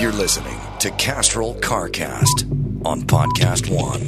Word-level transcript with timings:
You're 0.00 0.12
listening 0.12 0.56
to 0.78 0.90
Castrol 0.92 1.54
CarCast 1.56 2.86
on 2.86 3.02
Podcast 3.02 3.68
One. 3.68 4.06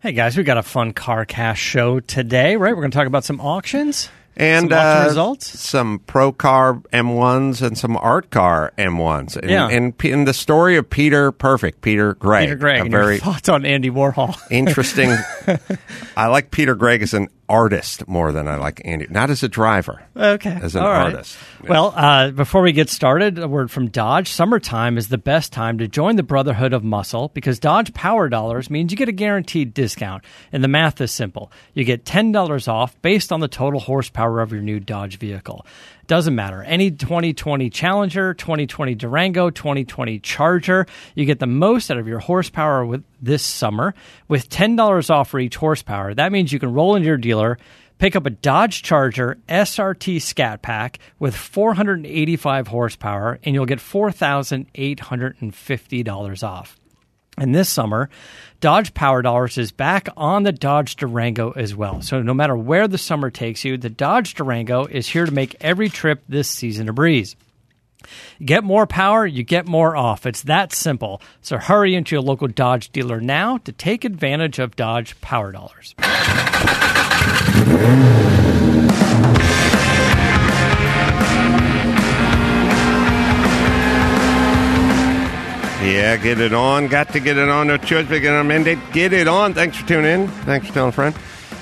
Hey 0.00 0.12
guys, 0.12 0.36
we 0.36 0.42
got 0.42 0.58
a 0.58 0.62
fun 0.62 0.92
CarCast 0.92 1.56
show 1.56 2.00
today, 2.00 2.56
right? 2.56 2.74
We're 2.74 2.82
going 2.82 2.90
to 2.90 2.98
talk 2.98 3.06
about 3.06 3.24
some 3.24 3.40
auctions 3.40 4.10
and 4.36 4.68
some 4.70 4.78
auction 4.78 5.02
uh, 5.02 5.06
results. 5.08 5.58
some 5.60 5.98
pro 6.00 6.32
car 6.32 6.74
M1s 6.92 7.62
and 7.62 7.78
some 7.78 7.96
art 7.96 8.30
car 8.30 8.72
M1s. 8.76 9.36
And, 9.36 9.50
Yeah. 9.50 9.68
and, 9.68 9.96
P- 9.96 10.10
and 10.10 10.26
the 10.28 10.34
story 10.34 10.76
of 10.76 10.90
Peter 10.90 11.32
Perfect, 11.32 11.80
Peter 11.80 12.14
Gregg. 12.14 12.44
Peter 12.48 12.56
Gregg, 12.56 12.80
and 12.82 12.90
very 12.90 13.14
your 13.14 13.20
thoughts 13.24 13.48
on 13.48 13.64
Andy 13.64 13.90
Warhol? 13.90 14.38
interesting. 14.50 15.10
I 16.16 16.26
like 16.26 16.50
Peter 16.50 16.74
Gregg 16.74 17.02
as 17.02 17.14
an 17.14 17.28
artist 17.48 18.08
more 18.08 18.32
than 18.32 18.48
I 18.48 18.56
like 18.56 18.80
Andy. 18.84 19.06
Not 19.10 19.30
as 19.30 19.42
a 19.42 19.48
driver. 19.48 20.02
Okay. 20.16 20.58
As 20.62 20.74
an 20.74 20.82
All 20.82 20.88
right. 20.90 21.12
artist. 21.12 21.36
Well, 21.68 21.92
uh, 21.94 22.30
before 22.30 22.62
we 22.62 22.72
get 22.72 22.88
started, 22.88 23.38
a 23.38 23.48
word 23.48 23.70
from 23.70 23.88
Dodge. 23.90 24.28
Summertime 24.30 24.96
is 24.96 25.08
the 25.08 25.18
best 25.18 25.52
time 25.52 25.78
to 25.78 25.88
join 25.88 26.16
the 26.16 26.22
Brotherhood 26.22 26.72
of 26.72 26.82
Muscle 26.82 27.28
because 27.34 27.58
Dodge 27.58 27.92
Power 27.94 28.28
Dollars 28.28 28.70
means 28.70 28.90
you 28.90 28.96
get 28.96 29.08
a 29.08 29.12
guaranteed 29.12 29.74
discount. 29.74 30.24
And 30.52 30.64
the 30.64 30.68
math 30.68 31.00
is 31.00 31.10
simple. 31.12 31.52
You 31.74 31.84
get 31.84 32.04
$10 32.04 32.68
off 32.68 33.00
based 33.02 33.32
on 33.32 33.40
the 33.40 33.48
total 33.48 33.80
horsepower 33.80 34.40
of 34.40 34.52
your 34.52 34.62
new 34.62 34.80
Dodge 34.80 35.18
vehicle. 35.18 35.66
Doesn't 36.08 36.34
matter. 36.34 36.62
Any 36.62 36.90
2020 36.90 37.70
Challenger, 37.70 38.34
2020 38.34 38.96
Durango, 38.96 39.50
2020 39.50 40.18
Charger, 40.18 40.86
you 41.14 41.24
get 41.24 41.38
the 41.38 41.46
most 41.46 41.88
out 41.90 41.98
of 41.98 42.08
your 42.08 42.18
horsepower 42.18 42.84
with 42.84 43.04
this 43.20 43.44
summer 43.44 43.94
with 44.26 44.50
$10 44.50 45.10
off 45.10 45.30
for 45.30 45.38
each 45.38 45.54
horsepower. 45.56 46.12
That 46.12 46.32
means 46.32 46.52
you 46.52 46.58
can 46.58 46.74
roll 46.74 46.96
into 46.96 47.06
your 47.06 47.18
dealer, 47.18 47.56
pick 47.98 48.16
up 48.16 48.26
a 48.26 48.30
Dodge 48.30 48.82
Charger 48.82 49.38
SRT 49.48 50.20
Scat 50.20 50.60
Pack 50.60 50.98
with 51.20 51.36
485 51.36 52.66
horsepower, 52.66 53.38
and 53.44 53.54
you'll 53.54 53.66
get 53.66 53.78
$4,850 53.78 56.42
off. 56.42 56.80
And 57.38 57.54
this 57.54 57.68
summer, 57.68 58.10
Dodge 58.60 58.92
Power 58.94 59.22
Dollars 59.22 59.58
is 59.58 59.72
back 59.72 60.08
on 60.16 60.42
the 60.42 60.52
Dodge 60.52 60.96
Durango 60.96 61.50
as 61.52 61.74
well. 61.74 62.02
So 62.02 62.22
no 62.22 62.34
matter 62.34 62.56
where 62.56 62.86
the 62.86 62.98
summer 62.98 63.30
takes 63.30 63.64
you, 63.64 63.76
the 63.76 63.88
Dodge 63.90 64.34
Durango 64.34 64.84
is 64.84 65.08
here 65.08 65.24
to 65.24 65.32
make 65.32 65.56
every 65.60 65.88
trip 65.88 66.22
this 66.28 66.48
season 66.48 66.88
a 66.88 66.92
breeze. 66.92 67.34
Get 68.44 68.64
more 68.64 68.86
power, 68.86 69.24
you 69.26 69.44
get 69.44 69.66
more 69.66 69.96
off. 69.96 70.26
It's 70.26 70.42
that 70.42 70.72
simple. 70.72 71.22
So 71.40 71.58
hurry 71.58 71.94
into 71.94 72.14
your 72.14 72.22
local 72.22 72.48
Dodge 72.48 72.90
dealer 72.90 73.20
now 73.20 73.58
to 73.58 73.72
take 73.72 74.04
advantage 74.04 74.58
of 74.58 74.76
Dodge 74.76 75.18
Power 75.20 75.52
Dollars. 75.52 75.94
Yeah, 85.82 86.16
get 86.16 86.38
it 86.38 86.54
on. 86.54 86.86
Got 86.86 87.08
to 87.12 87.18
get 87.18 87.36
it 87.36 87.48
on. 87.48 87.66
No 87.66 87.76
choice 87.76 88.06
but 88.06 88.20
get 88.20 88.32
it 88.32 88.36
on 88.36 88.46
mandate. 88.46 88.78
Get 88.92 89.12
it 89.12 89.26
on. 89.26 89.52
Thanks 89.52 89.76
for 89.76 89.86
tuning 89.88 90.22
in. 90.22 90.28
Thanks 90.28 90.68
for 90.68 90.72
telling 90.72 90.90
a 90.90 90.92
friend. 90.92 91.14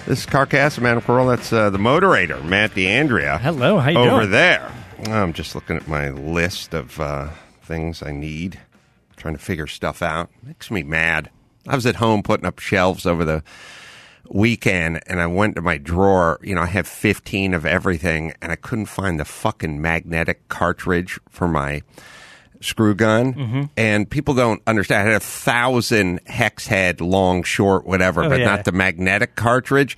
This 0.07 0.21
is 0.21 0.27
CarCast. 0.27 0.77
I'm 0.77 0.85
Adam 0.85 1.03
Carolla. 1.03 1.37
That's 1.37 1.51
uh, 1.55 1.71
the 1.71 1.79
moderator, 1.79 2.39
Matt 2.43 2.75
D'Andria. 2.75 3.39
Hello, 3.39 3.79
how 3.79 3.89
you 3.89 3.99
over 3.99 4.21
doing? 4.21 4.31
there. 4.31 4.71
I'm 5.07 5.33
just 5.33 5.55
looking 5.55 5.77
at 5.77 5.89
my 5.89 6.11
list 6.11 6.75
of 6.75 7.01
uh, 7.01 7.31
things 7.63 8.03
I 8.03 8.13
need, 8.13 8.61
trying 9.17 9.35
to 9.35 9.41
figure 9.41 9.67
stuff 9.67 10.03
out. 10.03 10.29
Makes 10.43 10.71
me 10.71 10.83
mad. 10.83 11.31
I 11.67 11.75
was 11.75 11.87
at 11.87 11.97
home 11.97 12.23
putting 12.23 12.45
up 12.45 12.59
shelves 12.59 13.07
over 13.07 13.25
the 13.25 13.43
weekend, 14.29 15.01
and 15.07 15.23
I 15.23 15.29
went 15.29 15.55
to 15.55 15.63
my 15.63 15.79
drawer. 15.79 16.39
You 16.43 16.57
know, 16.57 16.63
I 16.63 16.67
have 16.67 16.87
15 16.87 17.55
of 17.55 17.65
everything, 17.65 18.35
and 18.43 18.53
I 18.53 18.57
couldn't 18.57 18.87
find 18.87 19.19
the 19.19 19.25
fucking 19.25 19.81
magnetic 19.81 20.49
cartridge 20.49 21.19
for 21.31 21.49
my 21.49 21.83
screw 22.61 22.95
gun. 22.95 23.35
Mm-hmm. 23.35 23.63
And 23.77 24.09
people 24.09 24.35
don't 24.35 24.63
understand. 24.67 25.09
I 25.09 25.13
had 25.13 25.23
a 25.23 25.25
thousand 25.25 26.21
hex 26.27 26.67
head, 26.67 27.01
long, 27.01 27.43
short, 27.43 27.87
whatever, 27.87 28.25
Oh, 28.25 28.29
but 28.29 28.41
yeah. 28.41 28.47
not 28.47 28.65
the 28.65 28.73
magnetic 28.73 29.35
cartridge. 29.37 29.97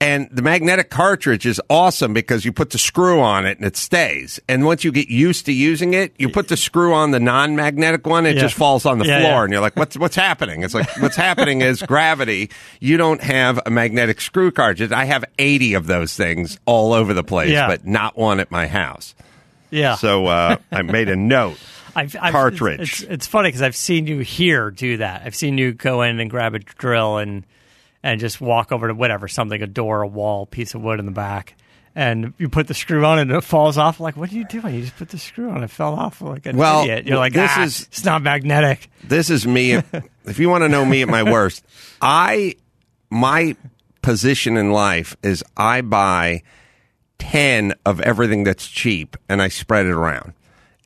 And 0.00 0.28
the 0.30 0.42
magnetic 0.42 0.90
cartridge 0.90 1.46
is 1.46 1.62
awesome 1.70 2.12
because 2.12 2.44
you 2.44 2.52
put 2.52 2.70
the 2.70 2.78
screw 2.78 3.20
on 3.20 3.46
it 3.46 3.58
and 3.58 3.66
it 3.66 3.76
stays. 3.76 4.40
And 4.48 4.66
once 4.66 4.84
you 4.84 4.92
get 4.92 5.08
used 5.08 5.46
to 5.46 5.52
using 5.52 5.94
it, 5.94 6.12
you 6.18 6.28
put 6.28 6.48
the 6.48 6.56
screw 6.56 6.92
on 6.92 7.12
the 7.12 7.20
non-magnetic 7.20 8.04
one, 8.04 8.26
it 8.26 8.34
Yeah. 8.34 8.42
just 8.42 8.54
falls 8.56 8.84
on 8.86 8.98
the 8.98 9.06
Yeah, 9.06 9.20
floor, 9.20 9.30
yeah. 9.32 9.42
and 9.44 9.52
you're 9.52 9.62
like, 9.62 9.76
"What's 9.76 9.96
what's 9.96 10.16
happening?" 10.16 10.62
It's 10.62 10.74
like 10.74 10.88
what's 11.00 11.16
happening 11.16 11.62
is 11.62 11.80
gravity. 11.86 12.50
You 12.80 12.96
don't 12.98 13.22
have 13.22 13.60
a 13.64 13.70
magnetic 13.70 14.20
screw 14.20 14.50
cartridge. 14.50 14.90
I 14.92 15.04
have 15.04 15.24
80 15.38 15.74
of 15.74 15.86
those 15.86 16.14
things 16.14 16.58
all 16.66 16.92
over 16.92 17.14
the 17.14 17.24
place, 17.24 17.52
but 17.54 17.86
not 17.86 18.18
one 18.18 18.40
at 18.40 18.50
my 18.50 18.66
house. 18.66 19.14
Yeah. 19.70 19.96
So 19.96 20.26
uh, 20.26 20.56
I 20.70 20.82
made 20.82 21.08
a 21.08 21.16
note. 21.16 21.58
I've, 21.96 22.16
I've, 22.20 22.32
cartridge. 22.32 22.80
It's, 22.80 23.02
it's, 23.02 23.10
it's 23.10 23.26
funny 23.26 23.48
because 23.48 23.62
I've 23.62 23.76
seen 23.76 24.06
you 24.06 24.18
here 24.18 24.70
do 24.70 24.96
that. 24.96 25.22
I've 25.24 25.34
seen 25.34 25.58
you 25.58 25.72
go 25.72 26.02
in 26.02 26.18
and 26.18 26.28
grab 26.28 26.54
a 26.54 26.58
drill 26.58 27.18
and 27.18 27.44
and 28.02 28.20
just 28.20 28.40
walk 28.40 28.70
over 28.70 28.88
to 28.88 28.94
whatever 28.94 29.28
something, 29.28 29.62
a 29.62 29.66
door, 29.66 30.02
a 30.02 30.06
wall, 30.06 30.44
piece 30.44 30.74
of 30.74 30.82
wood 30.82 30.98
in 30.98 31.06
the 31.06 31.12
back, 31.12 31.56
and 31.94 32.34
you 32.36 32.48
put 32.50 32.66
the 32.66 32.74
screw 32.74 33.04
on 33.04 33.18
and 33.18 33.30
it 33.30 33.40
falls 33.42 33.78
off. 33.78 33.98
Like, 33.98 34.16
what 34.16 34.30
are 34.30 34.34
you 34.34 34.44
doing? 34.44 34.74
You 34.74 34.80
just 34.82 34.96
put 34.96 35.08
the 35.08 35.18
screw 35.18 35.48
on. 35.50 35.62
It 35.62 35.70
fell 35.70 35.94
off 35.94 36.20
like 36.20 36.44
an 36.46 36.56
Well, 36.56 36.82
idiot. 36.82 37.06
You're 37.06 37.16
like, 37.16 37.32
this 37.32 37.50
ah, 37.54 37.62
is- 37.62 37.82
it's 37.82 38.04
not 38.04 38.22
magnetic. 38.22 38.90
This 39.04 39.30
is 39.30 39.46
me. 39.46 39.72
if 40.24 40.38
you 40.38 40.50
want 40.50 40.62
to 40.64 40.68
know 40.68 40.84
me 40.84 41.02
at 41.02 41.08
my 41.08 41.22
worst, 41.22 41.64
I 42.02 42.56
my 43.08 43.56
position 44.02 44.56
in 44.56 44.70
life 44.70 45.16
is 45.22 45.42
I 45.56 45.80
buy 45.80 46.42
ten 47.18 47.74
of 47.86 48.00
everything 48.00 48.44
that's 48.44 48.66
cheap 48.68 49.16
and 49.28 49.40
I 49.42 49.48
spread 49.48 49.86
it 49.86 49.92
around. 49.92 50.32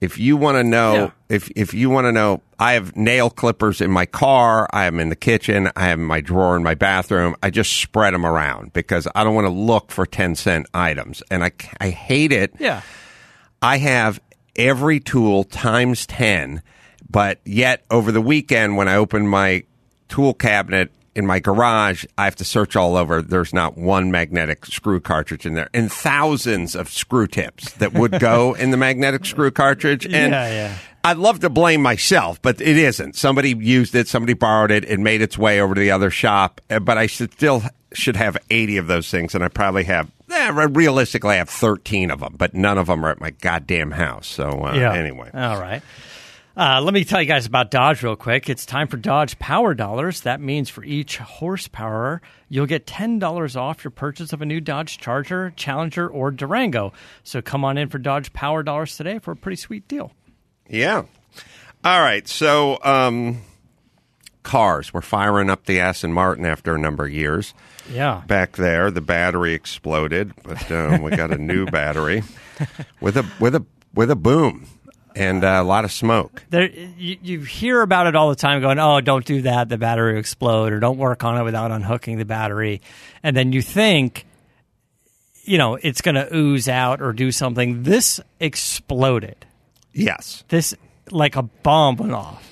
If 0.01 0.17
you 0.17 0.37
want 0.37 0.57
to 0.59 0.63
know, 0.65 0.95
Yeah. 0.95 1.11
if 1.37 1.51
if 1.57 1.75
you 1.75 1.91
want 1.91 2.05
to 2.07 2.13
know, 2.13 2.41
I 2.59 2.75
have 2.75 2.95
nail 2.97 3.31
clippers 3.31 3.81
in 3.81 3.91
my 3.91 4.07
car. 4.07 4.69
I 4.73 4.85
am 4.87 5.01
in 5.01 5.09
the 5.09 5.17
kitchen. 5.17 5.71
I 5.75 5.89
have 5.89 5.99
my 5.99 6.21
drawer 6.21 6.57
in 6.57 6.63
my 6.63 6.75
bathroom. 6.75 7.35
I 7.43 7.51
just 7.51 7.73
spread 7.81 8.15
them 8.15 8.25
around 8.25 8.73
because 8.73 9.09
I 9.17 9.25
don't 9.25 9.35
want 9.35 9.47
to 9.47 9.53
look 9.53 9.91
for 9.91 10.07
ten 10.07 10.37
cent 10.37 10.67
items, 10.73 11.21
and 11.33 11.43
I 11.43 11.51
I 11.81 11.91
hate 11.91 12.31
it. 12.33 12.55
Yeah. 12.61 12.83
I 13.61 13.79
have 13.79 14.21
every 14.55 15.01
tool 15.01 15.43
times 15.45 16.07
10, 16.07 16.63
but 17.11 17.41
yet 17.45 17.85
over 17.91 18.13
the 18.13 18.21
weekend 18.21 18.77
when 18.77 18.87
I 18.89 18.95
open 18.95 19.27
my 19.27 19.65
tool 20.09 20.33
cabinet 20.33 20.93
in 21.19 21.27
my 21.27 21.41
garage, 21.41 22.05
I 22.17 22.25
have 22.27 22.37
to 22.37 22.45
search 22.45 22.77
all 22.77 22.97
over. 22.97 23.21
There's 23.21 23.53
not 23.53 23.77
one 23.77 24.13
magnetic 24.13 24.65
screw 24.67 25.01
cartridge 25.01 25.45
in 25.45 25.55
there, 25.55 25.69
and 25.75 25.91
thousands 25.93 26.77
of 26.77 26.89
screw 26.89 27.27
tips 27.27 27.73
that 27.75 27.93
would 27.93 28.21
go 28.21 28.55
in 28.59 28.71
the 28.71 28.77
magnetic 28.77 29.27
screw 29.27 29.51
cartridge. 29.51 30.05
And 30.07 30.33
Yeah, 30.33 30.49
yeah. 30.49 30.75
I'd 31.03 31.17
love 31.17 31.41
to 31.41 31.51
blame 31.51 31.83
myself, 31.83 32.41
but 32.41 32.61
it 32.61 32.77
isn't. 32.77 33.17
Somebody 33.17 33.51
used 33.57 33.95
it, 33.97 34.07
somebody 34.07 34.35
borrowed 34.35 34.71
it, 34.71 34.85
it 34.85 35.01
made 35.01 35.21
its 35.21 35.37
way 35.37 35.61
over 35.61 35.75
to 35.75 35.81
the 35.81 35.91
other 35.91 36.11
shop. 36.11 36.61
uh, 36.71 36.79
But 36.79 36.99
I 36.99 37.07
should 37.07 37.33
still 37.33 37.63
should 37.95 38.17
have 38.17 38.37
80 38.51 38.77
of 38.77 38.87
those 38.87 39.11
things, 39.11 39.35
and 39.35 39.43
I 39.43 39.49
probably 39.49 39.85
have, 39.85 40.11
eh, 40.31 40.51
realistically, 40.71 41.31
I 41.35 41.39
have 41.39 41.49
13 41.49 42.11
of 42.13 42.21
them, 42.21 42.35
but 42.39 42.53
none 42.55 42.79
of 42.79 42.87
them 42.87 43.05
are 43.05 43.11
at 43.11 43.19
my 43.21 43.31
goddamn 43.31 43.91
house. 43.93 44.27
So 44.29 44.65
uh, 44.67 44.75
Yeah. 44.75 44.93
anyway. 44.93 45.31
All 45.35 45.59
right. 45.59 45.83
Uh, 46.59 46.81
let 46.83 46.93
me 46.93 47.05
tell 47.05 47.23
you 47.23 47.29
guys 47.29 47.47
about 47.47 47.71
Dodge 47.71 48.03
real 48.03 48.17
quick. 48.17 48.51
It's 48.51 48.67
time 48.67 48.89
for 48.89 48.97
Dodge 48.97 49.39
Power 49.39 49.75
Dollars. 49.75 50.23
That 50.23 50.41
means 50.41 50.69
for 50.69 50.83
each 50.83 51.19
horsepower, 51.19 52.21
you'll 52.49 52.67
get 52.67 52.85
$10 52.85 53.57
off 53.57 53.85
your 53.85 53.93
purchase 53.93 54.33
of 54.33 54.43
a 54.43 54.45
new 54.45 54.61
Dodge 54.61 54.99
Charger, 54.99 55.53
Challenger, 55.55 56.09
or 56.09 56.33
Durango. 56.33 56.93
So 57.23 57.41
come 57.41 57.65
on 57.65 57.79
in 57.79 57.89
for 57.89 57.99
Dodge 57.99 58.33
Power 58.33 58.65
Dollars 58.65 58.97
today 58.97 59.21
for 59.21 59.31
a 59.31 59.37
pretty 59.37 59.55
sweet 59.55 59.87
deal. 59.87 60.11
Yeah. 60.69 61.05
All 61.85 62.01
right. 62.01 62.27
So, 62.27 62.81
um, 62.83 63.43
cars. 64.43 64.93
We're 64.93 65.01
firing 65.01 65.51
up 65.51 65.65
the 65.65 65.79
Aston 65.79 66.13
Martin 66.13 66.45
after 66.45 66.75
a 66.75 66.79
number 66.79 67.05
of 67.05 67.13
years. 67.13 67.55
Yeah. 67.89 68.25
Back 68.27 68.57
there, 68.57 68.91
the 68.91 69.01
battery 69.01 69.55
exploded, 69.55 70.33
but 70.43 70.73
um, 70.73 71.03
we 71.03 71.13
got 71.13 71.31
a 71.31 71.39
new 71.39 71.67
battery 71.71 72.25
with 73.01 73.17
a 73.17 73.25
with 73.39 73.55
a 73.55 73.65
with 73.95 74.11
a 74.11 74.17
boom 74.17 74.67
and 75.19 75.45
uh, 75.45 75.59
a 75.61 75.65
lot 75.65 75.85
of 75.85 75.93
smoke. 75.93 76.45
There, 76.51 76.69
you, 76.71 77.17
you 77.23 77.41
hear 77.41 77.83
about 77.83 78.07
it 78.07 78.15
all 78.17 78.29
the 78.31 78.37
time 78.37 78.61
going, 78.61 78.79
oh, 78.79 79.01
don't 79.01 79.25
do 79.25 79.43
that, 79.43 79.69
the 79.69 79.79
battery 79.79 80.13
will 80.13 80.21
explode, 80.21 80.73
or 80.73 80.81
don't 80.81 80.99
work 80.99 81.25
on 81.25 81.37
it 81.39 81.43
without 81.45 81.71
unhooking 81.71 82.19
the 82.19 82.25
battery. 82.25 82.81
And 83.23 83.37
then 83.37 83.53
you 83.53 83.63
think, 83.63 84.27
you 85.45 85.59
know, 85.59 85.75
it's 85.75 86.01
going 86.01 86.15
to 86.15 86.35
ooze 86.35 86.69
out 86.69 87.01
or 87.03 87.13
do 87.13 87.33
something. 87.33 87.83
This 87.83 88.21
exploded. 88.41 89.47
Yes. 89.93 90.45
This, 90.49 90.75
like 91.11 91.37
a 91.37 91.43
bomb 91.43 91.97
went 91.97 92.13
off. 92.13 92.45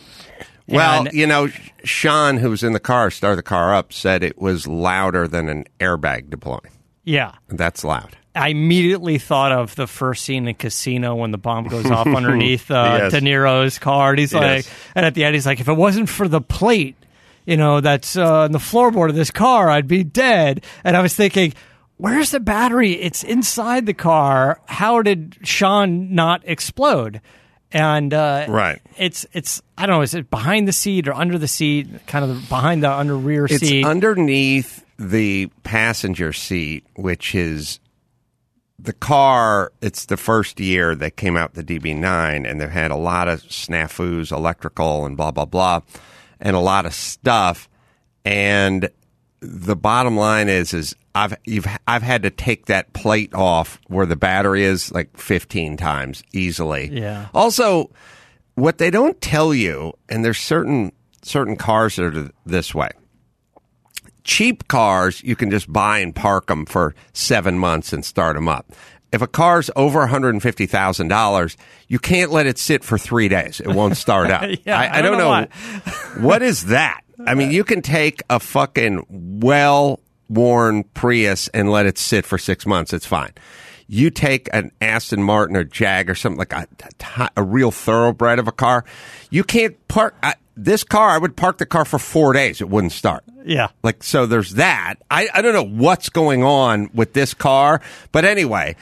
Well, 0.68 1.06
And- 1.06 1.12
you 1.14 1.26
know, 1.26 1.48
Sean, 1.84 2.38
who 2.38 2.50
was 2.50 2.62
in 2.64 2.72
the 2.72 2.80
car, 2.80 3.10
started 3.10 3.36
the 3.36 3.42
car 3.44 3.74
up, 3.74 3.92
said 3.92 4.22
it 4.24 4.38
was 4.38 4.66
louder 4.66 5.28
than 5.28 5.48
an 5.48 5.64
airbag 5.78 6.28
deploying. 6.30 6.72
Yeah. 7.04 7.32
That's 7.48 7.84
loud. 7.84 8.16
I 8.36 8.48
immediately 8.48 9.18
thought 9.18 9.50
of 9.52 9.74
the 9.74 9.86
first 9.86 10.24
scene 10.24 10.46
in 10.46 10.54
Casino 10.54 11.14
when 11.16 11.30
the 11.30 11.38
bomb 11.38 11.66
goes 11.68 11.90
off 11.90 12.06
underneath 12.06 12.70
uh, 12.70 12.98
Yes. 13.02 13.12
De 13.12 13.20
Niro's 13.20 13.78
car. 13.78 14.10
And 14.10 14.18
he's 14.18 14.34
like, 14.34 14.66
and 14.94 15.04
at 15.06 15.14
the 15.14 15.24
end, 15.24 15.34
he's 15.34 15.46
like, 15.46 15.60
if 15.60 15.68
it 15.68 15.72
wasn't 15.76 16.08
for 16.08 16.28
the 16.28 16.40
plate, 16.40 16.96
you 17.46 17.56
know, 17.56 17.80
that's 17.80 18.16
uh, 18.16 18.40
on 18.42 18.52
the 18.52 18.58
floorboard 18.58 19.08
of 19.08 19.14
this 19.14 19.30
car, 19.30 19.70
I'd 19.70 19.88
be 19.88 20.04
dead. 20.04 20.64
And 20.84 20.96
I 20.96 21.00
was 21.00 21.14
thinking, 21.14 21.54
where's 21.96 22.30
the 22.30 22.40
battery? 22.40 22.92
It's 22.92 23.24
inside 23.24 23.86
the 23.86 23.94
car. 23.94 24.60
How 24.66 25.00
did 25.02 25.38
Sean 25.42 26.14
not 26.14 26.42
explode? 26.44 27.20
And 27.72 28.14
uh, 28.14 28.46
Right. 28.48 28.80
it's 28.96 29.26
it's 29.32 29.60
I 29.76 29.86
don't 29.86 29.96
know. 29.96 30.02
Is 30.02 30.14
it 30.14 30.30
behind 30.30 30.68
the 30.68 30.72
seat 30.72 31.08
or 31.08 31.14
under 31.14 31.36
the 31.36 31.48
seat? 31.48 32.06
Kind 32.06 32.24
of 32.24 32.48
behind 32.48 32.82
the 32.82 32.90
under 32.92 33.16
rear 33.16 33.46
It's 33.46 33.58
seat. 33.58 33.78
It's 33.80 33.86
underneath 33.88 34.84
the 34.98 35.48
passenger 35.64 36.32
seat, 36.32 36.84
which 36.94 37.34
is 37.34 37.80
the 38.78 38.92
car. 38.92 39.72
It's 39.80 40.06
the 40.06 40.16
first 40.16 40.60
year 40.60 40.94
that 40.94 41.16
came 41.16 41.36
out 41.36 41.54
the 41.54 41.64
DB9, 41.64 42.48
and 42.48 42.60
they've 42.60 42.68
had 42.68 42.90
a 42.90 42.96
lot 42.96 43.28
of 43.28 43.42
snafus, 43.42 44.32
electrical, 44.32 45.06
and 45.06 45.16
blah 45.16 45.30
blah 45.30 45.44
blah, 45.44 45.80
and 46.40 46.56
a 46.56 46.60
lot 46.60 46.86
of 46.86 46.94
stuff. 46.94 47.68
And 48.24 48.90
the 49.40 49.76
bottom 49.76 50.16
line 50.16 50.48
is, 50.48 50.74
is 50.74 50.94
I've 51.14 51.36
you've 51.44 51.66
I've 51.86 52.02
had 52.02 52.22
to 52.24 52.30
take 52.30 52.66
that 52.66 52.92
plate 52.92 53.34
off 53.34 53.80
where 53.88 54.06
the 54.06 54.16
battery 54.16 54.64
is 54.64 54.92
like 54.92 55.16
15 55.16 55.76
times 55.76 56.22
easily. 56.32 56.90
Yeah. 56.92 57.28
Also, 57.32 57.90
what 58.54 58.78
they 58.78 58.90
don't 58.90 59.20
tell 59.20 59.54
you, 59.54 59.94
and 60.08 60.24
there's 60.24 60.38
certain 60.38 60.92
certain 61.22 61.56
cars 61.56 61.96
that 61.96 62.16
are 62.16 62.30
this 62.44 62.74
way. 62.74 62.90
Cheap 64.26 64.66
cars, 64.66 65.22
you 65.22 65.36
can 65.36 65.50
just 65.52 65.72
buy 65.72 66.00
and 66.00 66.14
park 66.14 66.48
them 66.48 66.66
for 66.66 66.96
seven 67.12 67.58
months 67.58 67.92
and 67.92 68.04
start 68.04 68.34
them 68.34 68.48
up. 68.48 68.72
If 69.12 69.22
a 69.22 69.28
car's 69.28 69.70
over 69.76 70.04
$150,000, 70.04 71.56
you 71.86 71.98
can't 72.00 72.32
let 72.32 72.46
it 72.46 72.58
sit 72.58 72.82
for 72.82 72.98
three 72.98 73.28
days. 73.28 73.60
It 73.60 73.68
won't 73.68 73.96
start 73.96 74.30
up. 74.30 74.42
Yeah, 74.66 74.78
I, 74.78 74.98
I 74.98 75.02
don't 75.02 75.16
know. 75.16 75.46
what 76.26 76.42
is 76.42 76.66
that? 76.66 77.02
I 77.24 77.34
mean, 77.34 77.52
you 77.52 77.62
can 77.62 77.82
take 77.82 78.20
a 78.28 78.40
fucking 78.40 79.06
well 79.40 80.00
worn 80.28 80.82
Prius 80.82 81.46
and 81.48 81.70
let 81.70 81.86
it 81.86 81.96
sit 81.96 82.26
for 82.26 82.36
six 82.36 82.66
months. 82.66 82.92
It's 82.92 83.06
fine. 83.06 83.30
You 83.88 84.10
take 84.10 84.48
an 84.52 84.72
Aston 84.80 85.22
Martin 85.22 85.56
or 85.56 85.64
Jag 85.64 86.10
or 86.10 86.14
something 86.14 86.38
like 86.38 86.52
a, 86.52 86.66
a, 87.18 87.30
a 87.36 87.42
real 87.42 87.70
thoroughbred 87.70 88.38
of 88.38 88.48
a 88.48 88.52
car. 88.52 88.84
You 89.30 89.44
can't 89.44 89.76
park 89.88 90.16
I, 90.22 90.34
this 90.56 90.82
car. 90.82 91.10
I 91.10 91.18
would 91.18 91.36
park 91.36 91.58
the 91.58 91.66
car 91.66 91.84
for 91.84 91.98
four 91.98 92.32
days. 92.32 92.60
It 92.60 92.68
wouldn't 92.68 92.92
start. 92.92 93.24
yeah. 93.44 93.68
Like, 93.82 94.02
so 94.02 94.26
there's 94.26 94.54
that. 94.54 94.96
I, 95.10 95.28
I 95.32 95.42
don't 95.42 95.52
know 95.52 95.62
what's 95.82 96.08
going 96.08 96.42
on 96.42 96.90
with 96.94 97.12
this 97.12 97.34
car, 97.34 97.80
but 98.10 98.24
anyway, 98.24 98.74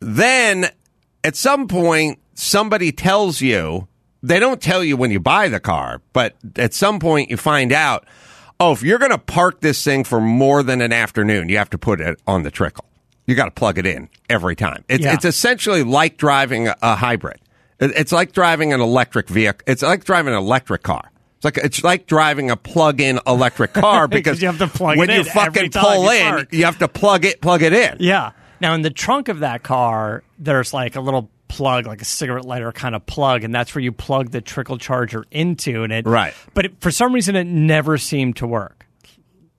then 0.00 0.66
at 1.24 1.36
some 1.36 1.68
point, 1.68 2.18
somebody 2.34 2.92
tells 2.92 3.40
you, 3.40 3.88
they 4.22 4.40
don't 4.40 4.60
tell 4.60 4.82
you 4.82 4.96
when 4.96 5.10
you 5.10 5.20
buy 5.20 5.48
the 5.48 5.60
car, 5.60 6.02
but 6.12 6.34
at 6.56 6.74
some 6.74 6.98
point 6.98 7.30
you 7.30 7.36
find 7.36 7.72
out, 7.72 8.06
oh, 8.60 8.72
if 8.72 8.82
you're 8.82 8.98
going 8.98 9.12
to 9.12 9.18
park 9.18 9.60
this 9.60 9.82
thing 9.82 10.04
for 10.04 10.20
more 10.20 10.62
than 10.62 10.80
an 10.80 10.92
afternoon, 10.92 11.48
you 11.48 11.56
have 11.56 11.70
to 11.70 11.78
put 11.78 12.00
it 12.00 12.20
on 12.26 12.42
the 12.42 12.50
trickle. 12.50 12.84
You 13.28 13.34
got 13.36 13.44
to 13.44 13.50
plug 13.52 13.78
it 13.78 13.86
in 13.86 14.08
every 14.30 14.56
time. 14.56 14.84
It's, 14.88 15.04
Yeah. 15.04 15.12
it's 15.12 15.24
essentially 15.24 15.82
like 15.84 16.16
driving 16.16 16.66
a, 16.68 16.76
a 16.82 16.94
hybrid. 16.96 17.38
It- 17.78 17.92
It's 17.94 18.10
like 18.10 18.32
driving 18.32 18.72
an 18.72 18.80
electric 18.80 19.28
vehicle. 19.28 19.62
It's 19.66 19.82
like 19.82 20.02
driving 20.04 20.32
an 20.32 20.38
electric 20.40 20.82
car. 20.82 21.12
It's 21.36 21.44
like 21.44 21.58
it's 21.58 21.84
like 21.84 22.06
driving 22.06 22.50
a 22.50 22.56
plug-in 22.56 23.20
electric 23.26 23.72
car 23.74 24.08
because 24.08 24.42
you 24.42 24.48
have 24.48 24.58
to 24.58 24.66
plug 24.66 24.98
when 24.98 25.08
you 25.10 25.22
fucking 25.22 25.70
pull 25.70 26.04
you 26.06 26.10
in, 26.10 26.30
park. 26.32 26.48
you 26.52 26.64
have 26.64 26.78
to 26.78 26.88
plug 26.88 27.24
it 27.24 27.40
plug 27.40 27.62
it 27.62 27.72
in. 27.72 27.98
Yeah. 28.00 28.32
Now 28.60 28.74
in 28.74 28.82
the 28.82 28.90
trunk 28.90 29.28
of 29.28 29.38
that 29.40 29.62
car, 29.62 30.24
there's 30.38 30.74
like 30.74 30.96
a 30.96 31.00
little 31.00 31.30
plug, 31.46 31.86
like 31.86 32.02
a 32.02 32.04
cigarette 32.04 32.44
lighter 32.44 32.72
kind 32.72 32.96
of 32.96 33.06
plug, 33.06 33.44
and 33.44 33.54
that's 33.54 33.72
where 33.72 33.82
you 33.82 33.92
plug 33.92 34.30
the 34.32 34.40
trickle 34.40 34.78
charger 34.78 35.26
into, 35.30 35.84
and 35.84 35.92
it 35.92 36.06
Right. 36.08 36.34
But 36.54 36.64
it, 36.64 36.80
for 36.80 36.90
some 36.90 37.12
reason, 37.12 37.36
it 37.36 37.44
never 37.44 37.98
seemed 37.98 38.36
to 38.38 38.46
work. 38.48 38.86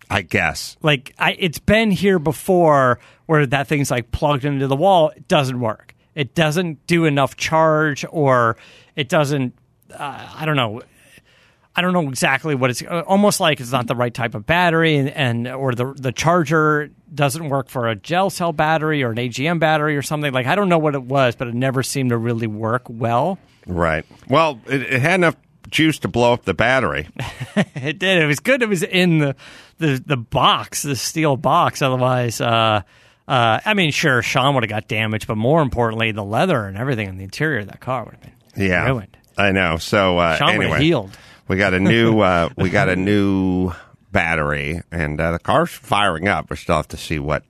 I 0.09 0.23
guess. 0.23 0.75
Like 0.81 1.13
I, 1.17 1.37
it's 1.39 1.59
been 1.59 1.91
here 1.91 2.19
before, 2.19 2.99
where 3.29 3.45
that 3.45 3.67
thing's 3.67 3.91
like 3.91 4.09
plugged 4.09 4.43
into 4.43 4.65
the 4.65 4.75
wall. 4.75 5.09
It 5.09 5.27
doesn't 5.27 5.59
work. 5.59 5.93
It 6.15 6.33
doesn't 6.33 6.87
do 6.87 7.05
enough 7.05 7.37
charge, 7.37 8.03
or 8.09 8.57
it 8.95 9.07
doesn't. 9.07 9.53
Uh, 9.93 10.27
I 10.35 10.45
don't 10.45 10.55
know. 10.55 10.81
I 11.75 11.81
don't 11.81 11.93
know 11.93 12.09
exactly 12.09 12.55
what 12.55 12.71
it's 12.71 12.81
uh, 12.81 13.03
almost 13.05 13.39
like 13.39 13.59
it's 13.59 13.71
not 13.71 13.85
the 13.85 13.95
right 13.95 14.11
type 14.11 14.33
of 14.33 14.47
battery 14.47 14.95
and, 14.95 15.09
and 15.09 15.47
or 15.47 15.75
the 15.75 15.93
the 15.93 16.11
charger 16.11 16.89
doesn't 17.13 17.49
work 17.49 17.69
for 17.69 17.87
a 17.87 17.95
gel 17.95 18.31
cell 18.31 18.51
battery 18.51 19.03
or 19.03 19.11
an 19.11 19.17
AGM 19.17 19.59
battery 19.59 19.95
or 19.95 20.01
something 20.01 20.33
like 20.33 20.47
I 20.47 20.55
don't 20.55 20.67
know 20.67 20.79
what 20.79 20.95
it 20.95 21.03
was 21.03 21.35
but 21.35 21.47
it 21.47 21.53
never 21.53 21.83
seemed 21.83 22.09
to 22.09 22.17
really 22.17 22.47
work 22.47 22.81
well. 22.89 23.37
Right. 23.67 24.05
Well, 24.27 24.59
it, 24.65 24.81
it 24.81 25.01
had 25.01 25.19
enough 25.19 25.35
juice 25.69 25.99
to 25.99 26.07
blow 26.07 26.33
up 26.33 26.45
the 26.45 26.55
battery. 26.55 27.07
It 27.75 27.99
did. 27.99 28.21
It 28.21 28.25
was 28.25 28.39
good. 28.39 28.61
It 28.61 28.69
was 28.69 28.83
in 28.83 29.19
the 29.19 29.35
the, 29.77 30.03
the 30.05 30.17
box, 30.17 30.81
the 30.81 30.95
steel 30.95 31.37
box. 31.37 31.81
Otherwise, 31.81 32.39
uh, 32.41 32.81
uh, 33.29 33.59
I 33.63 33.73
mean, 33.75 33.91
sure, 33.91 34.21
Sean 34.21 34.55
would 34.55 34.63
have 34.63 34.69
got 34.69 34.87
damaged, 34.87 35.27
but 35.27 35.37
more 35.37 35.61
importantly, 35.61 36.11
the 36.11 36.23
leather 36.23 36.65
and 36.65 36.75
everything 36.77 37.07
in 37.07 37.17
the 37.17 37.23
interior 37.23 37.59
of 37.59 37.67
that 37.67 37.79
car 37.79 38.03
would 38.05 38.13
have 38.15 38.21
been 38.55 38.67
Yeah. 38.67 38.85
ruined. 38.87 39.15
I 39.37 39.51
know. 39.51 39.77
So 39.77 40.17
uh, 40.17 40.35
Sean 40.35 40.57
would 40.57 40.67
have 40.67 40.79
healed. 40.81 41.11
we 41.47 41.55
got 41.57 41.73
a 41.73 41.79
new 41.79 42.19
uh, 42.19 42.49
we 42.57 42.69
got 42.69 42.89
a 42.89 42.95
new 42.95 43.71
battery, 44.11 44.81
and 44.91 45.21
uh, 45.21 45.31
the 45.33 45.39
car's 45.39 45.69
firing 45.71 46.27
up. 46.27 46.49
We 46.49 46.57
still 46.57 46.75
have 46.75 46.87
to 46.89 46.97
see 46.97 47.19
what 47.19 47.43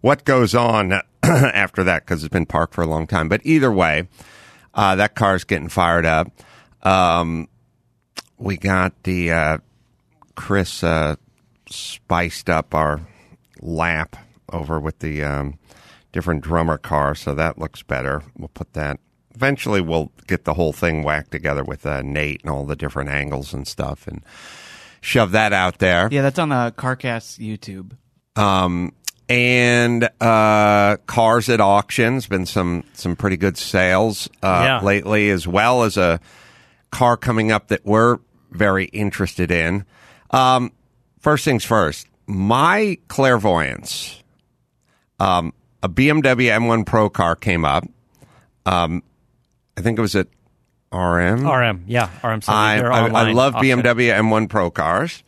what 0.00 0.24
goes 0.24 0.54
on 0.54 0.92
after 1.22 1.82
that 1.84 2.04
because 2.04 2.22
it's 2.22 2.32
been 2.32 2.46
parked 2.46 2.74
for 2.74 2.82
a 2.82 2.86
long 2.86 3.06
time. 3.08 3.28
But 3.28 3.40
either 3.44 3.72
way, 3.72 4.06
uh, 4.74 4.94
that 4.96 5.14
car's 5.16 5.42
getting 5.44 5.68
fired 5.68 6.06
up. 6.06 6.28
Um, 6.82 7.48
we 8.36 8.56
got 8.56 9.02
the 9.02 9.32
uh, 9.32 9.58
Chris 10.36 10.84
uh, 10.84 11.16
spiced 11.68 12.48
up 12.48 12.74
our 12.74 13.00
lap 13.60 14.14
over 14.52 14.78
with 14.80 14.98
the 15.00 15.22
um, 15.22 15.58
different 16.12 16.42
drummer 16.42 16.78
car, 16.78 17.14
so 17.14 17.34
that 17.34 17.58
looks 17.58 17.82
better. 17.82 18.22
We'll 18.36 18.48
put 18.48 18.72
that. 18.74 18.98
Eventually, 19.34 19.80
we'll 19.80 20.10
get 20.26 20.44
the 20.44 20.54
whole 20.54 20.72
thing 20.72 21.02
whacked 21.02 21.30
together 21.30 21.62
with 21.62 21.86
uh, 21.86 22.02
Nate 22.02 22.40
and 22.42 22.50
all 22.50 22.64
the 22.64 22.74
different 22.76 23.10
angles 23.10 23.54
and 23.54 23.66
stuff, 23.68 24.06
and 24.08 24.22
shove 25.00 25.30
that 25.32 25.52
out 25.52 25.78
there. 25.78 26.08
Yeah, 26.10 26.22
that's 26.22 26.38
on 26.38 26.48
the 26.48 26.74
CarCast 26.76 27.38
YouTube. 27.38 27.92
Um, 28.40 28.92
and 29.28 30.08
uh, 30.20 30.96
cars 31.06 31.48
at 31.50 31.60
auctions 31.60 32.26
been 32.26 32.46
some 32.46 32.82
some 32.94 33.14
pretty 33.14 33.36
good 33.36 33.56
sales 33.58 34.28
uh, 34.42 34.62
Yeah. 34.64 34.80
lately, 34.80 35.30
as 35.30 35.46
well 35.46 35.82
as 35.84 35.96
a 35.96 36.18
car 36.90 37.16
coming 37.16 37.52
up 37.52 37.68
that 37.68 37.84
we're 37.84 38.18
very 38.50 38.86
interested 38.86 39.50
in. 39.50 39.84
Um, 40.30 40.72
first 41.20 41.44
things 41.44 41.64
first, 41.64 42.06
my 42.26 42.96
clairvoyance. 43.08 44.17
Um, 45.18 45.52
a 45.82 45.88
BMW 45.88 46.50
M1 46.50 46.86
Pro 46.86 47.10
car 47.10 47.36
came 47.36 47.64
up. 47.64 47.84
Um, 48.66 49.02
I 49.76 49.80
think 49.80 49.98
it 49.98 50.02
was 50.02 50.16
at 50.16 50.28
RM. 50.92 51.46
RM, 51.46 51.84
yeah, 51.86 52.10
RM. 52.22 52.40
I, 52.48 52.80
I, 52.80 53.08
I 53.08 53.32
love. 53.32 53.54
BMW 53.54 54.12
M1 54.12 54.48
Pro 54.48 54.70
cars. 54.70 55.22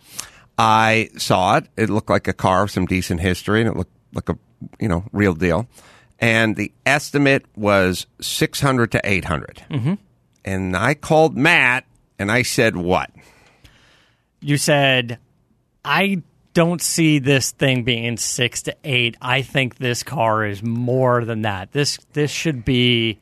I 0.59 1.09
saw 1.17 1.57
it. 1.57 1.69
It 1.77 1.89
looked 1.89 2.11
like 2.11 2.29
a 2.29 2.33
car 2.33 2.63
with 2.63 2.73
some 2.73 2.87
decent 2.87 3.21
history, 3.21 3.61
and 3.61 3.71
it 3.71 3.77
looked 3.77 3.97
like 4.13 4.29
a 4.29 4.39
you 4.79 4.89
know 4.89 5.05
real 5.13 5.35
deal. 5.35 5.69
And 6.19 6.57
the 6.57 6.73
estimate 6.85 7.47
was 7.57 8.07
six 8.21 8.61
hundred 8.61 8.93
to 8.93 9.01
eight 9.05 9.25
Mm-hmm. 9.71 9.95
And 10.45 10.77
I 10.77 10.95
called 10.95 11.37
Matt, 11.37 11.87
and 12.19 12.31
I 12.31 12.43
said, 12.43 12.77
"What? 12.77 13.11
You 14.41 14.59
said, 14.59 15.19
I 15.85 16.23
don't 16.53 16.83
see 16.83 17.19
this 17.19 17.51
thing 17.53 17.85
being 17.85 18.17
six 18.17 18.63
to 18.63 18.77
eight. 18.85 19.17
I 19.23 19.43
think 19.43 19.77
this 19.77 20.03
car 20.03 20.45
is 20.45 20.63
more 20.63 21.25
than 21.25 21.43
that. 21.43 21.73
This 21.73 21.99
this 22.13 22.31
should 22.31 22.65
be. 22.65 23.21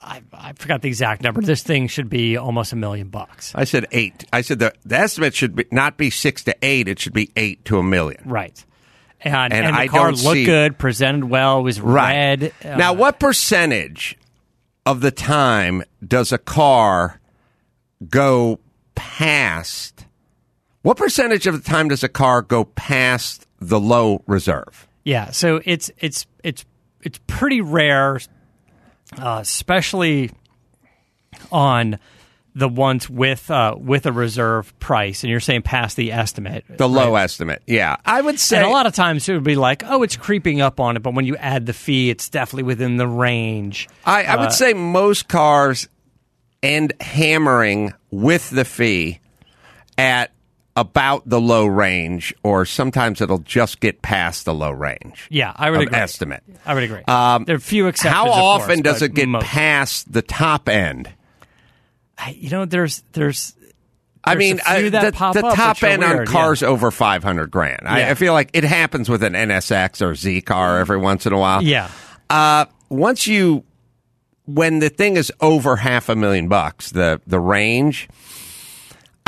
I, 0.00 0.22
I 0.32 0.52
forgot 0.52 0.82
the 0.82 0.88
exact 0.88 1.22
number. 1.22 1.40
This 1.42 1.62
thing 1.64 1.88
should 1.88 2.08
be 2.08 2.36
almost 2.36 2.72
a 2.72 2.76
million 2.76 3.08
bucks. 3.08 3.52
I 3.54 3.64
said 3.64 3.86
eight. 3.90 4.24
I 4.32 4.42
said 4.42 4.60
the, 4.60 4.72
the 4.84 4.96
estimate 4.96 5.34
should 5.34 5.56
be, 5.56 5.66
not 5.72 5.96
be 5.96 6.08
six 6.10 6.44
to 6.44 6.56
eight. 6.62 6.86
It 6.86 7.00
should 7.00 7.12
be 7.12 7.30
eight 7.34 7.64
to 7.64 7.78
a 7.78 7.82
million. 7.82 8.22
Right. 8.24 8.64
And, 9.20 9.52
And 9.52 9.66
and, 9.66 9.74
the 9.74 9.80
I 9.80 9.88
car 9.88 10.12
looked 10.12 10.18
see- 10.20 10.44
good, 10.44 10.78
presented 10.78 11.24
well, 11.24 11.64
was 11.64 11.80
red. 11.80 12.52
Uh, 12.64 12.76
now, 12.76 12.92
what 12.92 13.18
percentage 13.18 14.16
of 14.86 15.00
the 15.00 15.10
time 15.10 15.82
does 16.06 16.30
a 16.30 16.38
car 16.38 17.20
go 18.08 18.60
past? 18.94 20.06
What 20.82 20.96
percentage 20.96 21.46
of 21.46 21.54
the 21.62 21.68
time 21.68 21.88
does 21.88 22.02
a 22.04 22.08
car 22.08 22.42
go 22.42 22.64
past 22.64 23.46
the 23.60 23.80
low 23.80 24.22
reserve? 24.26 24.86
Yeah, 25.04 25.30
so 25.30 25.60
it's 25.64 25.90
it's 25.98 26.26
it's 26.44 26.64
it's 27.02 27.18
pretty 27.26 27.60
rare, 27.60 28.20
uh, 29.18 29.38
especially 29.42 30.30
on 31.50 31.98
the 32.54 32.68
ones 32.68 33.08
with 33.08 33.50
uh, 33.50 33.74
with 33.78 34.06
a 34.06 34.12
reserve 34.12 34.76
price, 34.80 35.22
and 35.22 35.30
you're 35.30 35.40
saying 35.40 35.62
past 35.62 35.96
the 35.96 36.12
estimate. 36.12 36.64
The 36.68 36.88
low 36.88 37.14
estimate. 37.16 37.62
Yeah, 37.66 37.96
I 38.04 38.20
would 38.20 38.38
say 38.40 38.58
And 38.58 38.66
a 38.66 38.70
lot 38.70 38.86
of 38.86 38.94
times 38.94 39.28
it 39.28 39.32
would 39.34 39.44
be 39.44 39.56
like, 39.56 39.82
oh, 39.86 40.02
it's 40.02 40.16
creeping 40.16 40.60
up 40.60 40.78
on 40.80 40.96
it, 40.96 41.02
but 41.02 41.14
when 41.14 41.24
you 41.24 41.36
add 41.36 41.66
the 41.66 41.72
fee, 41.72 42.10
it's 42.10 42.28
definitely 42.28 42.64
within 42.64 42.96
the 42.96 43.06
range. 43.06 43.88
I, 44.04 44.24
I 44.24 44.34
Uh, 44.34 44.40
would 44.42 44.52
say 44.52 44.74
most 44.74 45.28
cars 45.28 45.88
end 46.62 46.92
hammering 47.00 47.94
with 48.10 48.50
the 48.50 48.64
fee 48.64 49.20
at 49.96 50.32
about 50.80 51.28
the 51.28 51.40
low 51.40 51.66
range, 51.66 52.32
or 52.42 52.64
sometimes 52.64 53.20
it'll 53.20 53.38
just 53.38 53.80
get 53.80 54.00
past 54.00 54.44
the 54.44 54.54
low 54.54 54.70
range. 54.70 55.26
Yeah, 55.30 55.52
I 55.56 55.70
would 55.70 55.80
agree. 55.80 55.98
estimate. 55.98 56.42
I 56.64 56.74
would 56.74 56.84
agree. 56.84 57.02
Um, 57.08 57.44
there 57.44 57.56
are 57.56 57.58
a 57.58 57.60
few 57.60 57.88
exceptions. 57.88 58.14
How 58.14 58.26
of 58.28 58.32
often 58.38 58.82
course, 58.82 58.94
does 58.94 59.02
it 59.02 59.14
get 59.14 59.28
most. 59.28 59.44
past 59.44 60.12
the 60.12 60.22
top 60.22 60.68
end? 60.68 61.10
I- 62.16 62.36
You 62.38 62.50
know, 62.50 62.64
there's 62.64 63.02
there's. 63.12 63.54
I 64.24 64.34
mean, 64.34 64.60
I- 64.66 64.82
the, 64.82 64.90
the 64.90 65.10
top 65.54 65.82
end 65.82 66.04
on 66.04 66.26
cars 66.26 66.62
yeah. 66.62 66.68
over 66.68 66.90
500 66.90 67.50
grand. 67.50 67.80
I, 67.86 68.00
Yeah. 68.00 68.10
I 68.10 68.14
feel 68.14 68.32
like 68.34 68.50
it 68.52 68.64
happens 68.64 69.08
with 69.08 69.22
an 69.22 69.32
NSX 69.32 70.00
or 70.00 70.14
Z 70.14 70.42
car 70.42 70.78
every 70.78 70.98
once 70.98 71.24
in 71.26 71.32
a 71.32 71.38
while. 71.38 71.62
Yeah. 71.62 71.88
Uh, 72.28 72.66
once 72.88 73.26
you, 73.26 73.64
when 74.46 74.80
the 74.80 74.90
thing 74.90 75.16
is 75.16 75.32
over 75.40 75.76
half 75.76 76.08
a 76.08 76.16
million 76.16 76.48
bucks, 76.48 76.90
the 76.90 77.20
the 77.26 77.40
range, 77.40 78.08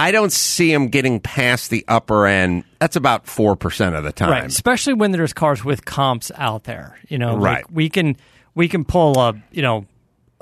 I 0.00 0.12
don't 0.12 0.32
see 0.32 0.72
them 0.72 0.88
getting 0.88 1.20
past 1.20 1.70
the 1.70 1.84
upper 1.88 2.26
end. 2.26 2.64
That's 2.78 2.96
about 2.96 3.26
four 3.26 3.56
percent 3.56 3.94
of 3.94 4.04
the 4.04 4.12
time. 4.12 4.30
Right, 4.30 4.44
especially 4.46 4.94
when 4.94 5.12
there's 5.12 5.32
cars 5.32 5.64
with 5.64 5.84
comps 5.84 6.32
out 6.36 6.64
there. 6.64 6.98
You 7.08 7.18
know, 7.18 7.34
like 7.34 7.42
Right. 7.54 7.70
we 7.72 7.88
can 7.90 8.16
we 8.54 8.68
can 8.68 8.84
pull 8.84 9.18
a 9.20 9.34
you 9.52 9.62
know 9.62 9.86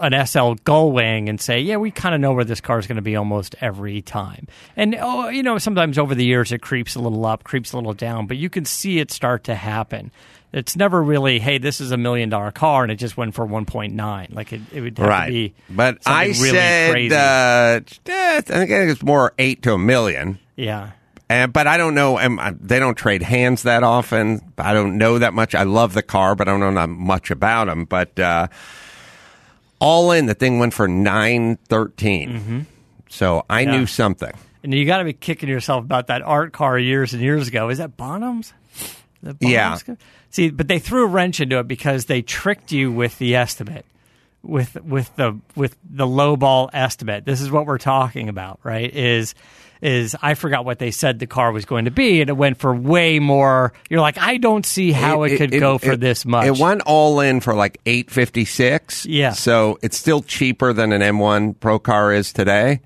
an 0.00 0.12
SL 0.12 0.55
Gullwing 0.65 1.29
and 1.29 1.41
say, 1.41 1.59
yeah, 1.59 1.77
we 1.77 1.91
kind 1.91 2.15
of 2.15 2.21
know 2.21 2.33
where 2.33 2.45
this 2.45 2.61
car 2.61 2.79
is 2.79 2.87
going 2.87 2.97
to 2.97 3.03
be 3.03 3.17
almost 3.17 3.57
every 3.61 4.00
time. 4.00 4.47
And 4.77 4.97
oh, 5.00 5.29
you 5.29 5.43
know, 5.43 5.59
sometimes 5.59 5.99
over 5.99 6.15
the 6.15 6.25
years 6.25 6.53
it 6.53 6.62
creeps 6.62 6.95
a 6.95 7.00
little 7.00 7.27
up, 7.27 7.43
creeps 7.43 7.73
a 7.73 7.77
little 7.77 7.95
down, 7.95 8.29
but 8.29 8.37
you 8.37 8.49
can 8.49 8.65
see 8.65 9.00
it 9.00 9.11
start 9.11 9.43
to 9.45 9.57
happen. 9.57 10.12
It's 10.52 10.76
never 10.76 11.02
really, 11.02 11.38
hey, 11.40 11.59
this 11.59 11.81
is 11.81 11.93
a 11.93 11.97
million 11.99 12.31
dollar 12.31 12.50
car, 12.50 12.83
and 12.83 12.90
it 12.90 12.97
just 12.97 13.17
went 13.19 13.35
for 13.35 13.45
one 13.45 13.67
point 13.67 13.93
nine. 13.95 14.28
Like 14.31 14.52
it, 14.52 14.62
it 14.73 14.81
would 14.81 14.97
have 14.99 15.07
Right. 15.09 15.26
to 15.26 15.33
be, 15.33 15.55
but 15.69 15.99
I 16.07 16.25
really 16.26 16.35
said, 16.35 16.90
crazy. 16.93 17.14
uh, 17.14 17.19
eh, 17.19 17.81
I 18.38 18.40
think 18.40 18.71
it's 18.71 19.02
more 19.02 19.35
eight 19.38 19.62
to 19.64 19.75
a 19.75 19.78
million. 19.78 20.38
yeah. 20.57 20.90
And, 21.31 21.52
but 21.52 21.67
I 21.67 21.76
don't 21.76 21.95
know. 21.95 22.17
I- 22.17 22.55
they 22.59 22.78
don't 22.78 22.95
trade 22.95 23.23
hands 23.23 23.64
that 23.64 23.83
often. 23.83 24.40
I 24.57 24.73
don't 24.73 24.97
know 24.97 25.19
that 25.19 25.35
much. 25.35 25.55
I 25.55 25.64
love 25.64 25.93
the 25.93 26.02
car, 26.02 26.35
but 26.35 26.49
I 26.49 26.52
don't 26.52 26.61
know 26.61 26.73
that 26.73 26.88
much 26.88 27.31
about 27.31 27.67
them. 27.67 27.85
But 27.85 28.19
uh, 28.19 28.49
all 29.78 30.11
in, 30.12 30.25
the 30.25 30.33
thing 30.33 30.59
went 30.59 30.73
for 30.73 30.88
nine 30.88 31.59
So 33.11 33.45
I 33.50 33.61
Yeah. 33.61 33.71
knew 33.73 33.85
something. 33.85 34.33
And 34.62 34.73
you 34.73 34.87
got 34.87 34.99
to 34.99 35.05
be 35.05 35.12
kicking 35.12 35.50
yourself 35.50 35.85
about 35.85 36.07
that 36.07 36.23
art 36.23 36.55
car 36.55 36.78
years 36.78 37.12
and 37.12 37.23
years 37.23 37.47
ago. 37.47 37.69
Is 37.69 37.76
that 37.76 37.99
Bonhams? 37.99 38.52
The 39.23 39.37
Yeah. 39.40 39.75
Bonhams? 39.75 39.99
See, 40.30 40.50
but 40.50 40.68
they 40.68 40.78
threw 40.78 41.04
a 41.04 41.06
wrench 41.06 41.40
into 41.40 41.58
it 41.58 41.68
because 41.68 42.04
they 42.06 42.23
tricked 42.23 42.70
you 42.73 42.92
with 42.92 43.18
the 43.18 43.35
estimate, 43.37 43.87
with 44.42 44.76
with 44.82 45.14
the 45.16 45.38
with 45.56 45.76
the 45.88 46.06
lowball 46.06 46.68
estimate. 46.73 47.25
This 47.25 47.40
is 47.40 47.50
what 47.50 47.66
we're 47.66 47.78
talking 47.78 48.28
about, 48.28 48.61
right? 48.62 48.94
Is 48.94 49.35
is 49.80 50.16
I 50.20 50.35
forgot 50.35 50.64
what 50.64 50.78
they 50.80 50.90
said 50.90 51.18
the 51.20 51.26
car 51.26 51.52
was 51.52 51.64
going 51.64 51.85
to 51.87 51.90
be, 51.90 52.20
and 52.20 52.28
it 52.28 52.35
went 52.35 52.58
for 52.58 52.75
way 52.75 53.20
more. 53.20 53.73
You're 53.88 54.00
like, 54.00 54.18
I 54.18 54.37
don't 54.37 54.66
see 54.66 54.90
how 54.92 55.23
it, 55.23 55.37
could 55.38 55.52
go 55.52 55.78
for 55.78 55.92
it- 55.92 56.00
this 56.00 56.26
much. 56.26 56.47
It 56.47 56.58
went 56.58 56.82
all 56.85 57.20
in 57.20 57.40
for 57.40 57.54
like 57.54 57.80
eight 57.87 58.11
fifty 58.11 58.44
six. 58.44 59.06
Yeah. 59.06 59.30
So 59.32 59.78
it's 59.82 59.97
still 59.97 60.20
cheaper 60.23 60.73
than 60.73 60.92
an 60.92 61.00
M1 61.00 61.58
Pro 61.61 61.78
car 61.78 62.12
is 62.12 62.32
today. 62.32 62.80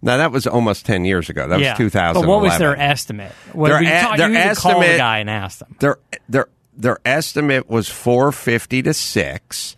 Now 0.00 0.16
that 0.16 0.32
was 0.32 0.46
almost 0.46 0.86
ten 0.86 1.04
years 1.04 1.28
ago. 1.28 1.46
That 1.48 1.60
yeah. 1.60 1.72
was 1.72 1.78
two 1.78 1.90
thousand. 1.90 2.22
But 2.22 2.28
what 2.28 2.40
was 2.40 2.56
their 2.58 2.76
estimate? 2.78 3.32
When 3.52 3.70
Their 3.70 3.82
you, 3.82 3.88
e- 3.88 4.00
talk, 4.00 4.16
their 4.16 4.28
you 4.28 4.34
need 4.34 4.56
call 4.56 4.72
the 4.80 4.86
estimate- 4.86 4.98
guy 4.98 5.18
and 5.18 5.28
ask 5.30 5.58
them. 5.58 5.76
their 5.80 5.98
their 6.28 6.48
their 6.78 6.98
estimate 7.04 7.68
was 7.68 7.88
450 7.88 8.82
to 8.82 8.94
6 8.94 9.76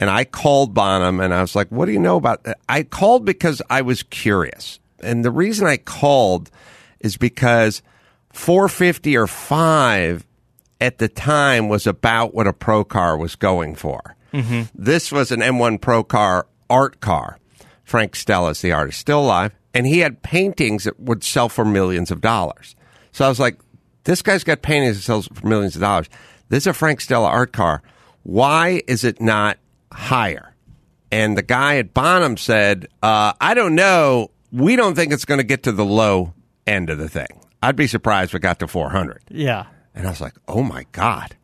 and 0.00 0.10
I 0.10 0.24
called 0.24 0.74
Bonham 0.74 1.20
and 1.20 1.32
I 1.32 1.40
was 1.40 1.54
like 1.54 1.68
what 1.68 1.86
do 1.86 1.92
you 1.92 2.00
know 2.00 2.16
about 2.16 2.42
that? 2.44 2.58
I 2.68 2.82
called 2.82 3.24
because 3.24 3.62
I 3.70 3.82
was 3.82 4.02
curious 4.02 4.80
and 5.00 5.24
the 5.24 5.30
reason 5.30 5.66
I 5.66 5.76
called 5.76 6.50
is 7.00 7.16
because 7.16 7.82
450 8.32 9.16
or 9.16 9.26
5 9.26 10.26
at 10.80 10.98
the 10.98 11.08
time 11.08 11.68
was 11.68 11.86
about 11.86 12.34
what 12.34 12.46
a 12.46 12.52
pro 12.52 12.84
car 12.84 13.16
was 13.16 13.36
going 13.36 13.76
for. 13.76 14.16
Mm-hmm. 14.32 14.62
This 14.74 15.12
was 15.12 15.30
an 15.30 15.40
M1 15.40 15.80
Pro 15.80 16.02
car 16.02 16.48
art 16.68 17.00
car. 17.00 17.38
Frank 17.84 18.16
Stella's 18.16 18.60
the 18.60 18.72
artist 18.72 18.98
still 18.98 19.20
alive 19.20 19.52
and 19.72 19.86
he 19.86 20.00
had 20.00 20.22
paintings 20.22 20.84
that 20.84 20.98
would 20.98 21.22
sell 21.22 21.48
for 21.48 21.64
millions 21.64 22.10
of 22.10 22.20
dollars. 22.20 22.74
So 23.12 23.24
I 23.24 23.28
was 23.28 23.38
like 23.38 23.58
this 24.04 24.22
guy's 24.22 24.44
got 24.44 24.62
paintings 24.62 24.96
that 24.96 25.02
sells 25.02 25.28
for 25.32 25.46
millions 25.46 25.74
of 25.76 25.80
dollars. 25.82 26.08
This 26.48 26.64
is 26.64 26.66
a 26.68 26.72
Frank 26.74 27.00
Stella 27.00 27.28
art 27.28 27.52
car. 27.52 27.82
Why 28.22 28.82
is 28.86 29.04
it 29.04 29.20
not 29.20 29.58
higher? 29.92 30.54
And 31.10 31.36
the 31.38 31.42
guy 31.42 31.76
at 31.76 31.94
Bonham 31.94 32.36
said, 32.36 32.88
uh, 33.02 33.32
I 33.40 33.54
don't 33.54 33.74
know. 33.74 34.30
We 34.52 34.76
don't 34.76 34.94
think 34.94 35.12
it's 35.12 35.24
going 35.24 35.38
to 35.38 35.44
get 35.44 35.62
to 35.64 35.72
the 35.72 35.84
low 35.84 36.34
end 36.66 36.90
of 36.90 36.98
the 36.98 37.08
thing. 37.08 37.28
I'd 37.62 37.76
be 37.76 37.86
surprised 37.86 38.30
if 38.30 38.36
it 38.36 38.40
got 38.40 38.58
to 38.60 38.68
400. 38.68 39.22
Yeah. 39.30 39.66
And 39.94 40.06
I 40.06 40.10
was 40.10 40.20
like, 40.20 40.34
oh 40.48 40.62
my 40.62 40.84
God. 40.92 41.36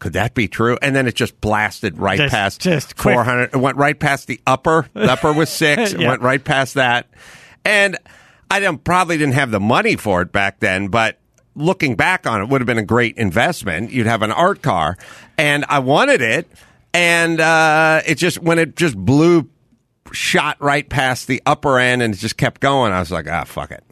Could 0.00 0.14
that 0.14 0.34
be 0.34 0.48
true? 0.48 0.76
And 0.82 0.96
then 0.96 1.06
it 1.06 1.14
just 1.14 1.40
blasted 1.40 1.98
right 1.98 2.18
Just- 2.18 2.32
past 2.34 2.60
just 2.60 2.96
quick. 2.96 3.14
400. 3.14 3.50
It 3.54 3.56
went 3.56 3.76
right 3.76 3.98
past 3.98 4.26
the 4.26 4.40
upper. 4.46 4.88
The 4.94 5.12
upper 5.12 5.32
was 5.32 5.48
six. 5.50 5.92
It 5.92 6.00
Yeah. 6.00 6.08
went 6.08 6.22
right 6.22 6.42
past 6.42 6.74
that. 6.74 7.06
And 7.64 7.96
I 8.50 8.76
probably 8.82 9.16
didn't 9.18 9.34
have 9.34 9.50
the 9.52 9.60
money 9.60 9.94
for 9.96 10.22
it 10.22 10.32
back 10.32 10.58
then, 10.60 10.88
but 10.88 11.18
looking 11.56 11.96
back 11.96 12.26
on 12.26 12.40
it 12.40 12.48
would 12.48 12.60
have 12.60 12.66
been 12.66 12.78
a 12.78 12.84
great 12.84 13.16
investment. 13.16 13.90
You'd 13.90 14.06
have 14.06 14.22
an 14.22 14.30
art 14.30 14.62
car. 14.62 14.96
And 15.36 15.64
I 15.68 15.80
wanted 15.80 16.20
it. 16.22 16.46
And 16.94 17.40
uh, 17.40 18.02
it 18.06 18.14
just, 18.14 18.38
when 18.40 18.58
it 18.58 18.76
just 18.76 18.96
blew, 18.96 19.48
shot 20.12 20.56
right 20.60 20.88
past 20.88 21.26
the 21.26 21.42
upper 21.44 21.80
end 21.80 22.00
and 22.00 22.14
it 22.14 22.18
just 22.18 22.36
kept 22.36 22.60
going, 22.60 22.92
I 22.92 23.00
was 23.00 23.10
like, 23.10 23.26
ah, 23.28 23.42
fuck 23.44 23.72
it. 23.72 23.82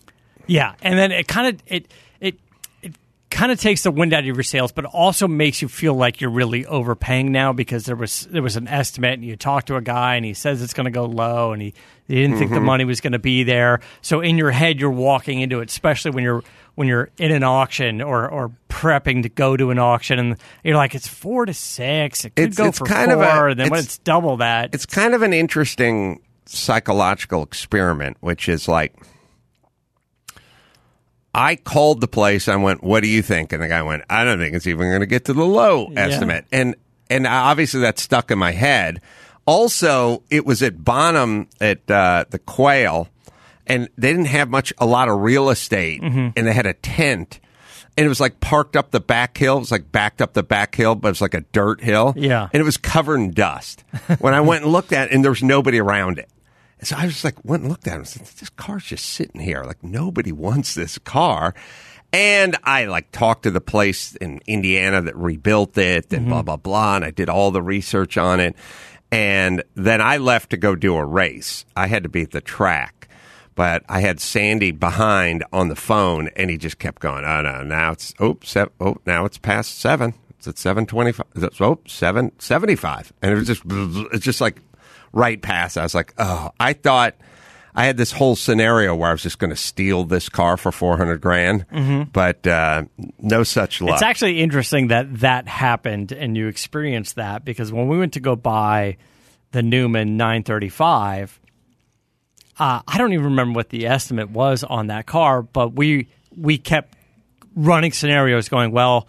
Yeah, 0.46 0.74
and 0.82 0.98
then 0.98 1.10
it 1.10 1.26
kind 1.26 1.54
of 1.54 1.62
it 1.66 1.88
it 2.20 2.38
it 2.82 2.94
kind 3.30 3.50
of 3.50 3.58
takes 3.58 3.82
the 3.82 3.90
wind 3.90 4.12
out 4.12 4.20
of 4.20 4.26
your 4.26 4.42
sails, 4.42 4.72
but 4.72 4.84
also 4.84 5.26
makes 5.26 5.62
you 5.62 5.68
feel 5.68 5.94
like 5.94 6.20
you're 6.20 6.30
really 6.30 6.66
overpaying 6.66 7.32
now 7.32 7.52
because 7.54 7.86
there 7.86 7.96
was 7.96 8.26
there 8.30 8.42
was 8.42 8.56
an 8.56 8.68
estimate, 8.68 9.14
and 9.14 9.24
you 9.24 9.36
talk 9.36 9.64
to 9.66 9.76
a 9.76 9.80
guy, 9.80 10.16
and 10.16 10.24
he 10.24 10.34
says 10.34 10.60
it's 10.62 10.74
going 10.74 10.84
to 10.84 10.90
go 10.90 11.06
low, 11.06 11.52
and 11.52 11.62
he, 11.62 11.72
he 12.06 12.14
didn't 12.16 12.36
think 12.36 12.50
the 12.50 12.56
Mm-hmm. 12.56 12.64
money 12.66 12.84
was 12.84 13.00
going 13.00 13.14
to 13.14 13.18
be 13.18 13.42
there. 13.42 13.80
So 14.02 14.20
in 14.20 14.36
your 14.36 14.50
head, 14.50 14.78
you're 14.78 14.90
walking 14.90 15.40
into 15.40 15.60
it, 15.60 15.70
especially 15.70 16.10
when 16.10 16.24
you're 16.24 16.44
when 16.74 16.88
you're 16.88 17.10
in 17.18 17.30
an 17.32 17.42
auction 17.44 18.02
or 18.02 18.28
or 18.28 18.50
prepping 18.68 19.22
to 19.22 19.28
go 19.28 19.56
to 19.56 19.70
an 19.70 19.78
auction, 19.78 20.18
and 20.18 20.36
you're 20.64 20.76
like, 20.76 20.94
it's 20.94 21.06
four 21.08 21.46
to 21.46 21.54
six, 21.54 22.24
it 22.24 22.34
could 22.34 22.42
It's- 22.46 22.56
go 22.56 22.66
it's 22.68 22.78
for 22.78 22.86
kind 22.86 23.12
four, 23.12 23.48
of 23.48 23.52
a- 23.52 23.54
then 23.54 23.70
when 23.70 23.78
it's- 23.78 23.84
it's 23.84 23.98
double 23.98 24.36
that, 24.38 24.70
it's 24.74 24.86
kind 24.86 25.14
of 25.14 25.22
an 25.22 25.32
interesting 25.32 26.20
psychological 26.46 27.42
experiment, 27.42 28.16
which 28.20 28.48
is 28.48 28.68
like 28.68 28.94
I 31.34 31.56
called 31.56 32.00
the 32.00 32.06
place. 32.08 32.46
I 32.48 32.56
went, 32.56 32.84
"What 32.84 33.02
do 33.02 33.08
you 33.08 33.22
think?" 33.22 33.52
And 33.52 33.62
the 33.62 33.68
guy 33.68 33.82
went, 33.82 34.02
"I 34.08 34.24
don't 34.24 34.38
think 34.38 34.54
it's 34.54 34.66
even 34.68 34.88
going 34.88 35.00
to 35.00 35.06
get 35.06 35.24
to 35.26 35.32
the 35.32 35.44
low 35.44 35.88
Yeah. 35.90 36.06
estimate." 36.06 36.44
And 36.52 36.76
and 37.10 37.26
obviously 37.26 37.80
that 37.80 37.98
stuck 37.98 38.30
in 38.30 38.38
my 38.38 38.52
head. 38.52 39.00
Also, 39.46 40.22
it 40.30 40.46
was 40.46 40.62
at 40.62 40.82
Bonham 40.84 41.48
at 41.60 41.90
uh, 41.90 42.24
the 42.30 42.38
Quail, 42.38 43.08
and 43.66 43.88
they 43.96 44.10
didn't 44.10 44.26
have 44.26 44.48
much, 44.50 44.72
a 44.78 44.86
lot 44.86 45.08
of 45.08 45.20
real 45.20 45.50
estate, 45.50 46.02
Mm-hmm. 46.02 46.28
and 46.36 46.46
they 46.46 46.52
had 46.52 46.66
a 46.66 46.74
tent. 46.74 47.40
And 47.96 48.04
it 48.04 48.08
was 48.08 48.18
like 48.20 48.40
parked 48.40 48.74
up 48.76 48.90
the 48.90 48.98
back 49.00 49.38
hill. 49.38 49.56
It 49.56 49.60
was 49.60 49.70
like 49.70 49.92
backed 49.92 50.20
up 50.20 50.32
the 50.32 50.42
back 50.42 50.74
hill, 50.74 50.96
but 50.96 51.08
it 51.08 51.12
was 51.12 51.20
like 51.20 51.34
a 51.34 51.42
dirt 51.52 51.80
hill. 51.80 52.12
Yeah. 52.16 52.48
And 52.52 52.60
it 52.60 52.64
was 52.64 52.76
covered 52.76 53.16
in 53.20 53.30
dust. 53.30 53.84
when 54.18 54.34
I 54.34 54.40
went 54.40 54.64
and 54.64 54.72
looked 54.72 54.92
at 54.92 55.08
it, 55.08 55.14
and 55.14 55.22
there 55.22 55.30
was 55.30 55.42
nobody 55.44 55.78
around 55.78 56.18
it. 56.18 56.28
And 56.80 56.88
so 56.88 56.96
I 56.96 57.06
was 57.06 57.22
like, 57.22 57.36
went 57.44 57.62
and 57.62 57.70
looked 57.70 57.86
at 57.86 57.92
it. 57.92 57.96
I 57.96 57.98
was 58.00 58.18
like, 58.18 58.34
this 58.34 58.50
car's 58.50 58.84
just 58.84 59.06
sitting 59.06 59.40
here. 59.40 59.62
Like, 59.62 59.84
nobody 59.84 60.32
wants 60.32 60.74
this 60.74 60.98
car. 60.98 61.54
And 62.12 62.56
I 62.64 62.86
like 62.86 63.12
talked 63.12 63.44
to 63.44 63.50
the 63.52 63.60
place 63.60 64.16
in 64.16 64.40
Indiana 64.46 65.00
that 65.02 65.16
rebuilt 65.16 65.78
it 65.78 66.12
and 66.12 66.26
blah, 66.26 66.42
blah, 66.42 66.56
blah. 66.56 66.96
And 66.96 67.04
I 67.04 67.10
did 67.12 67.28
all 67.28 67.52
the 67.52 67.62
research 67.62 68.16
on 68.18 68.40
it. 68.40 68.56
And 69.12 69.62
then 69.76 70.00
I 70.00 70.16
left 70.16 70.50
to 70.50 70.56
go 70.56 70.74
do 70.74 70.96
a 70.96 71.04
race. 71.04 71.64
I 71.76 71.86
had 71.86 72.02
to 72.02 72.08
be 72.08 72.22
at 72.22 72.32
the 72.32 72.40
track. 72.40 73.03
But 73.54 73.84
I 73.88 74.00
had 74.00 74.20
Sandy 74.20 74.72
behind 74.72 75.44
on 75.52 75.68
the 75.68 75.76
phone, 75.76 76.28
and 76.36 76.50
he 76.50 76.58
just 76.58 76.78
kept 76.78 77.00
going. 77.00 77.24
Oh 77.24 77.42
no! 77.42 77.62
Now 77.62 77.92
it's 77.92 78.12
oh, 78.18 78.38
seven, 78.42 78.72
oh 78.80 78.96
now 79.06 79.24
it's 79.24 79.38
past 79.38 79.78
seven. 79.78 80.14
It's 80.30 80.48
at 80.48 80.58
seven 80.58 80.86
twenty-five. 80.86 81.26
Oh, 81.60 81.78
seven 81.86 82.32
seventy-five, 82.38 83.12
and 83.22 83.32
it 83.32 83.34
was 83.36 83.46
just 83.46 83.62
it's 84.12 84.24
just 84.24 84.40
like 84.40 84.60
right 85.12 85.40
past. 85.40 85.78
I 85.78 85.84
was 85.84 85.94
like, 85.94 86.14
oh, 86.18 86.50
I 86.58 86.72
thought 86.72 87.14
I 87.76 87.86
had 87.86 87.96
this 87.96 88.12
whole 88.12 88.36
scenario 88.36 88.94
where 88.94 89.08
I 89.08 89.12
was 89.12 89.22
just 89.22 89.38
going 89.38 89.50
to 89.50 89.56
steal 89.56 90.04
this 90.04 90.28
car 90.28 90.56
for 90.56 90.70
four 90.70 90.96
hundred 90.96 91.20
grand, 91.20 91.66
but 92.12 92.46
uh, 92.46 92.84
no 93.18 93.42
such 93.42 93.80
luck. 93.80 93.94
It's 93.94 94.02
actually 94.02 94.40
interesting 94.40 94.88
that 94.88 95.20
that 95.20 95.48
happened 95.48 96.12
and 96.12 96.36
you 96.36 96.48
experienced 96.48 97.16
that 97.16 97.44
because 97.44 97.72
when 97.72 97.88
we 97.88 97.98
went 97.98 98.14
to 98.14 98.20
go 98.20 98.36
buy 98.36 98.96
the 99.52 99.62
Newman 99.62 100.16
935, 100.16 101.40
uh, 102.58 102.82
I 102.86 102.98
don't 102.98 103.12
even 103.12 103.26
remember 103.26 103.56
what 103.56 103.68
the 103.70 103.86
estimate 103.86 104.30
was 104.30 104.64
on 104.64 104.88
that 104.88 105.06
car, 105.06 105.42
but 105.42 105.74
we 105.74 106.08
we 106.36 106.58
kept 106.58 106.94
running 107.56 107.92
scenarios 107.92 108.48
going, 108.48 108.72
well, 108.72 109.06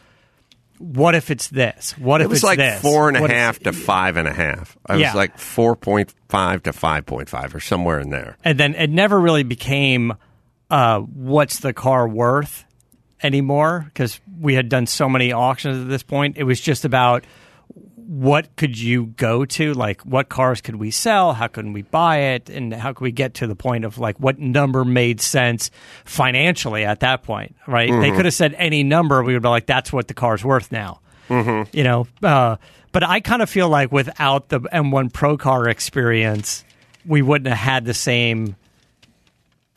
what 0.77 1.15
if 1.15 1.31
it's 1.31 1.47
this? 1.47 1.97
What 1.97 2.21
if 2.21 2.25
it 2.25 2.27
was 2.29 2.37
it's 2.39 2.43
like 2.43 2.57
this? 2.59 2.81
four 2.81 3.07
and 3.07 3.17
a 3.17 3.21
What 3.21 3.31
half 3.31 3.59
to 3.59 3.71
five 3.73 4.17
and 4.17 4.27
a 4.27 4.33
half. 4.33 4.77
I 4.85 4.95
Yeah. 4.97 5.07
was 5.07 5.15
like 5.15 5.37
four 5.37 5.75
point 5.75 6.13
five 6.29 6.63
to 6.63 6.73
five 6.73 7.05
point 7.05 7.29
five, 7.29 7.55
or 7.55 7.59
somewhere 7.59 7.99
in 7.99 8.09
there. 8.09 8.37
and 8.43 8.59
then 8.59 8.75
it 8.75 8.89
never 8.89 9.19
really 9.19 9.43
became 9.43 10.13
uh, 10.69 10.99
what's 10.99 11.59
the 11.59 11.73
car 11.73 12.07
worth 12.07 12.65
anymore 13.23 13.83
because 13.85 14.19
we 14.39 14.53
had 14.55 14.67
done 14.69 14.85
so 14.87 15.07
many 15.07 15.31
auctions 15.31 15.81
at 15.81 15.87
this 15.87 16.03
point. 16.03 16.37
It 16.37 16.43
was 16.43 16.59
just 16.59 16.85
about 16.85 17.23
what 18.07 18.55
could 18.55 18.79
you 18.79 19.07
go 19.07 19.45
to? 19.45 19.73
Like 19.73 20.01
what 20.01 20.29
cars 20.29 20.61
could 20.61 20.75
we 20.75 20.91
sell? 20.91 21.33
How 21.33 21.47
can 21.47 21.73
we 21.73 21.81
buy 21.81 22.17
it? 22.17 22.49
And 22.49 22.73
how 22.73 22.93
could 22.93 23.03
we 23.03 23.11
get 23.11 23.35
to 23.35 23.47
the 23.47 23.55
point 23.55 23.85
of 23.85 23.97
like 23.97 24.17
what 24.19 24.39
number 24.39 24.85
made 24.85 25.21
sense 25.21 25.71
financially 26.03 26.85
at 26.85 26.99
that 27.01 27.23
point 27.23 27.55
right? 27.67 27.91
They 27.91 28.11
could 28.11 28.25
have 28.25 28.33
said 28.33 28.53
any 28.57 28.83
number 28.83 29.23
we 29.23 29.33
would 29.33 29.43
be 29.43 29.49
like 29.49 29.65
that's 29.65 29.91
what 29.91 30.07
the 30.07 30.13
car's 30.13 30.43
worth 30.43 30.71
now. 30.71 30.99
You 31.71 31.83
know 31.83 32.07
uh, 32.21 32.57
but 32.91 33.03
i 33.03 33.19
kind 33.19 33.41
of 33.41 33.49
feel 33.49 33.67
like 33.67 33.91
without 33.91 34.49
the 34.49 34.59
m1 34.61 35.11
pro 35.11 35.37
car 35.37 35.67
experience 35.67 36.63
we 37.05 37.21
wouldn't 37.21 37.47
have 37.47 37.57
had 37.57 37.85
the 37.85 37.93
same 37.93 38.55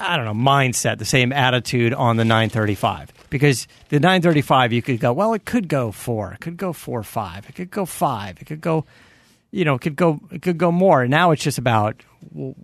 I 0.00 0.16
don't 0.16 0.26
know, 0.26 0.50
mindset, 0.50 0.98
the 0.98 1.04
same 1.04 1.32
attitude 1.32 1.92
on 1.92 2.16
the 2.16 2.24
935. 2.24 3.12
Because 3.30 3.68
the 3.88 4.00
935, 4.00 4.72
you 4.72 4.82
could 4.82 5.00
go, 5.00 5.12
well, 5.12 5.34
it 5.34 5.44
could 5.44 5.68
go 5.68 5.92
four, 5.92 6.32
it 6.32 6.40
could 6.40 6.56
go 6.56 6.72
four, 6.72 7.02
five, 7.02 7.48
it 7.48 7.54
could 7.54 7.70
go 7.70 7.84
five, 7.84 8.40
it 8.40 8.46
could 8.46 8.60
go, 8.60 8.84
you 9.50 9.64
know, 9.64 9.74
it 9.74 9.80
could 9.80 9.96
go, 9.96 10.20
it 10.30 10.42
could 10.42 10.58
go 10.58 10.72
more. 10.72 11.02
And 11.02 11.10
Now 11.10 11.30
it's 11.30 11.42
just 11.42 11.58
about 11.58 12.02
well, 12.32 12.54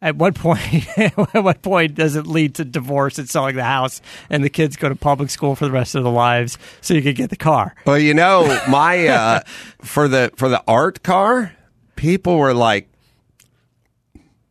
at 0.00 0.16
what 0.16 0.34
point, 0.34 0.86
at 0.98 1.16
what 1.16 1.62
point 1.62 1.94
does 1.94 2.16
it 2.16 2.26
lead 2.26 2.54
to 2.56 2.64
divorce 2.64 3.18
and 3.18 3.28
selling 3.28 3.56
the 3.56 3.64
house, 3.64 4.00
and 4.30 4.44
the 4.44 4.50
kids 4.50 4.76
go 4.76 4.88
to 4.88 4.94
public 4.94 5.30
school 5.30 5.54
for 5.54 5.64
the 5.64 5.72
rest 5.72 5.94
of 5.94 6.04
their 6.04 6.12
lives, 6.12 6.58
so 6.80 6.94
you 6.94 7.02
could 7.02 7.16
get 7.16 7.30
the 7.30 7.36
car. 7.36 7.74
Well, 7.84 7.98
you 7.98 8.14
know, 8.14 8.46
my 8.68 9.06
uh, 9.08 9.40
for 9.82 10.08
the 10.08 10.32
for 10.36 10.48
the 10.48 10.62
art 10.68 11.02
car, 11.02 11.52
people 11.96 12.38
were 12.38 12.54
like, 12.54 12.88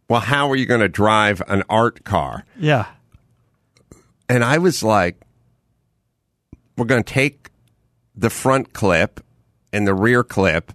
"Well, 0.09 0.21
how 0.21 0.51
are 0.51 0.55
you 0.55 0.65
going 0.65 0.81
to 0.81 0.89
drive 0.89 1.41
an 1.47 1.63
art 1.69 2.03
car?" 2.03 2.45
Yeah, 2.59 2.87
And 4.29 4.43
I 4.43 4.57
was 4.57 4.83
like, 4.83 5.21
"We're 6.77 6.85
going 6.85 7.03
to 7.03 7.13
take 7.13 7.49
the 8.15 8.29
front 8.29 8.73
clip 8.73 9.21
and 9.71 9.87
the 9.87 9.93
rear 9.93 10.23
clip, 10.23 10.73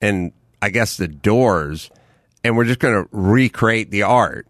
and 0.00 0.32
I 0.60 0.70
guess 0.70 0.96
the 0.96 1.08
doors, 1.08 1.90
and 2.42 2.56
we're 2.56 2.64
just 2.64 2.80
going 2.80 3.02
to 3.04 3.08
recreate 3.12 3.90
the 3.90 4.02
art." 4.02 4.46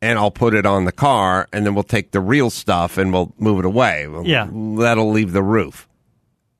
And 0.00 0.18
I'll 0.18 0.32
put 0.32 0.52
it 0.54 0.66
on 0.66 0.84
the 0.84 0.90
car, 0.92 1.48
and 1.52 1.64
then 1.64 1.74
we'll 1.74 1.84
take 1.84 2.10
the 2.10 2.18
real 2.20 2.50
stuff 2.50 2.98
and 2.98 3.12
we'll 3.12 3.32
move 3.38 3.60
it 3.60 3.64
away. 3.64 4.08
Yeah. 4.24 4.48
that'll 4.50 5.10
leave 5.12 5.32
the 5.32 5.44
roof. 5.44 5.88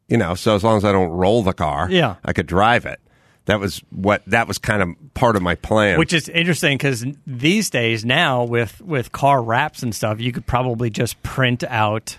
You 0.08 0.16
know, 0.16 0.36
so 0.36 0.54
as 0.54 0.62
long 0.62 0.76
as 0.76 0.84
I 0.84 0.92
don't 0.92 1.10
roll 1.10 1.42
the 1.42 1.52
car, 1.52 1.88
Yeah. 1.90 2.16
I 2.24 2.32
could 2.32 2.46
drive 2.46 2.86
it. 2.86 3.00
That 3.46 3.58
was 3.58 3.82
what 3.90 4.22
that 4.26 4.46
was 4.46 4.58
kind 4.58 4.82
of 4.82 5.14
part 5.14 5.34
of 5.36 5.42
my 5.42 5.56
plan. 5.56 5.98
Which 5.98 6.12
is 6.12 6.28
interesting 6.28 6.78
because 6.78 7.04
these 7.26 7.70
days 7.70 8.04
now 8.04 8.44
with 8.44 8.80
with 8.80 9.10
car 9.12 9.42
wraps 9.42 9.82
and 9.82 9.94
stuff, 9.94 10.20
you 10.20 10.32
could 10.32 10.46
probably 10.46 10.90
just 10.90 11.20
print 11.22 11.64
out. 11.64 12.18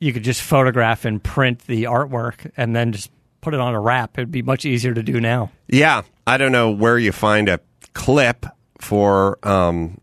You 0.00 0.12
could 0.12 0.24
just 0.24 0.42
photograph 0.42 1.04
and 1.04 1.22
print 1.22 1.60
the 1.66 1.84
artwork 1.84 2.50
and 2.56 2.74
then 2.76 2.92
just 2.92 3.10
put 3.40 3.54
it 3.54 3.60
on 3.60 3.74
a 3.74 3.80
wrap. 3.80 4.18
It'd 4.18 4.30
be 4.30 4.42
much 4.42 4.64
easier 4.64 4.92
to 4.94 5.02
do 5.02 5.20
now. 5.20 5.50
yeah, 5.68 6.02
I 6.26 6.36
don't 6.36 6.52
know 6.52 6.70
where 6.70 6.98
you 6.98 7.12
find 7.12 7.48
a 7.48 7.60
clip 7.94 8.46
for, 8.80 9.38
um, 9.46 9.98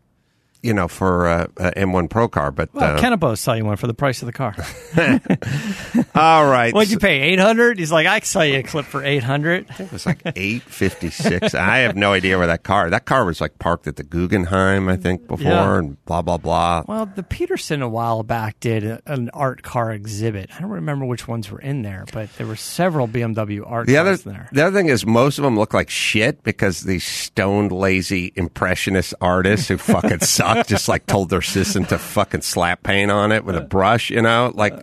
you 0.62 0.74
know, 0.74 0.88
for 0.88 1.26
uh, 1.26 1.46
a 1.56 1.70
M1 1.72 2.10
Pro 2.10 2.28
car, 2.28 2.50
but 2.50 2.72
Well, 2.74 2.96
uh, 2.96 3.00
Canepa 3.00 3.36
sell 3.36 3.56
you 3.56 3.64
one 3.64 3.76
for 3.76 3.86
the 3.86 3.94
price 3.94 4.22
of 4.22 4.26
the 4.26 4.32
car. 4.32 4.54
all 6.14 6.46
right. 6.46 6.74
What'd 6.74 6.90
you 6.90 6.98
pay? 6.98 7.20
Eight 7.20 7.38
hundred? 7.38 7.78
He's 7.78 7.92
like, 7.92 8.06
I 8.06 8.20
can 8.20 8.26
sell 8.26 8.44
you 8.44 8.58
a 8.58 8.62
clip 8.62 8.84
for 8.86 9.04
eight 9.04 9.22
hundred. 9.22 9.66
It 9.78 9.90
was 9.92 10.06
like 10.06 10.20
eight 10.36 10.62
fifty 10.62 11.10
six. 11.10 11.54
I 11.54 11.78
have 11.78 11.96
no 11.96 12.12
idea 12.12 12.38
where 12.38 12.46
that 12.46 12.62
car. 12.62 12.90
That 12.90 13.04
car 13.06 13.24
was 13.24 13.40
like 13.40 13.58
parked 13.58 13.86
at 13.86 13.96
the 13.96 14.02
Guggenheim, 14.02 14.88
I 14.88 14.96
think, 14.96 15.26
before, 15.26 15.46
Yeah. 15.50 15.78
and 15.78 16.04
blah 16.04 16.22
blah 16.22 16.36
blah. 16.38 16.84
Well, 16.86 17.06
the 17.06 17.22
Petersen 17.22 17.82
a 17.82 17.88
while 17.88 18.22
back 18.22 18.60
did 18.60 18.84
a, 18.84 19.00
an 19.06 19.30
art 19.30 19.62
car 19.62 19.92
exhibit. 19.92 20.50
I 20.56 20.60
don't 20.60 20.70
remember 20.70 21.04
which 21.04 21.26
ones 21.28 21.50
were 21.50 21.60
in 21.60 21.82
there, 21.82 22.04
but 22.12 22.32
there 22.36 22.46
were 22.46 22.56
several 22.56 23.08
BMW 23.08 23.62
art 23.64 23.86
The 23.86 23.96
other, 23.96 24.10
cars 24.10 24.26
in 24.26 24.32
there. 24.32 24.48
the 24.52 24.66
other 24.66 24.76
thing 24.76 24.88
is, 24.88 25.06
most 25.06 25.38
of 25.38 25.44
them 25.44 25.58
look 25.58 25.74
like 25.74 25.90
shit 25.90 26.42
because 26.42 26.82
these 26.82 27.04
stoned, 27.06 27.72
lazy, 27.72 28.32
impressionist 28.36 29.14
artists 29.20 29.68
who 29.68 29.76
fucking 29.78 30.20
suck 30.20 30.49
just 30.66 30.88
like 30.88 31.06
told 31.06 31.30
their 31.30 31.40
assistant 31.40 31.88
to 31.90 31.98
fucking 31.98 32.42
slap 32.42 32.82
paint 32.82 33.10
on 33.10 33.32
it 33.32 33.44
with 33.44 33.56
a 33.56 33.60
brush. 33.60 34.10
You 34.10 34.22
know, 34.22 34.52
like 34.54 34.74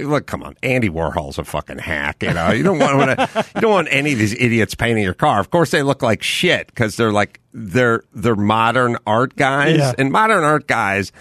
look, 0.00 0.26
come 0.26 0.42
on, 0.42 0.56
Andy 0.62 0.88
Warhol's 0.88 1.38
a 1.38 1.44
fucking 1.44 1.78
hack. 1.78 2.22
You 2.22 2.32
know, 2.34 2.50
you 2.52 2.62
don't 2.62 2.78
want 2.78 3.18
to, 3.18 3.44
you 3.54 3.60
don't 3.60 3.70
want 3.72 3.88
any 3.90 4.12
of 4.12 4.18
these 4.18 4.34
idiots 4.34 4.74
painting 4.74 5.04
your 5.04 5.14
car. 5.14 5.38
Of 5.40 5.50
course, 5.50 5.70
they 5.70 5.82
look 5.82 6.02
like 6.02 6.22
shit 6.22 6.66
because 6.68 6.96
they're 6.96 7.12
like 7.12 7.40
they're 7.52 8.02
they're 8.14 8.36
modern 8.36 8.96
art 9.06 9.36
guys, 9.36 9.78
Yeah. 9.78 9.92
and 9.98 10.10
modern 10.10 10.44
art 10.44 10.66
guys 10.66 11.12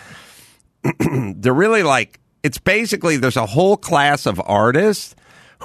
they're 1.00 1.54
really 1.54 1.84
like 1.84 2.20
it's 2.44 2.58
basically 2.60 3.18
there's 3.18 3.38
a 3.38 3.46
whole 3.46 3.76
class 3.78 4.26
of 4.26 4.42
artists 4.46 5.16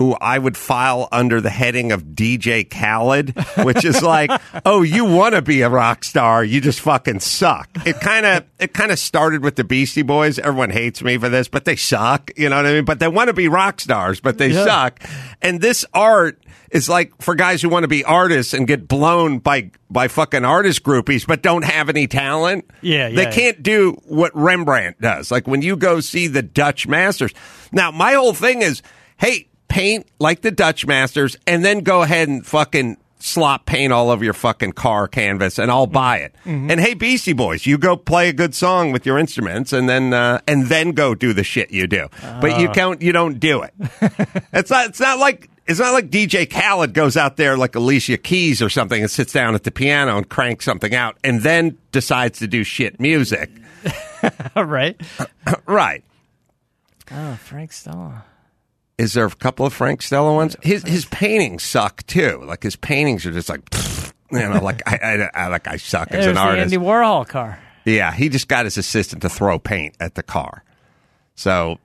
who 0.00 0.16
I 0.18 0.38
would 0.38 0.56
file 0.56 1.10
under 1.12 1.42
the 1.42 1.50
heading 1.50 1.92
of 1.92 2.02
DJ 2.04 2.64
Khaled, 2.68 3.34
which 3.66 3.84
is 3.84 4.02
like, 4.02 4.30
oh, 4.64 4.80
you 4.80 5.04
want 5.04 5.34
to 5.34 5.42
be 5.42 5.60
a 5.60 5.68
rock 5.68 6.04
star, 6.04 6.42
you 6.42 6.58
just 6.62 6.80
fucking 6.80 7.20
suck. 7.20 7.68
It 7.84 8.00
kind 8.00 8.24
of 8.24 8.44
it 8.58 8.72
kind 8.72 8.92
of 8.92 8.98
started 8.98 9.42
with 9.44 9.56
the 9.56 9.64
Beastie 9.64 10.00
Boys. 10.00 10.38
Everyone 10.38 10.70
hates 10.70 11.02
me 11.02 11.18
for 11.18 11.28
this, 11.28 11.48
but 11.48 11.66
they 11.66 11.76
suck. 11.76 12.30
You 12.34 12.48
know 12.48 12.56
what 12.56 12.64
I 12.64 12.72
mean? 12.72 12.86
But 12.86 12.98
they 12.98 13.08
want 13.08 13.28
to 13.28 13.34
be 13.34 13.46
rock 13.46 13.78
stars, 13.78 14.20
but 14.20 14.38
they 14.38 14.48
Yeah. 14.48 14.64
suck. 14.64 15.00
And 15.42 15.60
this 15.60 15.84
art 15.92 16.42
is 16.70 16.88
like 16.88 17.12
for 17.20 17.34
guys 17.34 17.60
who 17.60 17.68
want 17.68 17.82
to 17.84 17.88
be 17.88 18.02
artists 18.02 18.54
and 18.54 18.66
get 18.66 18.88
blown 18.88 19.38
by 19.38 19.70
by 19.90 20.08
fucking 20.08 20.46
artist 20.46 20.82
groupies, 20.82 21.26
but 21.26 21.42
don't 21.42 21.64
have 21.66 21.90
any 21.90 22.06
talent. 22.06 22.64
Yeah, 22.80 23.10
they 23.10 23.14
yeah, 23.16 23.20
yeah. 23.20 23.30
can't 23.32 23.62
do 23.62 23.98
what 24.06 24.34
Rembrandt 24.34 24.98
does. 24.98 25.30
Like 25.30 25.46
when 25.46 25.60
you 25.60 25.76
go 25.76 26.00
see 26.00 26.26
the 26.26 26.40
Dutch 26.42 26.88
masters. 26.88 27.34
Now, 27.70 27.90
my 27.90 28.14
whole 28.14 28.32
thing 28.32 28.62
is, 28.62 28.80
hey, 29.18 29.48
paint 29.70 30.06
like 30.18 30.42
the 30.42 30.50
Dutch 30.50 30.86
masters 30.86 31.36
and 31.46 31.64
then 31.64 31.80
go 31.80 32.02
ahead 32.02 32.28
and 32.28 32.44
fucking 32.46 32.98
slop 33.22 33.66
paint 33.66 33.92
all 33.92 34.10
over 34.10 34.24
your 34.24 34.32
fucking 34.32 34.72
car 34.72 35.06
canvas 35.06 35.58
and 35.58 35.70
I'll 35.70 35.86
buy 35.86 36.18
it. 36.18 36.34
Mm-hmm. 36.44 36.70
And 36.70 36.80
hey, 36.80 36.94
Beastie 36.94 37.34
Boys, 37.34 37.66
you 37.66 37.78
go 37.78 37.96
play 37.96 38.30
a 38.30 38.32
good 38.32 38.54
song 38.54 38.92
with 38.92 39.04
your 39.06 39.18
instruments 39.18 39.72
and 39.72 39.88
then, 39.88 40.12
uh, 40.14 40.40
and 40.48 40.66
then 40.66 40.92
go 40.92 41.14
do 41.14 41.32
the 41.32 41.44
shit 41.44 41.70
you 41.70 41.86
do. 41.86 42.08
But 42.40 42.52
Uh. 42.52 42.58
you 42.58 42.68
can't, 42.70 43.00
you 43.02 43.12
don't 43.12 43.38
do 43.38 43.62
it. 43.62 43.74
it's 44.52 44.70
not, 44.70 44.86
it's 44.88 45.00
not 45.00 45.18
like, 45.18 45.48
it's 45.66 45.78
not 45.78 45.92
like 45.92 46.10
DJ 46.10 46.50
Khaled 46.50 46.94
goes 46.94 47.16
out 47.16 47.36
there 47.36 47.56
like 47.56 47.74
Alicia 47.76 48.16
Keys 48.16 48.60
or 48.62 48.68
something 48.70 49.00
and 49.02 49.10
sits 49.10 49.32
down 49.32 49.54
at 49.54 49.62
the 49.64 49.70
piano 49.70 50.16
and 50.16 50.28
cranks 50.28 50.64
something 50.64 50.94
out 50.94 51.16
and 51.22 51.42
then 51.42 51.76
decides 51.92 52.38
to 52.40 52.48
do 52.48 52.64
shit 52.64 52.98
music. 52.98 53.50
right? 54.56 55.00
right. 55.66 56.02
Oh, 57.12 57.34
Frank 57.36 57.72
Stella. 57.72 58.24
Is 59.00 59.14
there 59.14 59.24
a 59.24 59.30
couple 59.30 59.64
of 59.64 59.72
Frank 59.72 60.02
Stella 60.02 60.34
ones? 60.34 60.56
His 60.62 60.82
his 60.82 61.06
paintings 61.06 61.62
suck 61.62 62.02
too. 62.06 62.42
Like 62.44 62.62
his 62.62 62.76
paintings 62.76 63.24
are 63.24 63.32
just 63.32 63.48
like, 63.48 63.62
you 64.30 64.38
know, 64.40 64.62
like 64.62 64.82
I, 64.86 65.28
I, 65.34 65.44
I 65.44 65.46
like 65.46 65.66
I 65.66 65.78
suck 65.78 66.08
as 66.08 66.12
There's 66.12 66.26
an 66.26 66.34
the 66.34 66.40
artist. 66.40 66.74
Andy 66.74 66.76
Warhol 66.86 67.26
car. 67.26 67.58
Yeah, 67.86 68.12
he 68.12 68.28
just 68.28 68.46
got 68.46 68.66
his 68.66 68.76
assistant 68.76 69.22
to 69.22 69.30
throw 69.30 69.58
paint 69.58 69.96
at 70.00 70.16
the 70.16 70.22
car. 70.22 70.64
So 71.34 71.78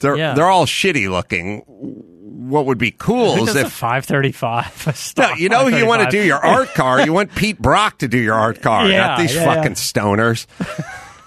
they're 0.00 0.16
Yeah. 0.18 0.34
they're 0.34 0.50
all 0.50 0.66
shitty 0.66 1.08
looking. 1.10 1.60
What 1.66 2.66
would 2.66 2.76
be 2.78 2.90
cool 2.90 3.48
is 3.48 3.56
a 3.56 3.60
if 3.60 3.72
535? 3.72 5.14
no, 5.18 5.32
you 5.34 5.48
know 5.48 5.66
you 5.68 5.86
want 5.86 6.02
to 6.02 6.10
do 6.10 6.22
your 6.22 6.36
art 6.44 6.68
car. 6.74 7.00
You 7.06 7.14
want 7.14 7.34
Pete 7.34 7.58
Brock 7.58 8.00
to 8.00 8.08
do 8.08 8.18
your 8.18 8.34
art 8.34 8.60
car, 8.60 8.86
Yeah, 8.86 9.06
not 9.06 9.18
these 9.18 9.34
yeah, 9.34 9.44
fucking 9.46 9.72
yeah. 9.72 9.76
stoners. 9.76 10.46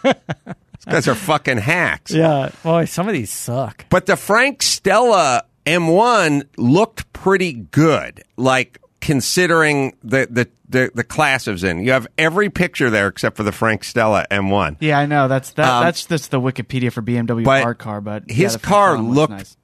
these 0.86 0.94
guys 0.94 1.08
are 1.08 1.16
fucking 1.16 1.58
hacks. 1.58 2.12
Yeah, 2.12 2.50
boy, 2.64 2.86
some 2.86 3.08
of 3.08 3.14
these 3.14 3.32
suck. 3.32 3.86
But 3.90 4.06
the 4.08 4.16
Frank 4.16 4.64
Stella 4.64 5.44
M1 5.66 6.48
looked 6.58 7.12
pretty 7.14 7.54
good, 7.54 8.24
like 8.36 8.80
considering 9.00 9.96
the, 10.04 10.28
the, 10.30 10.50
the, 10.68 10.92
the 10.94 11.04
class 11.04 11.48
it 11.48 11.52
was 11.52 11.64
in. 11.64 11.84
You 11.84 11.92
have 11.92 12.08
every 12.18 12.50
picture 12.50 12.90
there 12.90 13.08
except 13.08 13.38
for 13.38 13.44
the 13.44 13.52
Frank 13.52 13.84
Stella 13.84 14.26
M1. 14.32 14.78
Yeah, 14.80 15.00
I 15.00 15.06
know. 15.06 15.28
That's 15.28 15.52
that. 15.54 15.70
Um, 15.70 15.84
that's 15.84 16.06
that's 16.06 16.28
the 16.28 16.40
Wikipedia 16.40 16.92
for 16.92 17.02
BMW 17.02 17.46
art 17.48 17.78
car. 17.78 18.02
But 18.02 18.30
his 18.30 18.54
the 18.54 18.60
car 18.60 18.94
front 18.94 19.06
one 19.08 19.16
looks 19.16 19.30
looked 19.30 19.40
nice. 19.40 19.58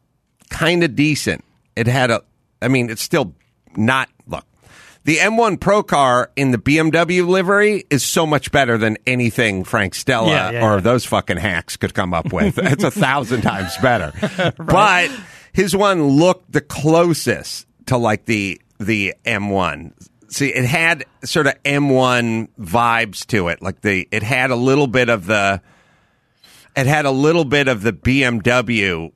kind 0.50 0.84
of 0.84 0.96
decent. 0.96 1.44
It 1.76 1.88
had 1.88 2.12
a, 2.12 2.24
I 2.62 2.68
mean, 2.68 2.90
it's 2.90 3.02
still 3.04 3.34
not, 3.76 4.10
look, 4.28 4.46
the 5.08 5.20
M1 5.20 5.62
Pro 5.62 5.84
car 5.84 6.32
in 6.36 6.52
the 6.52 6.58
BMW 6.58 7.26
livery 7.26 7.86
is 7.90 8.04
so 8.04 8.26
much 8.26 8.52
better 8.52 8.78
than 8.78 8.98
anything 9.08 9.64
Frank 9.64 9.96
Stella 9.96 10.28
Yeah, 10.28 10.52
yeah, 10.52 10.66
or 10.66 10.76
yeah. 10.76 10.82
those 10.82 11.06
fucking 11.06 11.38
hacks 11.38 11.78
could 11.78 11.94
come 11.94 12.14
up 12.14 12.34
with. 12.34 12.58
it's 12.62 12.84
a 12.84 12.92
thousand 12.92 13.42
times 13.42 13.76
better. 13.78 14.12
But 14.58 15.10
his 15.54 15.74
one 15.74 16.04
looked 16.04 16.52
the 16.52 16.60
closest 16.60 17.68
to 17.86 17.96
like 17.96 18.26
the, 18.26 18.60
the 18.80 19.14
M1. 19.26 19.94
See, 20.28 20.50
it 20.50 20.66
had 20.66 21.06
sort 21.24 21.48
of 21.48 21.54
M1 21.64 22.50
vibes 22.60 23.26
to 23.28 23.48
it. 23.48 23.62
Like 23.62 23.80
the, 23.80 24.10
it 24.12 24.24
had 24.24 24.52
a 24.52 24.58
little 24.58 24.88
bit 24.88 25.08
of 25.08 25.26
the, 25.26 25.62
it 26.76 26.86
had 26.86 27.06
a 27.06 27.12
little 27.12 27.46
bit 27.46 27.70
of 27.70 27.82
the 27.82 27.94
BMW 27.94 29.14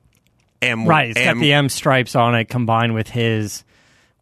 M1. 0.62 0.86
Right, 0.86 1.10
it's 1.10 1.20
got 1.20 1.36
the 1.36 1.52
M 1.52 1.68
stripes 1.68 2.16
on 2.16 2.34
it 2.34 2.46
combined 2.46 2.94
with 2.94 3.10
his 3.10 3.62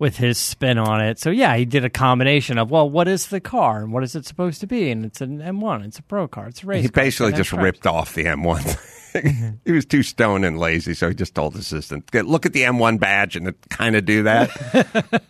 with 0.01 0.17
his 0.17 0.39
spin 0.39 0.79
on 0.79 1.01
it. 1.01 1.21
So 1.21 1.31
yeah, 1.31 1.55
he 1.55 1.65
did 1.65 1.85
a 1.85 1.91
combination 1.91 2.59
of 2.59 2.71
well, 2.73 2.91
what 2.91 3.07
is 3.07 3.29
the 3.29 3.39
car 3.39 3.83
and 3.83 3.93
what 3.93 4.03
is 4.03 4.17
it 4.17 4.27
supposed 4.27 4.61
to 4.63 4.67
be? 4.67 4.91
And 4.91 5.05
it's 5.05 5.21
an 5.21 5.39
M1, 5.39 5.87
it's 5.87 6.01
a 6.01 6.03
pro 6.03 6.27
car, 6.27 6.49
it's 6.49 6.65
a 6.65 6.67
race. 6.67 6.83
He 6.83 6.89
basically 6.89 7.35
just 7.35 7.53
ripped 7.53 7.87
off 7.87 8.15
the 8.15 8.25
M1. 8.25 8.79
he 9.65 9.73
was 9.73 9.85
too 9.87 10.03
stoned 10.03 10.45
and 10.45 10.59
lazy, 10.59 10.95
so 10.95 11.09
he 11.09 11.15
just 11.15 11.35
told 11.35 11.55
his 11.55 11.73
assistant, 11.73 12.13
"Look 12.15 12.47
at 12.47 12.53
the 12.53 12.63
M1 12.63 12.99
badge 13.01 13.37
and 13.37 13.55
kind 13.71 13.97
of 13.97 14.05
do 14.05 14.23
that." 14.25 14.51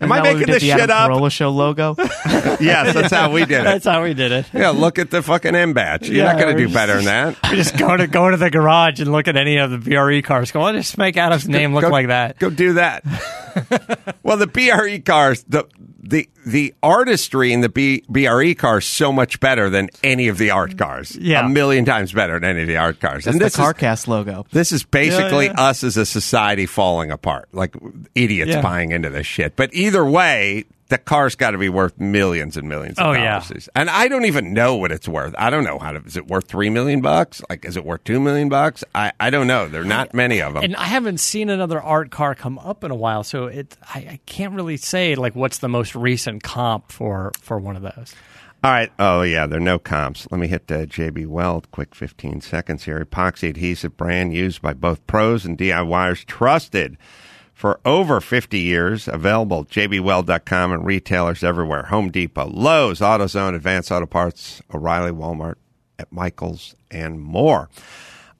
Am 0.00 0.12
I 0.12 0.16
that 0.20 0.22
making 0.24 0.46
this 0.52 0.62
the 0.62 0.68
shit 0.68 0.80
Adam 0.90 0.96
up? 0.96 1.10
Carolla 1.10 1.30
show 1.30 1.48
logo. 1.50 1.94
yes, 1.98 2.92
that's 2.94 3.12
how 3.12 3.30
we 3.32 3.40
did 3.46 3.60
it. 3.60 3.64
That's 3.64 3.84
how 3.86 4.02
we 4.02 4.12
did 4.14 4.30
it. 4.32 4.46
Yeah, 4.52 4.70
look 4.70 4.98
at 4.98 5.10
the 5.10 5.22
fucking 5.22 5.54
M 5.54 5.72
badge. 5.72 6.08
You're 6.08 6.18
Yeah, 6.26 6.32
not 6.32 6.40
going 6.42 6.56
to 6.56 6.62
we're 6.62 6.68
do 6.68 6.74
better 6.74 6.96
than 6.96 7.04
that. 7.06 7.36
We 7.50 7.56
just 7.56 7.78
go 7.78 7.96
to 7.96 8.06
go 8.06 8.30
to 8.30 8.36
the 8.36 8.50
garage 8.50 9.00
and 9.00 9.10
look 9.10 9.26
at 9.28 9.36
any 9.36 9.56
of 9.56 9.70
the 9.70 9.78
BRE 9.78 10.20
cars. 10.22 10.50
Go, 10.52 10.60
let's 10.62 10.88
just 10.88 10.98
make 10.98 11.16
Adam's 11.16 11.48
name 11.48 11.72
look 11.74 11.82
Go- 11.84 11.88
like 11.88 12.08
that. 12.08 12.38
Go 12.38 12.50
do 12.50 12.74
that. 12.74 13.04
well, 14.22 14.36
the 14.36 14.46
BRE 14.46 14.98
cars, 15.04 15.44
the 15.48 15.64
the 16.08 16.28
the 16.46 16.74
artistry 16.82 17.52
in 17.52 17.60
the 17.60 17.68
B, 17.68 18.02
BRE 18.08 18.54
cars 18.54 18.86
so 18.86 19.12
much 19.12 19.38
better 19.40 19.68
than 19.68 19.90
any 20.02 20.28
of 20.28 20.38
the 20.38 20.50
art 20.50 20.78
cars. 20.78 21.14
Yeah. 21.16 21.44
a 21.44 21.48
million 21.48 21.84
times 21.84 22.12
better 22.12 22.40
than 22.40 22.44
any 22.48 22.62
of 22.62 22.68
the 22.68 22.78
art 22.78 22.98
cars. 23.00 23.24
That's 23.24 23.34
and 23.34 23.40
the 23.40 23.44
this 23.46 23.54
is 23.54 23.60
CarCast 23.60 24.08
logo. 24.08 24.46
this 24.50 24.72
is 24.72 24.84
basically 24.84 25.46
Yeah, 25.46 25.52
yeah. 25.58 25.68
us 25.68 25.84
as 25.84 25.96
a 25.96 26.06
society 26.06 26.64
falling 26.66 27.10
apart, 27.10 27.48
like 27.52 27.74
idiots 28.14 28.52
Yeah. 28.52 28.62
buying 28.62 28.92
into 28.92 29.10
this 29.10 29.26
shit. 29.26 29.54
But 29.56 29.74
either 29.74 30.04
way. 30.04 30.64
The 30.88 30.96
car's 30.98 31.34
got 31.34 31.50
to 31.50 31.58
be 31.58 31.68
worth 31.68 31.98
millions 32.00 32.56
and 32.56 32.66
millions 32.66 32.98
of 32.98 33.06
Oh, 33.08 33.12
dollars. 33.14 33.50
yeah. 33.50 33.58
And 33.74 33.90
I 33.90 34.08
don't 34.08 34.24
even 34.24 34.54
know 34.54 34.76
what 34.76 34.90
it's 34.90 35.06
worth. 35.06 35.34
I 35.36 35.50
don't 35.50 35.64
know 35.64 35.78
how 35.78 35.92
to. 35.92 36.02
Is 36.04 36.16
it 36.16 36.28
worth 36.28 36.48
three 36.48 36.70
million 36.70 37.02
bucks? 37.02 37.42
Like, 37.50 37.66
is 37.66 37.76
it 37.76 37.84
worth 37.84 38.04
two 38.04 38.18
million 38.18 38.48
bucks? 38.48 38.84
I, 38.94 39.12
I 39.20 39.28
don't 39.28 39.46
know. 39.46 39.68
There 39.68 39.82
are 39.82 39.84
not 39.84 40.14
many 40.14 40.40
of 40.40 40.54
them. 40.54 40.64
And 40.64 40.74
I 40.76 40.84
haven't 40.84 41.18
seen 41.18 41.50
another 41.50 41.80
art 41.82 42.10
car 42.10 42.34
come 42.34 42.58
up 42.60 42.84
in 42.84 42.90
a 42.90 42.94
while, 42.96 43.22
so 43.22 43.46
it 43.46 43.76
I, 43.94 43.98
I 43.98 44.20
can't 44.24 44.54
really 44.54 44.78
say 44.78 45.14
like 45.14 45.34
what's 45.36 45.58
the 45.58 45.68
most 45.68 45.94
recent 45.94 46.42
comp 46.42 46.90
for 46.90 47.32
for 47.38 47.58
one 47.58 47.76
of 47.76 47.82
those. 47.82 48.14
All 48.64 48.70
right. 48.72 48.90
Oh, 48.98 49.22
yeah. 49.22 49.46
There 49.46 49.58
are 49.58 49.60
no 49.60 49.78
comps. 49.78 50.26
Let 50.32 50.40
me 50.40 50.48
hit 50.48 50.72
uh, 50.72 50.78
JB 50.86 51.28
Weld. 51.28 51.70
Quick 51.70 51.94
15 51.94 52.40
seconds 52.40 52.84
here. 52.86 53.04
Epoxy 53.04 53.50
adhesive 53.50 53.96
brand 53.96 54.34
used 54.34 54.60
by 54.62 54.72
both 54.72 55.06
pros 55.06 55.44
and 55.44 55.56
DIYers. 55.56 56.24
Trusted 56.24 56.96
for 57.58 57.80
over 57.84 58.20
50 58.20 58.56
years. 58.56 59.08
Available 59.08 59.62
at 59.62 59.68
jbweld.com 59.68 60.72
and 60.72 60.86
retailers 60.86 61.42
everywhere. 61.42 61.82
Home 61.82 62.10
Depot, 62.10 62.46
Lowe's, 62.46 63.00
AutoZone, 63.00 63.56
Advanced 63.56 63.90
Auto 63.90 64.06
Parts, 64.06 64.62
O'Reilly, 64.72 65.10
Walmart, 65.10 65.56
at 65.98 66.12
Michael's, 66.12 66.76
and 66.88 67.20
more. 67.20 67.68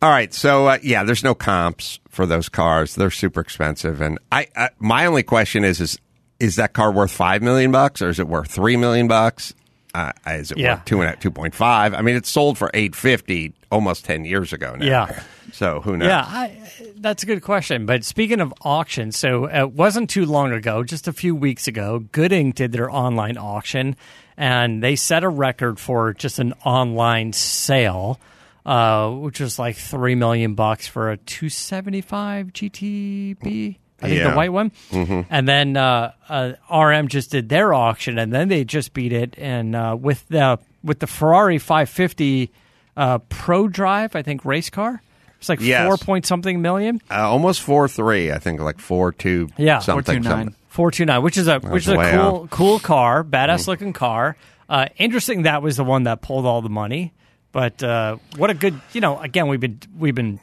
All 0.00 0.10
right, 0.10 0.32
so 0.32 0.68
uh, 0.68 0.78
yeah, 0.84 1.02
there's 1.02 1.24
no 1.24 1.34
comps 1.34 1.98
for 2.08 2.26
those 2.26 2.48
cars. 2.48 2.94
They're 2.94 3.10
super 3.10 3.40
expensive, 3.40 4.00
and 4.00 4.20
I, 4.30 4.46
I 4.54 4.70
my 4.78 5.06
only 5.06 5.24
question 5.24 5.64
is 5.64 5.80
is 5.80 5.98
is 6.38 6.54
that 6.54 6.72
car 6.72 6.92
worth 6.92 7.10
five 7.10 7.42
million 7.42 7.72
bucks 7.72 8.00
or 8.00 8.08
is 8.08 8.20
it 8.20 8.28
worth 8.28 8.48
three 8.48 8.76
million 8.76 9.08
bucks? 9.08 9.52
Uh, 9.94 10.12
is 10.26 10.50
it 10.52 10.58
Yeah. 10.58 10.74
worth 10.74 10.84
two 10.84 11.00
and 11.00 11.10
a, 11.10 11.16
two 11.16 11.30
point 11.30 11.54
five? 11.54 11.94
I 11.94 12.02
mean, 12.02 12.16
it 12.16 12.26
sold 12.26 12.58
for 12.58 12.70
eight 12.74 12.94
fifty 12.94 13.52
almost 13.70 14.04
ten 14.04 14.24
years 14.24 14.52
ago 14.52 14.74
now. 14.76 14.84
Yeah. 14.86 15.22
So 15.50 15.80
who 15.80 15.96
knows? 15.96 16.08
Yeah, 16.08 16.20
I, 16.26 16.58
that's 16.98 17.22
a 17.22 17.26
good 17.26 17.40
question. 17.40 17.86
But 17.86 18.04
speaking 18.04 18.42
of 18.42 18.52
auctions, 18.60 19.16
so 19.16 19.46
it 19.46 19.72
wasn't 19.72 20.10
too 20.10 20.26
long 20.26 20.52
ago, 20.52 20.84
just 20.84 21.08
a 21.08 21.12
few 21.12 21.34
weeks 21.34 21.66
ago, 21.66 22.00
Gooding 22.12 22.52
did 22.52 22.70
their 22.70 22.90
online 22.90 23.38
auction, 23.38 23.96
and 24.36 24.82
they 24.82 24.94
set 24.94 25.24
a 25.24 25.28
record 25.30 25.80
for 25.80 26.12
just 26.12 26.38
an 26.38 26.52
online 26.66 27.32
sale, 27.32 28.20
uh, 28.66 29.10
which 29.10 29.40
was 29.40 29.58
like 29.58 29.76
three 29.76 30.14
million 30.14 30.52
bucks 30.54 30.86
for 30.86 31.10
a 31.10 31.16
275 31.16 32.48
GTB. 32.52 33.78
I 34.00 34.08
think 34.08 34.20
Yeah. 34.20 34.30
the 34.30 34.36
white 34.36 34.52
one, 34.52 34.70
and 34.92 35.48
then 35.48 35.76
uh, 35.76 36.12
uh, 36.28 36.52
RM 36.72 37.08
just 37.08 37.30
did 37.32 37.48
their 37.48 37.74
auction, 37.74 38.18
and 38.18 38.32
then 38.32 38.48
they 38.48 38.64
just 38.64 38.92
beat 38.94 39.12
it, 39.12 39.34
and 39.38 39.74
uh, 39.74 39.96
with 40.00 40.26
the 40.28 40.58
with 40.84 41.00
the 41.00 41.06
Ferrari 41.08 41.58
550 41.58 42.50
uh, 42.96 43.18
Prodrive, 43.30 44.14
I 44.14 44.22
think 44.22 44.44
race 44.44 44.70
car, 44.70 45.02
it's 45.38 45.48
like 45.48 45.60
Yes. 45.60 45.86
four 45.86 45.96
point 45.96 46.26
something 46.26 46.62
million. 46.62 47.00
Uh, 47.10 47.28
almost 47.28 47.60
four 47.60 47.88
three. 47.88 48.30
I 48.32 48.38
think 48.38 48.60
like 48.60 48.78
four 48.78 49.12
two. 49.12 49.48
Yeah, 49.56 49.78
something 49.80 50.04
429. 50.22 50.30
something. 50.46 50.54
Four 50.68 50.90
two 50.92 51.04
nine, 51.04 51.22
which 51.22 51.36
is 51.36 51.48
a 51.48 51.58
which 51.60 51.84
is 51.84 51.88
a 51.88 51.96
cool 51.96 52.02
out. 52.44 52.50
cool 52.50 52.78
car, 52.78 53.24
badass 53.24 53.66
looking 53.66 53.92
car. 53.92 54.36
Uh, 54.68 54.86
interesting 54.96 55.42
that 55.42 55.60
was 55.62 55.76
the 55.76 55.84
one 55.84 56.04
that 56.04 56.20
pulled 56.20 56.44
all 56.46 56.60
the 56.62 56.68
money, 56.68 57.12
but 57.52 57.82
uh, 57.82 58.16
what 58.36 58.50
a 58.50 58.54
good 58.54 58.80
you 58.92 59.00
know. 59.00 59.18
Again, 59.18 59.48
we've 59.48 59.58
been 59.60 59.80
we've 59.98 60.14
been 60.14 60.38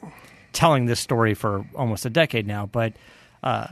telling 0.52 0.84
this 0.86 1.00
story 1.00 1.32
for 1.34 1.64
almost 1.74 2.04
a 2.04 2.10
decade 2.10 2.46
now, 2.46 2.66
but 2.66 2.92
uh, 3.46 3.66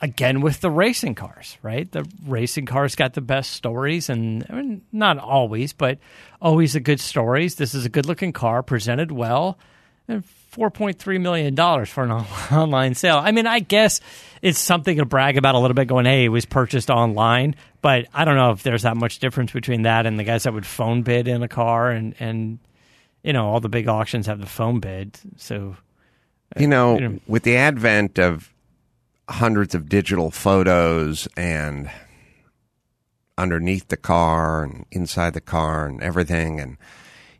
again 0.00 0.40
with 0.40 0.60
the 0.60 0.70
racing 0.70 1.14
cars, 1.14 1.58
right? 1.62 1.90
The 1.90 2.08
racing 2.26 2.66
cars 2.66 2.94
got 2.94 3.14
the 3.14 3.20
best 3.20 3.50
stories, 3.52 4.08
and 4.08 4.46
I 4.48 4.54
mean, 4.54 4.82
not 4.92 5.18
always, 5.18 5.72
but 5.72 5.98
always 6.40 6.74
the 6.74 6.80
good 6.80 7.00
stories. 7.00 7.56
This 7.56 7.74
is 7.74 7.84
a 7.84 7.88
good 7.88 8.06
looking 8.06 8.32
car, 8.32 8.62
presented 8.62 9.10
well. 9.10 9.58
And 10.06 10.24
$4.3 10.52 11.20
million 11.20 11.54
for 11.84 12.04
an 12.04 12.10
online 12.52 12.94
sale. 12.94 13.18
I 13.18 13.32
mean, 13.32 13.46
I 13.46 13.58
guess 13.58 14.00
it's 14.40 14.58
something 14.58 14.96
to 14.96 15.04
brag 15.04 15.36
about 15.36 15.54
a 15.54 15.58
little 15.58 15.74
bit 15.74 15.86
going, 15.88 16.06
hey, 16.06 16.24
it 16.24 16.28
was 16.28 16.46
purchased 16.46 16.88
online. 16.88 17.54
But 17.82 18.06
I 18.14 18.24
don't 18.24 18.36
know 18.36 18.52
if 18.52 18.62
there's 18.62 18.82
that 18.82 18.96
much 18.96 19.18
difference 19.18 19.52
between 19.52 19.82
that 19.82 20.06
and 20.06 20.18
the 20.18 20.24
guys 20.24 20.44
that 20.44 20.54
would 20.54 20.64
phone 20.64 21.02
bid 21.02 21.28
in 21.28 21.42
a 21.42 21.48
car. 21.48 21.90
And, 21.90 22.14
and 22.18 22.58
you 23.22 23.34
know, 23.34 23.48
all 23.48 23.60
the 23.60 23.68
big 23.68 23.86
auctions 23.88 24.26
have 24.26 24.40
the 24.40 24.46
phone 24.46 24.80
bid. 24.80 25.18
So, 25.36 25.76
You 26.58 26.68
know, 26.68 26.98
you 26.98 27.08
know- 27.08 27.20
with 27.26 27.42
the 27.42 27.56
advent 27.58 28.18
of 28.18 28.50
hundreds 29.28 29.74
of 29.74 29.88
digital 29.88 30.30
photos 30.30 31.28
and 31.36 31.90
underneath 33.36 33.88
the 33.88 33.96
car 33.96 34.64
and 34.64 34.84
inside 34.90 35.34
the 35.34 35.40
car 35.40 35.86
and 35.86 36.02
everything 36.02 36.58
and 36.60 36.76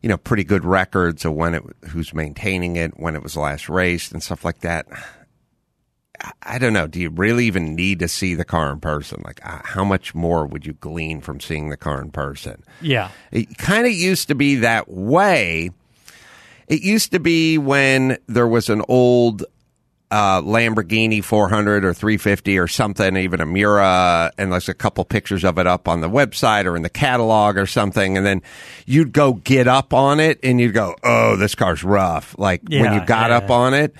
you 0.00 0.08
know 0.08 0.16
pretty 0.16 0.44
good 0.44 0.64
records 0.64 1.24
of 1.24 1.32
when 1.32 1.54
it 1.54 1.62
who's 1.88 2.14
maintaining 2.14 2.76
it 2.76 2.92
when 3.00 3.16
it 3.16 3.22
was 3.22 3.36
last 3.36 3.68
raced 3.68 4.12
and 4.12 4.22
stuff 4.22 4.44
like 4.44 4.60
that 4.60 4.86
I- 6.42 6.58
don't 6.58 6.72
know. 6.72 6.88
Do 6.88 7.00
you 7.00 7.10
really 7.10 7.46
even 7.46 7.76
need 7.76 8.00
to 8.00 8.08
see 8.08 8.34
the 8.34 8.44
car 8.44 8.72
in 8.72 8.80
person? 8.80 9.22
Like, 9.24 9.38
uh, 9.48 9.60
how 9.62 9.84
much 9.84 10.16
more 10.16 10.46
would 10.46 10.66
you 10.66 10.72
glean 10.72 11.20
from 11.20 11.38
seeing 11.38 11.68
the 11.68 11.76
car 11.76 12.02
in 12.02 12.10
person? 12.10 12.64
yeah. 12.80 13.10
It 13.30 13.56
kind 13.56 13.86
of 13.86 13.92
used 13.92 14.26
to 14.26 14.34
be 14.34 14.56
that 14.56 14.90
way. 14.90 15.70
It 16.66 16.82
used 16.82 17.12
to 17.12 17.20
be 17.20 17.56
when 17.56 18.18
there 18.26 18.48
was 18.48 18.68
an 18.68 18.82
old 18.88 19.44
uh, 20.10 20.40
Lamborghini 20.42 21.22
400 21.22 21.84
or 21.84 21.92
350 21.92 22.58
or 22.58 22.66
something, 22.66 23.16
even 23.16 23.40
a 23.40 23.46
Miura, 23.46 24.32
and 24.38 24.52
there's 24.52 24.68
a 24.68 24.74
couple 24.74 25.04
pictures 25.04 25.44
of 25.44 25.58
it 25.58 25.66
up 25.66 25.88
on 25.88 26.00
the 26.00 26.08
website 26.08 26.64
or 26.64 26.76
in 26.76 26.82
the 26.82 26.90
catalog 26.90 27.56
or 27.56 27.66
something. 27.66 28.16
And 28.16 28.24
then 28.24 28.42
you'd 28.86 29.12
go 29.12 29.34
get 29.34 29.68
up 29.68 29.92
on 29.92 30.20
it 30.20 30.38
and 30.42 30.60
you'd 30.60 30.74
go, 30.74 30.94
oh, 31.02 31.36
this 31.36 31.54
car's 31.54 31.84
rough. 31.84 32.34
Like 32.38 32.62
when 32.68 32.94
you 32.94 33.04
got 33.04 33.30
yeah. 33.30 33.38
up 33.38 33.50
on 33.50 33.74
it. 33.74 33.94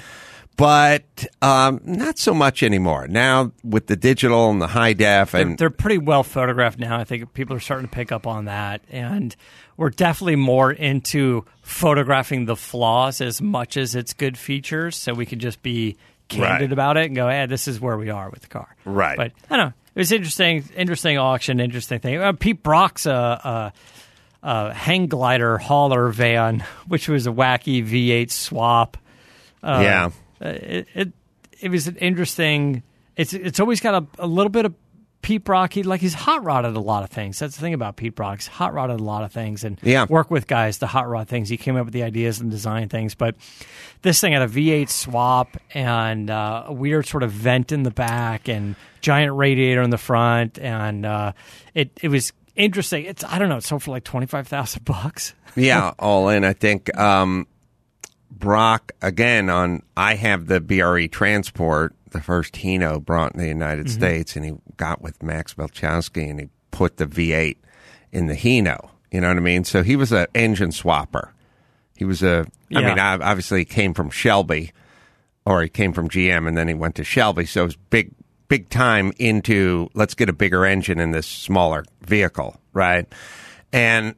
But 0.58 1.24
um, 1.40 1.80
not 1.84 2.18
so 2.18 2.34
much 2.34 2.64
anymore. 2.64 3.06
Now 3.06 3.52
with 3.62 3.86
the 3.86 3.94
digital 3.96 4.50
and 4.50 4.60
the 4.60 4.66
high 4.66 4.92
def 4.92 5.30
They're, 5.30 5.40
and 5.40 5.56
they're 5.56 5.70
pretty 5.70 5.98
well 5.98 6.24
photographed 6.24 6.80
now. 6.80 6.98
I 6.98 7.04
think 7.04 7.32
people 7.32 7.54
are 7.56 7.60
starting 7.60 7.86
to 7.86 7.94
pick 7.94 8.10
up 8.10 8.26
on 8.26 8.46
that. 8.46 8.80
And 8.90 9.34
we're 9.76 9.90
definitely 9.90 10.34
more 10.36 10.72
into 10.72 11.44
photographing 11.62 12.46
the 12.46 12.56
flaws 12.56 13.20
as 13.20 13.40
much 13.40 13.76
as 13.76 13.94
its 13.94 14.12
good 14.14 14.36
features. 14.36 14.96
So 14.96 15.14
we 15.14 15.26
can 15.26 15.38
just 15.38 15.62
be 15.62 15.96
candid 16.26 16.70
Right. 16.70 16.72
about 16.72 16.96
it 16.96 17.06
and 17.06 17.14
go, 17.14 17.28
hey, 17.28 17.46
this 17.46 17.68
is 17.68 17.80
where 17.80 17.96
we 17.96 18.10
are 18.10 18.28
with 18.28 18.42
the 18.42 18.48
car. 18.48 18.74
Right. 18.84 19.16
But 19.16 19.32
I 19.48 19.56
don't 19.56 19.66
know. 19.66 19.72
It 19.94 19.98
was 20.00 20.10
interesting, 20.12 20.64
interesting 20.76 21.18
auction, 21.18 21.60
interesting 21.60 22.00
thing. 22.00 22.16
Uh, 22.18 22.32
Pete 22.32 22.64
Brock's 22.64 23.06
a, 23.06 23.12
a, 23.12 23.72
a 24.42 24.74
hang 24.74 25.06
glider 25.06 25.56
hauler 25.58 26.08
van, 26.08 26.64
which 26.88 27.08
was 27.08 27.28
a 27.28 27.30
wacky 27.30 27.88
V8 27.88 28.30
swap. 28.32 28.96
Uh, 29.62 29.80
yeah. 29.84 30.10
Uh, 30.42 30.48
it, 30.48 30.86
it 30.94 31.12
it 31.60 31.70
was 31.70 31.88
an 31.88 31.96
interesting. 31.96 32.82
It's 33.16 33.32
it's 33.32 33.60
always 33.60 33.80
got 33.80 34.02
a, 34.02 34.06
a 34.22 34.26
little 34.26 34.50
bit 34.50 34.64
of 34.64 34.74
Pete 35.22 35.42
Brock. 35.42 35.72
He 35.72 35.82
like 35.82 36.00
he's 36.00 36.14
hot 36.14 36.44
rodded 36.44 36.76
a 36.76 36.80
lot 36.80 37.02
of 37.02 37.10
things. 37.10 37.38
That's 37.40 37.56
the 37.56 37.60
thing 37.60 37.74
about 37.74 37.96
Pete 37.96 38.14
Brock. 38.14 38.38
He's 38.38 38.46
hot 38.46 38.72
rodded 38.72 39.00
a 39.00 39.02
lot 39.02 39.24
of 39.24 39.32
things 39.32 39.64
and 39.64 39.78
Yeah. 39.82 40.06
work 40.08 40.30
with 40.30 40.46
guys 40.46 40.78
to 40.78 40.86
hot 40.86 41.08
rod 41.08 41.26
things. 41.28 41.48
He 41.48 41.56
came 41.56 41.74
up 41.76 41.84
with 41.84 41.92
the 41.94 42.04
ideas 42.04 42.40
and 42.40 42.50
design 42.50 42.88
things. 42.88 43.16
But 43.16 43.34
this 44.02 44.20
thing 44.20 44.32
had 44.32 44.42
a 44.42 44.46
V8 44.46 44.88
swap 44.88 45.56
and 45.74 46.30
uh, 46.30 46.64
a 46.66 46.72
weird 46.72 47.06
sort 47.06 47.24
of 47.24 47.32
vent 47.32 47.72
in 47.72 47.82
the 47.82 47.90
back 47.90 48.48
and 48.48 48.76
giant 49.00 49.34
radiator 49.34 49.82
in 49.82 49.90
the 49.90 49.98
front, 49.98 50.58
and 50.60 51.04
uh, 51.04 51.32
it 51.74 51.90
it 52.00 52.08
was 52.08 52.32
interesting. 52.54 53.04
It's 53.04 53.24
I 53.24 53.40
don't 53.40 53.48
know. 53.48 53.56
It 53.56 53.64
sold 53.64 53.82
for 53.82 53.90
like 53.90 54.04
twenty 54.04 54.26
five 54.26 54.46
thousand 54.46 54.84
bucks. 54.84 55.34
yeah, 55.56 55.92
all 55.98 56.28
in. 56.28 56.44
I 56.44 56.52
think 56.52 56.96
um, 56.96 57.48
Brock 58.38 58.92
again 59.02 59.50
on. 59.50 59.82
I 59.96 60.14
have 60.14 60.46
the 60.46 60.60
BRE 60.60 61.06
transport, 61.08 61.94
the 62.10 62.20
first 62.20 62.54
Hino 62.54 63.04
brought 63.04 63.32
in 63.34 63.40
the 63.40 63.48
United 63.48 63.86
Mm-hmm. 63.86 63.98
States, 63.98 64.36
and 64.36 64.44
he 64.44 64.52
got 64.76 65.00
with 65.02 65.22
Max 65.22 65.54
Balchowsky, 65.54 66.30
and 66.30 66.40
he 66.40 66.48
put 66.70 66.96
the 66.98 67.06
V8 67.06 67.56
in 68.12 68.26
the 68.26 68.34
Hino. 68.34 68.90
You 69.10 69.20
know 69.20 69.28
what 69.28 69.36
I 69.36 69.40
mean? 69.40 69.64
So 69.64 69.82
he 69.82 69.96
was 69.96 70.12
an 70.12 70.26
engine 70.34 70.70
swapper. 70.70 71.30
He 71.96 72.04
was 72.04 72.22
a. 72.22 72.46
I 72.74 72.80
Yeah. 72.80 72.88
mean, 72.88 72.98
obviously, 72.98 73.60
he 73.60 73.64
came 73.64 73.94
from 73.94 74.10
Shelby, 74.10 74.72
or 75.44 75.62
he 75.62 75.68
came 75.68 75.92
from 75.92 76.08
GM, 76.08 76.46
and 76.46 76.56
then 76.56 76.68
he 76.68 76.74
went 76.74 76.94
to 76.96 77.04
Shelby. 77.04 77.46
So 77.46 77.62
it 77.62 77.64
was 77.66 77.76
big 77.76 78.10
big 78.48 78.68
time 78.70 79.12
into 79.18 79.90
let's 79.94 80.14
get 80.14 80.28
a 80.28 80.32
bigger 80.32 80.64
engine 80.64 80.98
in 81.00 81.10
this 81.10 81.26
smaller 81.26 81.84
vehicle, 82.02 82.58
right? 82.72 83.06
And 83.72 84.14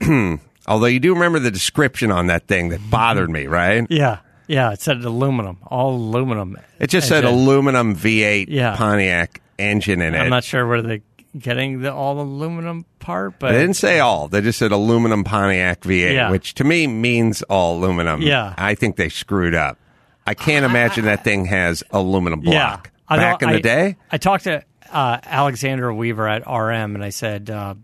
although 0.66 0.86
you 0.86 1.00
do 1.00 1.14
remember 1.14 1.38
the 1.38 1.50
description 1.50 2.10
on 2.10 2.26
that 2.28 2.46
thing 2.46 2.68
that 2.70 2.80
bothered 2.90 3.30
me, 3.30 3.46
right? 3.46 3.86
Yeah. 3.90 4.18
Yeah. 4.46 4.72
It 4.72 4.80
said 4.80 4.98
aluminum, 5.04 5.58
all 5.66 5.94
aluminum. 5.94 6.56
It 6.78 6.88
just 6.88 7.08
said 7.08 7.24
aluminum 7.24 7.94
V8 7.96 8.46
Yeah. 8.48 8.76
Pontiac 8.76 9.40
engine 9.58 10.00
in 10.02 10.14
it. 10.14 10.18
I'm 10.18 10.30
not 10.30 10.44
sure 10.44 10.66
where 10.66 10.82
they 10.82 11.02
getting 11.38 11.80
the 11.80 11.92
all 11.92 12.20
aluminum 12.20 12.84
part, 13.00 13.38
but 13.40 13.52
They 13.52 13.58
didn't 13.60 13.74
say 13.76 13.98
all. 14.00 14.28
They 14.28 14.40
just 14.40 14.58
said 14.58 14.70
aluminum 14.70 15.24
Pontiac 15.24 15.80
V8, 15.80 16.12
Yeah. 16.14 16.30
which 16.30 16.54
to 16.54 16.64
me 16.64 16.86
means 16.86 17.42
all 17.42 17.76
aluminum. 17.78 18.22
Yeah. 18.22 18.54
I 18.56 18.74
think 18.74 18.96
they 18.96 19.08
screwed 19.08 19.54
up. 19.54 19.78
I 20.26 20.34
can't 20.34 20.64
imagine 20.64 21.04
that 21.06 21.24
thing 21.24 21.46
has 21.46 21.82
aluminum 21.90 22.40
block. 22.40 22.90
yeah. 23.10 23.16
Back 23.16 23.40
know- 23.42 23.48
in 23.48 23.52
the 23.54 23.58
I- 23.58 23.62
day? 23.62 23.96
I 24.12 24.18
talked 24.18 24.44
to 24.44 24.62
uh, 24.92 25.18
Alexander 25.24 25.92
Weaver 25.92 26.28
at 26.28 26.42
RM, 26.46 26.94
and 26.94 27.02
I 27.02 27.08
said, 27.10 27.50
uh, 27.50 27.74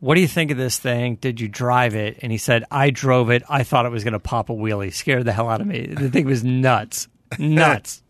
"What 0.00 0.14
do 0.14 0.20
you 0.20 0.28
think 0.28 0.50
of 0.50 0.56
this 0.56 0.78
thing? 0.78 1.16
Did 1.16 1.40
you 1.40 1.48
drive 1.48 1.94
it?" 1.94 2.18
And 2.22 2.32
he 2.32 2.38
said, 2.38 2.64
"I 2.70 2.90
drove 2.90 3.30
it. 3.30 3.42
I 3.48 3.62
thought 3.62 3.86
it 3.86 3.92
was 3.92 4.04
going 4.04 4.12
to 4.12 4.18
pop 4.20 4.50
a 4.50 4.52
wheelie. 4.52 4.92
Scared 4.92 5.24
the 5.24 5.32
hell 5.32 5.48
out 5.48 5.60
of 5.60 5.66
me. 5.66 5.86
The 5.86 6.10
thing 6.10 6.26
was 6.26 6.44
nuts, 6.44 7.08
nuts." 7.38 8.02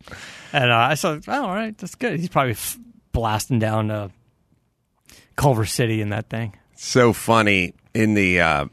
and 0.52 0.70
uh, 0.70 0.76
I 0.76 0.94
said, 0.94 1.24
"Oh, 1.28 1.46
all 1.46 1.54
right, 1.54 1.76
that's 1.76 1.94
good." 1.94 2.18
He's 2.20 2.28
probably 2.28 2.52
f- 2.52 2.78
blasting 3.12 3.58
down 3.58 3.90
uh, 3.90 4.08
Culver 5.36 5.66
City 5.66 6.00
in 6.00 6.10
that 6.10 6.28
thing. 6.28 6.54
so 6.76 7.12
funny 7.12 7.74
in 7.94 8.14
the 8.14 8.40
uh, 8.40 8.66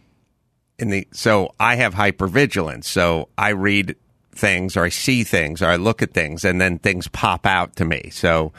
in 0.78 0.90
the 0.90 1.08
so 1.12 1.54
I 1.60 1.76
have 1.76 1.94
hypervigilance. 1.94 2.86
So 2.86 3.30
I 3.38 3.50
read 3.50 3.96
things 4.34 4.76
or 4.76 4.84
I 4.84 4.90
see 4.90 5.24
things 5.24 5.62
or 5.62 5.68
I 5.68 5.78
look 5.78 6.02
at 6.02 6.14
things 6.14 6.44
and 6.44 6.60
then 6.60 6.78
things 6.80 7.08
pop 7.08 7.46
out 7.46 7.78
to 7.78 7.86
me. 7.86 8.10
So 8.12 8.52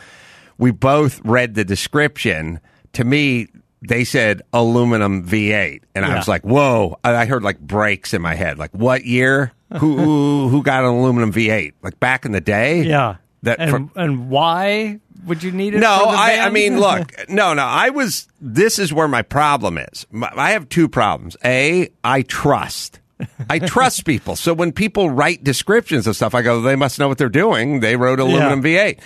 we 0.58 0.70
both 0.70 1.20
read 1.24 1.54
the 1.54 1.64
description. 1.64 2.60
To 2.94 3.04
me, 3.04 3.48
they 3.82 4.04
said 4.04 4.42
aluminum 4.52 5.26
V8, 5.26 5.82
and 5.94 6.04
I 6.04 6.16
was 6.16 6.28
like, 6.28 6.42
"Whoa!" 6.42 6.98
I 7.04 7.14
I 7.14 7.26
heard 7.26 7.42
like 7.42 7.58
brakes 7.58 8.14
in 8.14 8.22
my 8.22 8.34
head. 8.34 8.58
Like, 8.58 8.72
what 8.72 9.04
year? 9.04 9.52
who, 9.78 9.96
who 9.96 10.48
who 10.48 10.62
got 10.62 10.84
an 10.84 10.90
aluminum 10.90 11.32
V8? 11.32 11.72
Like 11.82 11.98
back 12.00 12.24
in 12.24 12.32
the 12.32 12.40
day? 12.40 12.82
Yeah. 12.82 13.16
That 13.42 13.60
and, 13.60 13.70
from- 13.70 13.90
and 13.94 14.30
why 14.30 15.00
would 15.26 15.42
you 15.42 15.52
need 15.52 15.74
it? 15.74 15.78
no, 15.78 15.98
for 15.98 16.12
the 16.12 16.18
I, 16.18 16.38
I 16.46 16.50
mean, 16.50 16.78
look, 16.80 17.12
no, 17.28 17.54
no. 17.54 17.62
I 17.62 17.90
was. 17.90 18.28
This 18.40 18.78
is 18.78 18.92
where 18.92 19.08
my 19.08 19.22
problem 19.22 19.78
is. 19.78 20.06
My, 20.10 20.30
I 20.34 20.50
have 20.52 20.68
two 20.68 20.88
problems. 20.88 21.36
A, 21.44 21.88
I 22.02 22.22
trust. 22.22 23.00
I 23.48 23.58
trust 23.58 24.04
people. 24.06 24.36
So 24.36 24.52
when 24.54 24.72
people 24.72 25.10
write 25.10 25.42
descriptions 25.42 26.06
of 26.06 26.16
stuff, 26.16 26.34
I 26.34 26.42
go, 26.42 26.60
they 26.60 26.76
must 26.76 26.98
know 26.98 27.08
what 27.08 27.18
they're 27.18 27.28
doing. 27.28 27.80
They 27.80 27.96
wrote 27.96 28.20
aluminum 28.20 28.62
V8. 28.62 29.00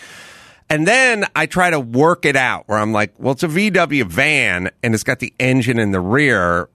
And 0.71 0.87
then 0.87 1.27
I 1.35 1.47
try 1.47 1.71
to 1.71 1.81
work 1.81 2.25
it 2.25 2.37
out 2.37 2.69
where 2.69 2.79
I'm 2.79 2.93
like, 2.93 3.13
well, 3.19 3.33
it's 3.33 3.43
a 3.43 3.49
VW 3.49 4.05
van 4.05 4.71
and 4.85 4.95
it's 4.95 5.03
got 5.03 5.19
the 5.19 5.35
engine 5.41 5.81
in 5.81 5.91
the 5.91 6.01
rear 6.01 6.69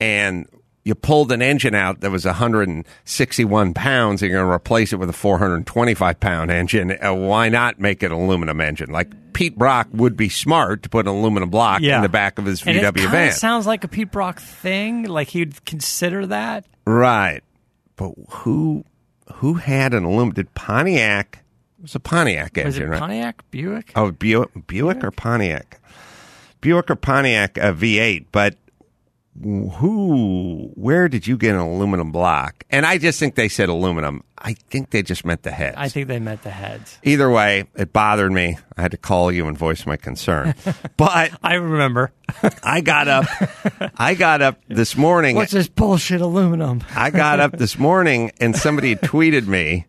and 0.00 0.48
you 0.84 0.94
pulled 0.94 1.30
an 1.30 1.42
engine 1.42 1.74
out 1.74 2.00
that 2.00 2.10
was 2.10 2.24
161 2.24 3.74
pounds 3.74 4.22
and 4.22 4.30
you're 4.30 4.40
going 4.40 4.48
to 4.48 4.54
replace 4.54 4.92
it 4.92 4.96
with 4.96 5.10
a 5.10 5.12
425 5.12 6.18
pound 6.18 6.50
engine. 6.50 6.92
Uh, 6.92 7.14
why 7.14 7.50
not 7.50 7.78
make 7.78 8.02
it 8.02 8.06
an 8.06 8.12
aluminum 8.12 8.60
engine? 8.60 8.90
Like 8.90 9.12
Pete 9.34 9.56
Brock 9.56 9.88
would 9.92 10.16
be 10.16 10.30
smart 10.30 10.82
to 10.84 10.88
put 10.88 11.06
an 11.06 11.14
aluminum 11.14 11.50
block 11.50 11.82
yeah. 11.82 11.96
in 11.96 12.02
the 12.02 12.08
back 12.08 12.38
of 12.38 12.46
his 12.46 12.66
and 12.66 12.78
VW 12.78 13.04
it 13.04 13.10
van. 13.10 13.32
Sounds 13.32 13.66
like 13.66 13.84
a 13.84 13.88
Pete 13.88 14.10
Brock 14.10 14.40
thing. 14.40 15.04
Like 15.04 15.28
he'd 15.28 15.64
consider 15.66 16.26
that. 16.26 16.64
right. 16.86 17.42
But 17.96 18.14
who 18.30 18.84
who 19.34 19.54
had 19.54 19.92
an 19.92 20.04
aluminum? 20.04 20.32
Did 20.32 20.54
Pontiac? 20.54 21.44
Was 21.82 21.94
a 21.96 22.00
Pontiac 22.00 22.56
Was 22.56 22.64
engine, 22.76 22.82
it 22.84 22.90
right? 22.90 23.00
Pontiac 23.00 23.42
Buick? 23.50 23.92
Oh, 23.96 24.12
Buick, 24.12 24.50
Buick 24.68 25.02
or 25.02 25.10
Pontiac? 25.10 25.80
Buick 26.60 26.90
or 26.90 26.96
Pontiac 26.96 27.58
uh, 27.58 27.72
V8, 27.72 28.26
but 28.30 28.56
who, 29.42 30.70
where 30.74 31.08
did 31.08 31.26
you 31.26 31.36
get 31.36 31.54
an 31.54 31.60
aluminum 31.60 32.12
block? 32.12 32.64
And 32.70 32.84
I 32.84 32.98
just 32.98 33.18
think 33.18 33.34
they 33.34 33.48
said 33.48 33.68
aluminum. 33.68 34.22
I 34.38 34.54
think 34.70 34.90
they 34.90 35.02
just 35.02 35.24
meant 35.24 35.42
the 35.42 35.50
heads. 35.50 35.76
I 35.78 35.88
think 35.88 36.08
they 36.08 36.18
meant 36.18 36.42
the 36.42 36.50
heads. 36.50 36.98
Either 37.02 37.30
way, 37.30 37.64
it 37.74 37.92
bothered 37.92 38.30
me. 38.30 38.58
I 38.76 38.82
had 38.82 38.90
to 38.90 38.96
call 38.96 39.32
you 39.32 39.48
and 39.48 39.56
voice 39.56 39.86
my 39.86 39.96
concern. 39.96 40.54
but 40.96 41.32
I 41.42 41.54
remember. 41.54 42.12
I 42.62 42.80
got 42.82 43.08
up, 43.08 43.24
I 43.98 44.14
got 44.14 44.42
up 44.42 44.60
this 44.68 44.96
morning. 44.96 45.34
What's 45.36 45.52
this 45.52 45.68
bullshit 45.68 46.20
aluminum? 46.20 46.84
I 46.94 47.10
got 47.10 47.40
up 47.40 47.52
this 47.58 47.78
morning 47.78 48.32
and 48.38 48.54
somebody 48.54 48.96
tweeted 48.96 49.46
me. 49.46 49.86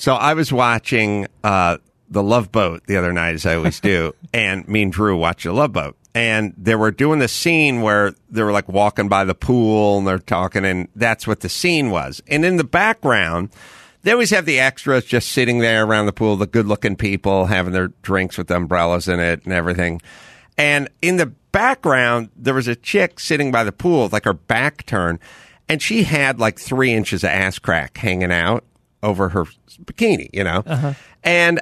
So 0.00 0.14
I 0.14 0.32
was 0.32 0.50
watching 0.50 1.26
uh, 1.44 1.76
the 2.08 2.22
Love 2.22 2.50
Boat 2.50 2.86
the 2.86 2.96
other 2.96 3.12
night, 3.12 3.34
as 3.34 3.44
I 3.44 3.56
always 3.56 3.80
do, 3.80 4.14
and 4.32 4.66
me 4.66 4.84
and 4.84 4.90
Drew 4.90 5.14
watched 5.14 5.44
the 5.44 5.52
Love 5.52 5.74
Boat. 5.74 5.94
And 6.14 6.54
they 6.56 6.74
were 6.74 6.90
doing 6.90 7.18
the 7.18 7.28
scene 7.28 7.82
where 7.82 8.14
they 8.30 8.42
were 8.42 8.50
like 8.50 8.66
walking 8.66 9.10
by 9.10 9.24
the 9.24 9.34
pool 9.34 9.98
and 9.98 10.06
they're 10.06 10.18
talking, 10.18 10.64
and 10.64 10.88
that's 10.96 11.26
what 11.26 11.40
the 11.40 11.50
scene 11.50 11.90
was. 11.90 12.22
And 12.28 12.46
in 12.46 12.56
the 12.56 12.64
background, 12.64 13.50
they 14.02 14.12
always 14.12 14.30
have 14.30 14.46
the 14.46 14.58
extras 14.58 15.04
just 15.04 15.28
sitting 15.28 15.58
there 15.58 15.84
around 15.84 16.06
the 16.06 16.14
pool, 16.14 16.36
the 16.36 16.46
good 16.46 16.66
looking 16.66 16.96
people 16.96 17.44
having 17.44 17.74
their 17.74 17.88
drinks 18.00 18.38
with 18.38 18.50
umbrellas 18.50 19.06
in 19.06 19.20
it 19.20 19.44
and 19.44 19.52
everything. 19.52 20.00
And 20.56 20.88
in 21.02 21.18
the 21.18 21.26
background, 21.26 22.30
there 22.34 22.54
was 22.54 22.68
a 22.68 22.74
chick 22.74 23.20
sitting 23.20 23.52
by 23.52 23.64
the 23.64 23.72
pool, 23.72 24.08
like 24.10 24.24
her 24.24 24.32
back 24.32 24.86
turned, 24.86 25.18
and 25.68 25.82
she 25.82 26.04
had 26.04 26.40
like 26.40 26.58
three 26.58 26.94
inches 26.94 27.22
of 27.22 27.28
ass 27.28 27.58
crack 27.58 27.98
hanging 27.98 28.32
out 28.32 28.64
over 29.02 29.30
her 29.30 29.44
bikini, 29.84 30.28
you 30.32 30.44
know? 30.44 30.62
Uh-huh. 30.66 30.94
And 31.22 31.60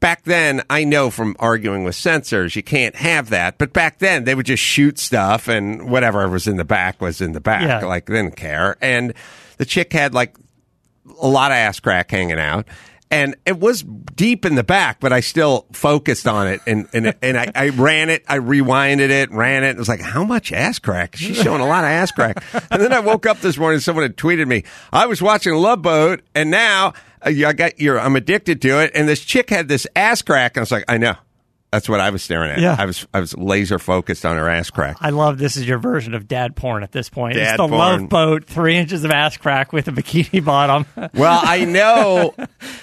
back 0.00 0.24
then, 0.24 0.62
I 0.68 0.84
know 0.84 1.10
from 1.10 1.36
arguing 1.38 1.84
with 1.84 1.94
censors, 1.94 2.56
you 2.56 2.62
can't 2.62 2.96
have 2.96 3.30
that. 3.30 3.58
But 3.58 3.72
back 3.72 3.98
then, 3.98 4.24
they 4.24 4.34
would 4.34 4.46
just 4.46 4.62
shoot 4.62 4.98
stuff 4.98 5.48
and 5.48 5.88
whatever 5.88 6.28
was 6.28 6.48
in 6.48 6.56
the 6.56 6.64
back 6.64 7.00
was 7.00 7.20
in 7.20 7.32
the 7.32 7.40
back. 7.40 7.62
Yeah. 7.62 7.86
Like, 7.86 8.06
they 8.06 8.14
didn't 8.14 8.36
care. 8.36 8.76
And 8.80 9.14
the 9.58 9.64
chick 9.64 9.92
had 9.92 10.12
like 10.12 10.36
a 11.20 11.28
lot 11.28 11.50
of 11.50 11.56
ass 11.56 11.78
crack 11.80 12.10
hanging 12.10 12.38
out. 12.38 12.66
And 13.12 13.36
it 13.44 13.60
was 13.60 13.82
deep 13.82 14.46
in 14.46 14.54
the 14.54 14.64
back, 14.64 14.98
but 14.98 15.12
I 15.12 15.20
still 15.20 15.66
focused 15.72 16.26
on 16.26 16.48
it 16.48 16.62
and, 16.66 16.88
and, 16.94 17.14
and 17.20 17.36
I, 17.36 17.52
I 17.54 17.68
ran 17.68 18.08
it, 18.08 18.24
I 18.26 18.38
rewinded 18.38 19.10
it, 19.10 19.30
ran 19.30 19.64
it. 19.64 19.70
It 19.70 19.76
was 19.76 19.88
like, 19.88 20.00
how 20.00 20.24
much 20.24 20.50
ass 20.50 20.78
crack? 20.78 21.16
She's 21.16 21.36
showing 21.36 21.60
a 21.60 21.66
lot 21.66 21.84
of 21.84 21.90
ass 21.90 22.10
crack. 22.10 22.42
And 22.70 22.80
then 22.80 22.92
I 22.92 23.00
woke 23.00 23.26
up 23.26 23.40
this 23.40 23.58
morning, 23.58 23.80
someone 23.80 24.04
had 24.04 24.16
tweeted 24.16 24.48
me, 24.48 24.64
I 24.92 25.04
was 25.04 25.20
watching 25.20 25.54
Love 25.54 25.82
Boat 25.82 26.22
and 26.34 26.50
now 26.50 26.94
uh, 27.20 27.28
I 27.28 27.52
got 27.52 27.78
your, 27.78 28.00
I'm 28.00 28.16
addicted 28.16 28.62
to 28.62 28.80
it. 28.80 28.92
And 28.94 29.06
this 29.06 29.20
chick 29.20 29.50
had 29.50 29.68
this 29.68 29.86
ass 29.94 30.22
crack. 30.22 30.56
And 30.56 30.60
I 30.60 30.62
was 30.62 30.72
like, 30.72 30.84
I 30.88 30.96
know. 30.96 31.16
That's 31.72 31.88
what 31.88 32.00
I 32.00 32.10
was 32.10 32.22
staring 32.22 32.50
at. 32.50 32.58
Yeah. 32.58 32.76
I 32.78 32.84
was, 32.84 33.06
I 33.14 33.20
was 33.20 33.34
laser 33.36 33.78
focused 33.78 34.26
on 34.26 34.36
her 34.36 34.46
ass 34.48 34.68
crack. 34.68 34.98
I 35.00 35.08
love 35.08 35.38
this 35.38 35.56
is 35.56 35.66
your 35.66 35.78
version 35.78 36.12
of 36.12 36.28
dad 36.28 36.54
porn 36.54 36.82
at 36.82 36.92
this 36.92 37.08
point. 37.08 37.36
it's 37.38 37.50
Dad 37.50 37.58
the 37.58 37.66
porn. 37.66 37.78
love 38.02 38.08
boat, 38.10 38.44
three 38.44 38.76
inches 38.76 39.04
of 39.04 39.10
ass 39.10 39.38
crack 39.38 39.72
with 39.72 39.88
a 39.88 39.90
bikini 39.90 40.44
bottom. 40.44 40.84
Well, 41.14 41.40
I 41.42 41.64
know, 41.64 42.34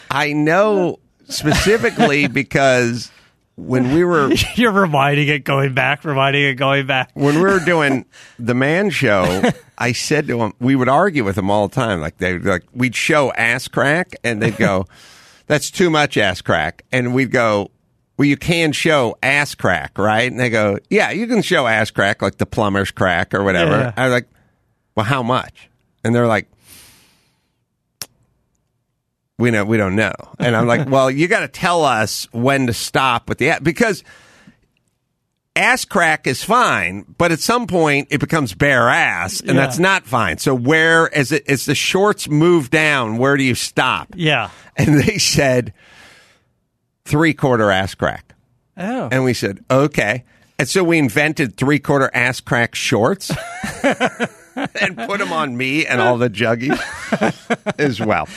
I 0.10 0.34
know 0.34 0.98
specifically 1.28 2.28
because 2.28 3.12
when 3.56 3.94
we 3.94 4.04
were 4.04 4.32
You're 4.56 4.72
reminding 4.72 5.28
it, 5.28 5.44
going 5.44 5.74
back, 5.74 6.04
reminding 6.06 6.44
it, 6.46 6.54
going 6.56 6.88
back. 6.88 7.12
when 7.14 7.36
we 7.36 7.42
were 7.42 7.60
doing 7.66 8.06
the 8.40 8.54
man 8.56 8.90
show, 8.90 9.44
I 9.78 9.92
said 9.92 10.28
to 10.28 10.42
him, 10.42 10.54
we 10.60 10.76
would 10.76 10.90
argue 10.90 11.24
with 11.24 11.38
him 11.38 11.52
all 11.52 11.68
the 11.68 11.76
time. 11.76 12.02
Like 12.02 12.18
they 12.18 12.40
like 12.40 12.64
we'd 12.74 12.96
show 12.96 13.32
ass 13.34 13.68
crack, 13.68 14.16
and 14.24 14.42
they'd 14.42 14.58
go, 14.58 14.88
"That's 15.48 15.70
too 15.70 15.90
much 15.90 16.18
ass 16.18 16.42
crack," 16.42 16.84
and 16.92 17.14
we'd 17.14 17.32
go. 17.32 17.70
Well, 18.20 18.28
you 18.28 18.36
can 18.36 18.74
show 18.74 19.18
ass 19.24 19.56
crack, 19.56 19.98
right? 19.98 20.30
And 20.30 20.38
they 20.38 20.50
go, 20.50 20.78
yeah, 20.90 21.10
you 21.12 21.26
can 21.26 21.42
show 21.42 21.66
ass 21.66 21.90
crack, 21.90 22.22
like 22.22 22.38
the 22.38 22.46
plumber's 22.46 22.92
crack 22.92 23.34
or 23.34 23.46
whatever. 23.46 23.72
Yeah. 23.72 23.94
I 23.96 24.04
was 24.04 24.12
like, 24.12 24.28
well, 24.94 25.06
how 25.06 25.24
much? 25.24 25.70
And 26.04 26.14
they're 26.14 26.28
like, 26.28 26.50
we 29.38 29.52
know 29.52 29.64
we 29.64 29.78
don't 29.78 29.96
know 29.96 30.12
and 30.38 30.54
i'm 30.54 30.68
like 30.68 30.90
well 30.90 31.10
you 31.10 31.30
got 31.30 31.40
to 31.40 31.48
tell 31.48 31.86
us 31.86 32.28
when 32.34 32.68
to 32.68 32.74
stop 32.74 33.30
with 33.30 33.38
the 33.38 33.58
because 33.64 34.04
ass 35.56 35.86
crack 35.86 36.28
is 36.28 36.44
fine 36.44 37.06
but 37.18 37.32
at 37.32 37.40
some 37.40 37.66
point 37.66 38.10
it 38.12 38.20
becomes 38.20 38.54
bare 38.54 38.90
ass 38.90 39.40
and 39.40 39.50
Yeah. 39.52 39.54
that's 39.54 39.80
not 39.80 40.06
fine 40.06 40.40
so 40.40 40.54
where 40.54 41.14
as 41.16 41.32
it 41.32 41.48
as 41.50 41.66
the 41.66 41.74
shorts 41.76 42.28
move 42.28 42.70
down 42.70 43.18
where 43.18 43.38
do 43.38 43.44
you 43.44 43.56
stop 43.56 44.10
Yeah. 44.14 44.50
and 44.76 45.00
they 45.00 45.18
said 45.18 45.74
three 47.10 47.34
quarter 47.34 47.72
ass 47.72 47.96
crack. 47.96 48.34
Oh. 48.78 49.10
and 49.12 49.26
we 49.26 49.34
said 49.34 49.64
okay. 49.70 50.24
And 50.58 50.68
so 50.68 50.84
we 50.84 50.98
invented 50.98 51.58
three 51.58 51.80
quarter 51.80 52.10
ass 52.14 52.40
crack 52.40 52.76
shorts 52.76 53.30
and 53.84 54.98
put 54.98 55.20
them 55.20 55.34
on 55.34 55.58
me 55.58 55.86
and 55.86 56.00
all 56.00 56.18
the 56.18 56.30
juggies 56.30 56.80
as 57.80 58.00
well. 58.00 58.28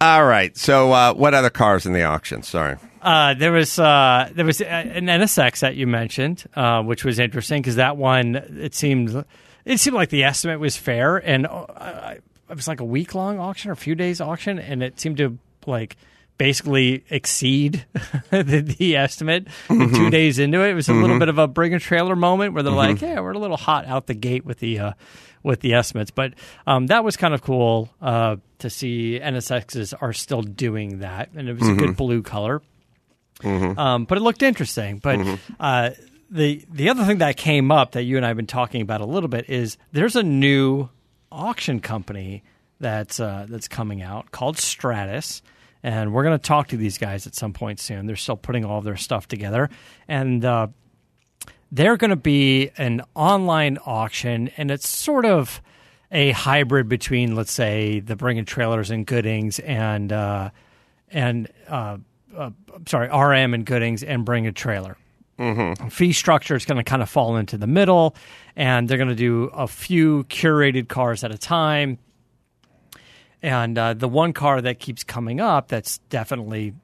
All 0.00 0.24
right. 0.24 0.54
So 0.56 0.92
uh, 0.92 1.14
what 1.14 1.32
other 1.32 1.48
cars 1.48 1.86
in 1.86 1.94
the 1.94 2.02
auction? 2.02 2.42
Sorry. 2.42 2.76
Uh, 3.00 3.34
there 3.34 3.52
was 3.52 3.78
uh, 3.78 4.30
there 4.34 4.44
was 4.44 4.60
uh, 4.60 4.64
an 4.64 5.06
NSX 5.06 5.60
that 5.60 5.76
you 5.76 5.86
mentioned, 5.86 6.44
uh, 6.54 6.82
which 6.82 7.04
was 7.04 7.18
interesting 7.18 7.62
because 7.62 7.76
that 7.76 7.96
one 7.96 8.34
it 8.34 8.74
seemed 8.74 9.24
it 9.64 9.80
seemed 9.80 9.96
like 9.96 10.10
the 10.10 10.24
estimate 10.24 10.60
was 10.60 10.76
fair, 10.76 11.16
and 11.16 11.46
uh, 11.46 12.14
it 12.50 12.56
was 12.56 12.68
like 12.68 12.80
a 12.80 12.84
week 12.84 13.14
long 13.14 13.38
auction 13.38 13.70
or 13.70 13.74
a 13.74 13.76
few 13.76 13.94
days 13.94 14.20
auction, 14.20 14.58
and 14.58 14.82
it 14.82 14.98
seemed 14.98 15.18
to 15.18 15.38
like 15.66 15.96
basically 16.38 17.04
exceed 17.10 17.86
the, 18.30 18.42
the 18.78 18.96
estimate 18.96 19.48
two 19.68 20.10
days 20.10 20.38
into 20.38 20.62
it. 20.62 20.70
It 20.70 20.74
was 20.74 20.88
a 20.88 20.92
little 20.94 21.18
bit 21.18 21.28
of 21.28 21.38
a 21.38 21.46
bring 21.46 21.74
a 21.74 21.78
trailer 21.78 22.16
moment 22.16 22.54
where 22.54 22.62
they're 22.62 22.72
like, 22.72 23.00
"Yeah, 23.00 23.20
we're 23.20 23.32
a 23.32 23.38
little 23.38 23.56
hot 23.56 23.86
out 23.86 24.06
the 24.06 24.14
gate 24.14 24.44
with 24.44 24.58
the 24.58 24.78
uh, 24.78 24.92
with 25.42 25.60
the 25.60 25.74
estimates." 25.74 26.10
But 26.10 26.34
um, 26.66 26.88
that 26.88 27.04
was 27.04 27.16
kind 27.16 27.34
of 27.34 27.42
cool 27.42 27.88
uh, 28.00 28.36
to 28.58 28.70
see 28.70 29.18
NSXs 29.22 29.94
are 30.00 30.12
still 30.12 30.42
doing 30.42 31.00
that, 31.00 31.30
and 31.34 31.48
it 31.48 31.58
was 31.58 31.68
a 31.68 31.74
good 31.74 31.96
blue 31.96 32.22
color. 32.22 32.62
Um, 33.78 34.04
but 34.04 34.18
it 34.18 34.22
looked 34.22 34.42
interesting. 34.42 34.98
But 34.98 35.18
uh, 35.60 35.90
the 36.30 36.64
the 36.72 36.88
other 36.88 37.04
thing 37.04 37.18
that 37.18 37.36
came 37.36 37.70
up 37.70 37.92
that 37.92 38.02
you 38.04 38.16
and 38.16 38.24
I 38.24 38.28
have 38.28 38.36
been 38.36 38.46
talking 38.46 38.80
about 38.82 39.00
a 39.00 39.06
little 39.06 39.28
bit 39.28 39.48
is 39.48 39.76
there's 39.92 40.16
a 40.16 40.22
new 40.22 40.88
auction 41.30 41.80
company 41.80 42.42
that's 42.80 43.20
uh, 43.20 43.46
that's 43.48 43.68
coming 43.68 44.02
out 44.02 44.30
called 44.30 44.58
Stratus, 44.58 45.42
and 45.86 46.12
we're 46.12 46.24
going 46.24 46.36
to 46.36 46.42
talk 46.42 46.66
to 46.66 46.76
these 46.76 46.98
guys 46.98 47.28
at 47.28 47.36
some 47.36 47.52
point 47.52 47.78
soon. 47.78 48.06
They're 48.06 48.16
still 48.16 48.36
putting 48.36 48.64
all 48.64 48.78
of 48.78 48.84
their 48.84 48.96
stuff 48.96 49.28
together, 49.28 49.70
and 50.08 50.44
uh, 50.44 50.66
they're 51.70 51.96
going 51.96 52.10
to 52.10 52.16
be 52.16 52.70
an 52.76 53.02
online 53.14 53.78
auction, 53.86 54.50
and 54.56 54.72
it's 54.72 54.88
sort 54.88 55.24
of 55.24 55.62
a 56.10 56.32
hybrid 56.32 56.88
between, 56.88 57.36
let's 57.36 57.52
say, 57.52 58.00
the 58.00 58.16
bringing 58.16 58.44
trailers 58.44 58.90
and 58.90 59.06
Goodings 59.06 59.60
and 59.60 60.12
uh, 60.12 60.50
and 61.08 61.48
uh, 61.68 61.98
uh, 62.36 62.50
sorry, 62.88 63.06
RM 63.06 63.54
and 63.54 63.64
Goodings 63.64 64.02
and 64.02 64.24
bring 64.24 64.48
a 64.48 64.52
trailer. 64.52 64.96
Mm-hmm. 65.38 65.86
Fee 65.86 66.12
structure 66.12 66.56
is 66.56 66.64
going 66.64 66.78
to 66.78 66.84
kind 66.84 67.00
of 67.02 67.08
fall 67.08 67.36
into 67.36 67.56
the 67.56 67.68
middle, 67.68 68.16
and 68.56 68.88
they're 68.88 68.98
going 68.98 69.08
to 69.08 69.14
do 69.14 69.44
a 69.54 69.68
few 69.68 70.24
curated 70.24 70.88
cars 70.88 71.22
at 71.22 71.30
a 71.30 71.38
time. 71.38 71.98
And 73.42 73.76
uh, 73.78 73.94
the 73.94 74.08
one 74.08 74.32
car 74.32 74.60
that 74.60 74.78
keeps 74.80 75.04
coming 75.04 75.40
up 75.40 75.68
that's 75.68 75.98
definitely 76.10 76.74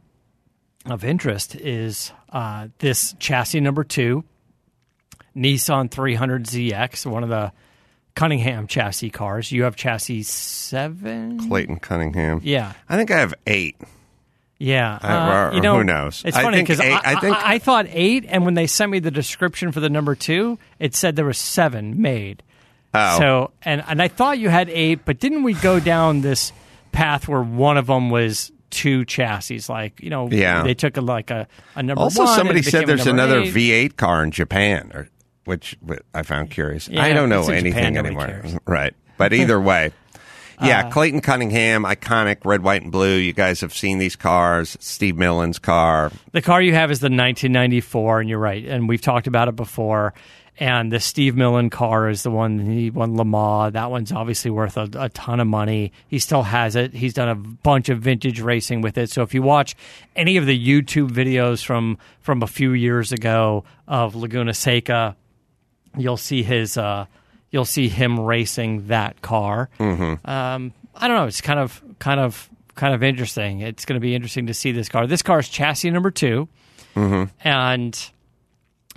of 0.87 1.05
interest 1.05 1.55
is 1.57 2.13
uh, 2.31 2.69
this 2.79 3.15
chassis 3.19 3.61
number 3.61 3.85
two, 3.85 4.25
Nissan 5.37 5.89
300ZX, 5.91 7.07
one 7.07 7.23
of 7.23 7.29
the 7.31 7.53
Cunningham 8.15 8.67
chassis 8.67 9.11
cars. 9.11 9.51
You 9.51 9.63
have 9.65 9.75
chassis 9.77 10.23
seven? 10.25 11.49
Clayton 11.49 11.79
Cunningham. 11.79 12.41
Yeah. 12.43 12.73
I 12.89 12.97
think 12.97 13.11
I 13.11 13.21
have 13.21 13.35
eight. 13.47 13.77
Yeah, 14.59 14.95
Uh, 15.03 15.49
or- 15.51 15.55
you 15.57 15.61
know, 15.61 15.79
who 15.79 15.85
knows? 15.85 16.23
It's 16.25 16.37
funny 16.37 16.61
because 16.63 16.79
I, 16.79 16.91
I 16.91 17.01
I, 17.15 17.43
I 17.55 17.59
thought 17.59 17.87
eight, 17.89 18.27
and 18.29 18.45
when 18.45 18.55
they 18.55 18.69
sent 18.69 18.93
me 18.93 19.01
the 19.01 19.11
description 19.11 19.73
for 19.73 19.81
the 19.81 19.91
number 19.91 20.15
two, 20.15 20.57
it 20.79 20.95
said 20.95 21.17
there 21.17 21.25
were 21.25 21.33
seven 21.33 22.01
made. 22.01 22.45
Oh. 22.95 23.19
So, 23.19 23.51
and 23.63 23.83
and 23.87 24.03
I 24.03 24.09
thought 24.09 24.39
you 24.39 24.49
had 24.49 24.69
eight, 24.69 25.05
but 25.05 25.19
didn't 25.19 25.43
we 25.45 25.55
go 25.55 25.81
down 25.81 26.21
this 26.21 26.53
path 26.93 27.27
where 27.29 27.43
one 27.43 27.77
of 27.79 27.87
them 27.87 28.11
was 28.11 28.53
two 28.71 29.05
chassis? 29.05 29.63
Like 29.69 30.01
you 30.03 30.11
know, 30.11 30.29
Yeah. 30.31 30.63
they 30.63 30.75
took 30.75 30.97
a, 30.97 31.01
like 31.01 31.31
a, 31.31 31.49
a 31.75 31.83
number. 31.83 32.01
Also, 32.03 32.27
somebody 32.27 32.63
said 32.63 32.87
there's 32.87 33.07
another 33.07 33.41
eight. 33.41 33.55
V8 33.55 33.97
car 33.97 34.23
in 34.25 34.31
Japan, 34.31 34.91
or, 34.95 35.09
which 35.45 35.77
I 36.15 36.23
found 36.23 36.51
curious. 36.51 36.89
Yeah, 36.89 37.03
I 37.03 37.13
don't 37.15 37.29
know 37.29 37.41
in 37.49 37.65
Japan, 37.65 37.97
anything 37.97 37.97
anymore. 37.97 38.43
Right. 38.67 38.95
But 39.17 39.33
either 39.33 39.61
way, 39.71 39.93
yeah, 40.63 40.87
Uh, 40.87 40.91
Clayton 40.91 41.21
Cunningham, 41.23 41.85
iconic 41.85 42.45
red, 42.45 42.63
white, 42.63 42.83
and 42.83 42.93
blue. 42.93 43.17
You 43.17 43.33
guys 43.33 43.61
have 43.63 43.73
seen 43.75 43.99
these 43.99 44.17
cars. 44.17 44.77
Steve 44.81 45.17
Millen's 45.17 45.59
car. 45.59 46.13
The 46.33 46.43
car 46.43 46.61
you 46.63 46.75
have 46.75 46.91
is 46.91 47.01
the 47.01 47.07
1994, 47.07 48.21
and 48.21 48.29
you're 48.31 48.39
right. 48.39 48.65
And 48.65 48.89
we've 48.89 49.01
talked 49.01 49.27
about 49.27 49.49
it 49.49 49.57
before. 49.57 50.13
And 50.63 50.93
the 50.93 51.01
Steve 51.01 51.35
Millen 51.35 51.71
car 51.71 52.09
is 52.09 52.23
the 52.23 52.31
one 52.31 52.61
he 52.61 52.89
won 52.89 53.17
Le 53.17 53.25
Mans. 53.25 53.73
That 53.73 53.91
one's 53.91 54.13
obviously 54.13 54.53
worth 54.53 54.77
a, 54.77 54.89
a 54.95 55.09
ton 55.09 55.41
of 55.41 55.49
money. 55.49 55.91
He 56.07 56.21
still 56.21 56.45
has 56.45 56.77
it. 56.77 56.95
He's 56.95 57.15
done 57.15 57.29
a 57.29 57.35
bunch 57.35 57.89
of 57.89 57.99
vintage 57.99 58.41
racing 58.41 58.81
with 58.81 58.97
it. 58.97 59.11
So 59.11 59.23
if 59.23 59.35
you 59.35 59.43
watch 59.43 59.75
any 60.15 60.37
of 60.37 60.47
the 60.47 60.57
YouTube 60.57 61.11
videos 61.11 61.65
from 61.65 61.99
from 62.21 62.45
a 62.45 62.47
few 62.47 62.75
years 62.75 63.11
ago 63.11 63.65
of 63.89 64.15
Laguna 64.15 64.55
Seca, 64.55 65.17
you'll 65.99 66.17
see 66.17 66.45
his 66.45 66.77
uh, 66.77 67.07
you'll 67.51 67.65
see 67.65 67.89
him 67.89 68.21
racing 68.21 68.87
that 68.87 69.21
car. 69.21 69.69
Mm-hmm. 69.81 70.31
Um, 70.31 70.73
I 70.95 71.09
don't 71.09 71.17
know. 71.17 71.27
It's 71.27 71.41
kind 71.41 71.59
of 71.59 71.83
kind 71.99 72.21
of 72.21 72.49
kind 72.77 72.95
of 72.95 73.03
interesting. 73.03 73.63
It's 73.63 73.85
going 73.85 73.97
to 73.97 74.01
be 74.01 74.15
interesting 74.15 74.47
to 74.47 74.55
see 74.55 74.71
this 74.71 74.89
car. 74.89 75.09
This 75.09 75.23
car 75.23 75.41
is 75.41 75.49
chassis 75.49 75.91
number 75.91 76.13
2 76.13 76.49
and 77.43 78.11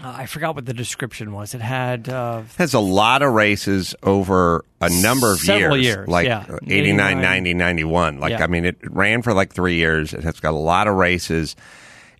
uh, 0.04 0.14
I 0.18 0.26
forgot 0.26 0.56
what 0.56 0.66
the 0.66 0.74
description 0.74 1.32
was. 1.32 1.54
It 1.54 1.62
had 1.62 2.10
uh, 2.10 2.42
Has 2.58 2.74
a 2.74 2.80
lot 2.80 3.22
of 3.22 3.34
races 3.34 3.96
over 4.04 4.66
a 4.82 4.90
number 5.02 5.32
of 5.32 5.40
Several 5.40 5.78
years, 5.78 5.86
years, 5.98 6.08
like 6.08 6.28
yeah. 6.28 6.46
89, 6.68 7.18
89. 7.18 7.22
90, 7.22 7.54
91. 7.54 8.20
Like, 8.20 8.32
Yeah. 8.32 8.44
I 8.44 8.48
mean, 8.48 8.66
it 8.66 8.78
ran 8.84 9.22
for 9.22 9.34
like 9.34 9.54
three 9.54 9.76
years. 9.76 10.14
It 10.14 10.24
has 10.24 10.40
got 10.40 10.52
a 10.54 10.58
lot 10.58 10.88
of 10.88 10.96
races. 10.96 11.56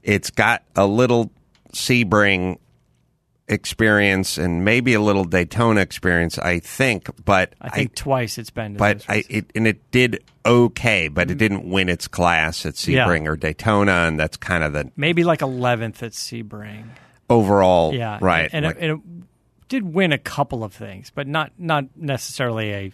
It's 0.04 0.30
got 0.30 0.64
a 0.76 0.86
little 0.88 1.32
Sebring 1.74 2.58
experience 3.48 4.38
and 4.38 4.66
maybe 4.66 4.94
a 4.94 5.02
little 5.02 5.24
Daytona 5.26 5.82
experience, 5.82 6.38
I 6.40 6.60
think. 6.60 7.10
But 7.26 7.54
I 7.62 7.70
think 7.70 7.96
twice 7.96 8.38
it's 8.38 8.50
been. 8.50 8.74
to 8.74 8.80
but 8.80 9.06
I, 9.08 9.24
it, 9.30 9.52
and 9.56 9.68
it 9.68 9.92
did 9.92 10.24
okay, 10.46 11.08
but 11.10 11.30
it 11.30 11.38
didn't 11.38 11.70
win 11.70 11.90
its 11.90 12.08
class 12.08 12.66
at 12.66 12.88
Yeah. 12.88 13.06
Sebring 13.06 13.28
or 13.28 13.36
Daytona, 13.36 13.92
and 14.08 14.20
that's 14.20 14.38
kind 14.38 14.64
of 14.64 14.74
the 14.74 14.92
maybe 14.96 15.24
like 15.24 15.42
eleventh 15.42 16.02
at 16.02 16.14
Sebring. 16.14 16.86
Overall 17.30 17.94
Yeah, 17.94 18.18
right. 18.22 18.50
And, 18.52 18.66
like- 18.66 18.76
it, 18.78 18.90
and 18.90 19.00
it 19.00 19.28
did 19.70 19.94
win 19.94 20.12
a 20.12 20.18
couple 20.18 20.64
of 20.64 20.74
things, 20.74 21.12
but 21.14 21.28
not 21.28 21.52
not 21.58 21.86
necessarily 21.96 22.72
a 22.74 22.92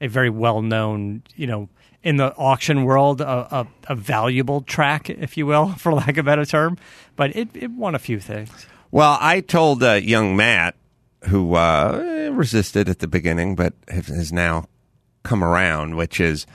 a 0.00 0.06
very 0.08 0.30
well 0.30 0.62
known, 0.62 1.22
you 1.36 1.46
know, 1.46 1.68
in 2.02 2.16
the 2.16 2.32
auction 2.36 2.84
world, 2.84 3.20
a, 3.20 3.28
a, 3.60 3.66
a 3.88 3.94
valuable 3.94 4.60
track, 4.60 5.10
if 5.10 5.36
you 5.36 5.46
will, 5.46 5.68
for 5.78 5.92
lack 5.92 6.10
of 6.10 6.18
a 6.18 6.22
better 6.22 6.44
term. 6.44 6.78
But 7.16 7.34
it, 7.36 7.48
it 7.54 7.70
won 7.72 7.94
a 7.94 7.98
few 7.98 8.20
things. 8.20 8.66
Well, 8.90 9.18
I 9.20 9.40
told 9.40 9.82
uh, 9.82 9.94
young 9.94 10.36
Matt, 10.36 10.76
who 11.24 11.54
uh, 11.54 12.30
resisted 12.32 12.88
at 12.88 13.00
the 13.00 13.08
beginning, 13.08 13.54
but 13.56 13.74
has- 13.88 14.32
now 14.32 14.68
come 15.24 15.42
around, 15.42 15.96
which 15.96 16.20
is 16.20 16.46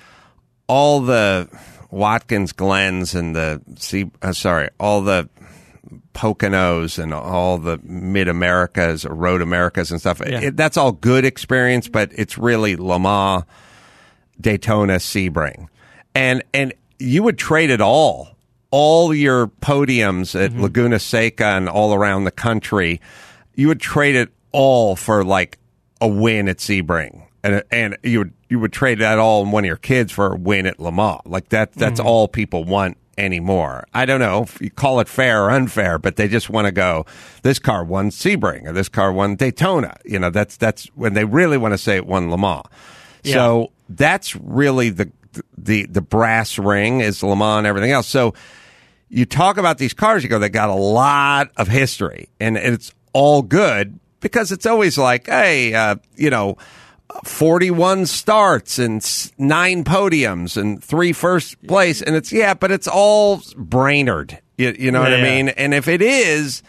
all 0.68 1.02
the 1.02 1.50
Watkins 1.92 2.54
Glens 2.54 3.14
and 3.14 3.36
the 3.36 3.62
C, 3.78 4.10
uh, 4.22 4.32
sorry, 4.32 4.70
all 4.80 5.02
the 5.02 5.30
Poconos 6.14 7.02
and 7.02 7.14
all 7.14 7.58
the 7.58 7.80
Mid 7.84 8.28
Americas 8.28 9.06
or 9.06 9.14
Road 9.14 9.42
Americas 9.42 9.92
and 9.92 10.00
stuff. 10.00 10.22
Yeah. 10.26 10.42
It, 10.42 10.58
that's 10.58 10.78
all 10.78 10.92
good 10.92 11.26
experience, 11.26 11.88
but 11.88 12.12
it's 12.14 12.38
really 12.38 12.76
Le 12.76 13.00
Mans, 13.00 13.44
Daytona, 14.40 14.96
Sebring, 14.96 15.68
and 16.16 16.44
and 16.54 16.74
you 17.00 17.24
would 17.24 17.38
trade 17.38 17.70
it 17.70 17.82
all, 17.82 18.38
all 18.72 19.14
your 19.14 19.48
podiums 19.48 20.40
at 20.40 20.52
mm-hmm. 20.52 20.62
Laguna 20.62 21.00
Seca 21.00 21.46
and 21.46 21.68
all 21.68 21.94
around 21.94 22.24
the 22.24 22.32
country, 22.32 23.02
you 23.56 23.68
would 23.68 23.82
trade 23.82 24.16
it 24.16 24.30
all 24.52 24.96
for 24.96 25.24
like 25.24 25.58
a 26.00 26.08
win 26.08 26.48
at 26.48 26.58
Sebring, 26.58 27.24
and 27.44 27.64
and 27.72 27.98
you 28.04 28.20
would 28.20 28.34
you 28.50 28.60
would 28.60 28.74
trade 28.74 29.00
that 29.00 29.20
all 29.20 29.44
in 29.44 29.52
one 29.52 29.64
of 29.64 29.68
your 29.68 29.78
kids 29.78 30.12
for 30.12 30.34
a 30.34 30.36
win 30.36 30.66
at 30.68 30.80
Le 30.80 30.92
Mans. 30.92 31.22
Like 31.26 31.50
that 31.50 31.74
that's 31.74 32.00
mm-hmm. 32.00 32.08
all 32.08 32.28
people 32.28 32.64
want 32.64 32.98
anymore. 33.18 33.86
I 33.94 34.06
don't 34.06 34.20
know 34.20 34.44
if 34.44 34.62
you 34.62 34.70
call 34.70 35.00
it 35.00 35.08
fair 35.08 35.46
or 35.46 35.52
unfair, 35.52 36.00
but 36.00 36.16
they 36.16 36.28
just 36.28 36.50
want 36.50 36.66
to 36.66 36.72
go. 36.72 37.06
This 37.44 37.60
car 37.60 37.84
won 37.84 38.10
Sebring, 38.10 38.68
or 38.68 38.74
this 38.74 38.90
car 38.90 39.12
won 39.12 39.36
Daytona. 39.36 39.98
You 40.06 40.20
know, 40.20 40.30
that's 40.30 40.58
that's 40.58 40.86
when 40.96 41.14
they 41.14 41.26
really 41.26 41.58
want 41.58 41.74
to 41.74 41.78
say 41.78 41.96
it 41.96 42.06
won 42.06 42.28
Le 42.28 42.32
Lamar. 42.32 42.64
So 43.24 43.72
that's 43.90 44.36
really 44.36 44.90
the 44.90 45.12
the 45.58 45.86
the 45.86 46.02
brass 46.02 46.58
ring 46.58 47.02
is 47.02 47.24
Le 47.24 47.36
Mans 47.36 47.60
and 47.60 47.68
everything 47.68 47.92
else. 47.92 48.08
So 48.08 48.34
you 49.10 49.26
talk 49.26 49.58
about 49.58 49.78
these 49.78 49.94
cars, 49.94 50.24
you 50.24 50.30
go, 50.30 50.40
they 50.40 50.50
got 50.50 50.70
a 50.70 50.76
lot 50.76 51.52
of 51.58 51.68
history, 51.68 52.30
and 52.40 52.58
it's 52.58 52.92
all 53.14 53.42
good 53.42 54.00
because 54.20 54.52
it's 54.52 54.66
always 54.66 54.98
like, 54.98 55.28
hey, 55.28 55.74
uh, 55.74 55.96
you 56.16 56.30
know. 56.30 56.58
41 57.24 58.06
starts 58.06 58.80
and 58.80 59.02
nine 59.38 59.84
podiums 59.84 60.58
and 60.58 60.84
three 60.84 61.14
first 61.14 61.62
place. 61.68 62.02
And 62.02 62.16
it's, 62.16 62.32
yeah, 62.32 62.54
but 62.54 62.72
it's 62.72 62.88
all 62.88 63.42
Brainerd. 63.56 64.40
You, 64.58 64.76
you 64.78 64.92
know 64.92 65.02
what 65.02 65.14
I 65.14 65.18
Yeah. 65.18 65.24
mean? 65.24 65.50
And 65.50 65.74
if 65.74 65.88
it 65.88 66.02
is, 66.02 66.64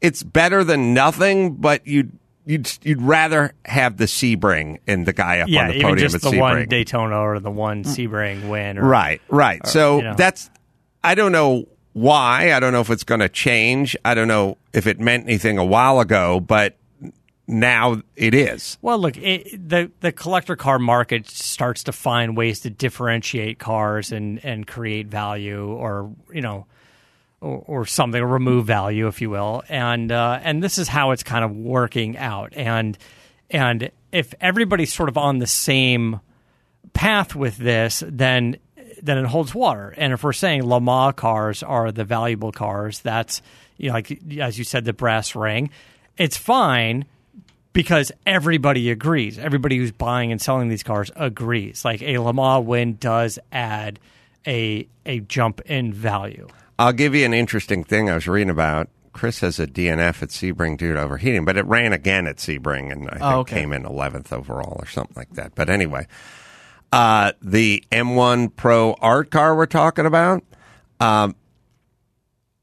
it's 0.00 0.22
better 0.22 0.64
than 0.64 0.94
nothing, 0.94 1.54
but 1.56 1.86
you'd, 1.86 2.12
you'd, 2.44 2.70
you'd 2.82 3.02
rather 3.02 3.52
have 3.64 3.96
the 3.96 4.04
Sebring 4.04 4.78
and 4.86 5.06
the 5.06 5.12
guy 5.12 5.40
up 5.40 5.48
Yeah, 5.48 5.62
on 5.62 5.68
the 5.68 5.74
even 5.76 5.88
podium 5.90 6.10
just 6.10 6.14
at 6.16 6.22
the 6.30 6.36
Sebring. 6.36 6.40
one 6.40 6.68
Daytona 6.68 7.18
or 7.18 7.40
the 7.40 7.50
one 7.50 7.84
Sebring 7.84 8.48
win. 8.48 8.78
Or, 8.78 8.84
Right, 8.84 9.20
right. 9.28 9.66
so 9.66 9.98
you 9.98 10.04
know. 10.04 10.14
that's 10.14 10.50
I 11.02 11.14
don't 11.14 11.32
know 11.32 11.66
why. 11.92 12.52
I 12.52 12.60
don't 12.60 12.72
know 12.72 12.80
if 12.80 12.90
it's 12.90 13.04
going 13.04 13.20
to 13.20 13.28
change. 13.28 13.96
I 14.04 14.14
don't 14.14 14.28
know 14.28 14.58
if 14.72 14.86
it 14.86 14.98
meant 15.00 15.24
anything 15.24 15.56
a 15.56 15.64
while 15.64 16.00
ago, 16.00 16.40
but 16.40 16.76
now 17.48 18.02
it 18.16 18.34
is. 18.34 18.76
Well, 18.82 18.98
look, 18.98 19.16
it, 19.16 19.68
the 19.68 19.90
the 20.00 20.12
collector 20.12 20.56
car 20.56 20.78
market 20.78 21.28
starts 21.28 21.84
to 21.84 21.92
find 21.92 22.36
ways 22.36 22.60
to 22.60 22.70
differentiate 22.70 23.58
cars 23.58 24.10
and 24.12 24.44
and 24.44 24.66
create 24.66 25.06
value, 25.06 25.66
or 25.66 26.12
you 26.32 26.40
know, 26.40 26.66
or, 27.40 27.62
or 27.66 27.86
something, 27.86 28.20
or 28.20 28.26
remove 28.26 28.66
value, 28.66 29.06
if 29.06 29.20
you 29.20 29.30
will. 29.30 29.62
And 29.68 30.10
uh, 30.10 30.40
and 30.42 30.62
this 30.62 30.78
is 30.78 30.88
how 30.88 31.12
it's 31.12 31.22
kind 31.22 31.44
of 31.44 31.54
working 31.54 32.16
out. 32.16 32.52
And 32.56 32.98
and 33.50 33.90
if 34.10 34.34
everybody's 34.40 34.92
sort 34.92 35.08
of 35.08 35.16
on 35.16 35.38
the 35.38 35.46
same 35.46 36.20
path 36.94 37.36
with 37.36 37.56
this, 37.58 38.02
then 38.06 38.56
then 39.02 39.18
it 39.18 39.26
holds 39.26 39.54
water. 39.54 39.94
And 39.96 40.12
if 40.12 40.24
we're 40.24 40.32
saying 40.32 40.64
Le 40.64 40.80
Mans 40.80 41.14
cars 41.16 41.62
are 41.62 41.92
the 41.92 42.04
valuable 42.04 42.50
cars, 42.50 43.00
that's 43.00 43.40
you 43.76 43.88
know, 43.88 43.94
like 43.94 44.20
as 44.38 44.58
you 44.58 44.64
said, 44.64 44.84
the 44.84 44.92
brass 44.92 45.36
ring. 45.36 45.70
It's 46.18 46.36
fine 46.36 47.04
because 47.76 48.10
everybody 48.26 48.90
agrees. 48.90 49.38
Everybody 49.38 49.76
who's 49.76 49.92
buying 49.92 50.32
and 50.32 50.40
selling 50.40 50.68
these 50.68 50.82
cars 50.82 51.10
agrees. 51.14 51.84
Like 51.84 52.00
a 52.02 52.16
Le 52.18 52.32
Mans 52.32 52.66
win 52.66 52.96
does 52.96 53.38
add 53.52 54.00
a 54.46 54.88
a 55.04 55.20
jump 55.20 55.60
in 55.66 55.92
value. 55.92 56.48
I'll 56.78 56.92
give 56.94 57.14
you 57.14 57.24
an 57.26 57.34
interesting 57.34 57.84
thing 57.84 58.08
I 58.10 58.14
was 58.14 58.26
reading 58.26 58.50
about. 58.50 58.88
Chris 59.12 59.40
has 59.40 59.58
a 59.60 59.66
DNF 59.66 60.22
at 60.22 60.28
Sebring 60.30 60.76
due 60.76 60.92
to 60.94 61.00
overheating, 61.00 61.44
but 61.44 61.56
it 61.56 61.64
ran 61.66 61.92
again 61.92 62.26
at 62.26 62.36
Sebring 62.36 62.90
and 62.92 63.08
I 63.08 63.12
think 63.12 63.22
Oh, 63.22 63.38
okay. 63.40 63.60
came 63.60 63.72
in 63.72 63.84
11th 63.84 64.32
overall 64.32 64.76
or 64.78 64.86
something 64.86 65.14
like 65.16 65.34
that. 65.34 65.54
But 65.54 65.68
anyway, 65.70 66.06
uh, 66.92 67.32
the 67.42 67.84
M1 67.92 68.56
Pro 68.56 68.94
art 69.00 69.30
car 69.30 69.54
we're 69.56 69.66
talking 69.66 70.04
about, 70.06 70.42
um, 71.00 71.34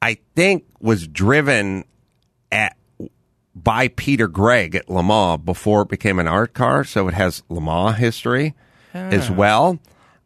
I 0.01 0.17
think 0.35 0.65
was 0.79 1.07
driven 1.07 1.85
at 2.51 2.75
by 3.55 3.87
Peter 3.89 4.27
Gregg 4.27 4.75
at 4.75 4.89
Le 4.89 5.03
Mans 5.03 5.41
before 5.43 5.83
it 5.83 5.89
became 5.89 6.19
an 6.19 6.27
art 6.27 6.53
car, 6.53 6.83
so 6.83 7.07
it 7.07 7.13
has 7.13 7.43
Le 7.49 7.61
Mans 7.61 7.97
history 7.97 8.53
as 8.93 9.29
well. 9.31 9.79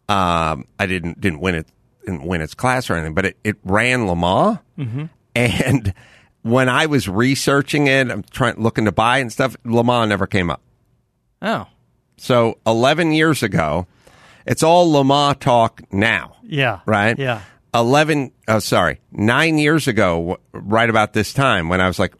Um, 0.09 0.65
I 0.79 0.85
didn't 0.85 1.19
didn't 1.19 1.39
win 1.39 1.55
it 1.55 1.67
didn't 2.05 2.23
win 2.23 2.41
its 2.41 2.53
class 2.53 2.89
or 2.89 2.93
anything, 2.93 3.13
but 3.13 3.25
it, 3.25 3.37
it 3.43 3.57
ran 3.63 4.07
Le 4.07 4.15
Mans, 4.15 4.59
and 5.35 5.93
when 6.43 6.69
I 6.69 6.85
was 6.85 7.09
researching 7.09 7.87
it, 7.87 8.09
I'm 8.09 8.23
trying 8.23 8.61
looking 8.61 8.85
to 8.85 8.91
buy 8.91 9.17
and 9.19 9.31
stuff. 9.31 9.55
Le 9.65 9.83
Mans 9.83 10.07
never 10.07 10.27
came 10.27 10.49
up. 10.49 10.61
Oh, 11.41 11.67
So 12.17 12.57
11 12.65 13.11
years 13.11 13.43
ago, 13.43 13.85
it's 14.45 14.63
all 14.63 14.91
Le 14.91 15.03
Mans 15.03 15.37
talk 15.39 15.81
now 15.91 16.37
yeah, 16.47 16.79
right? 16.85 17.17
Yeah, 17.17 17.41
11, 17.73 18.31
oh, 18.47 18.59
sorry, 18.59 18.99
nine 19.11 19.57
years 19.57 19.87
ago, 19.87 20.37
right 20.53 20.89
about 20.89 21.13
this 21.13 21.33
time, 21.33 21.69
when 21.69 21.81
I 21.81 21.87
was 21.87 21.99
like, 21.99 22.13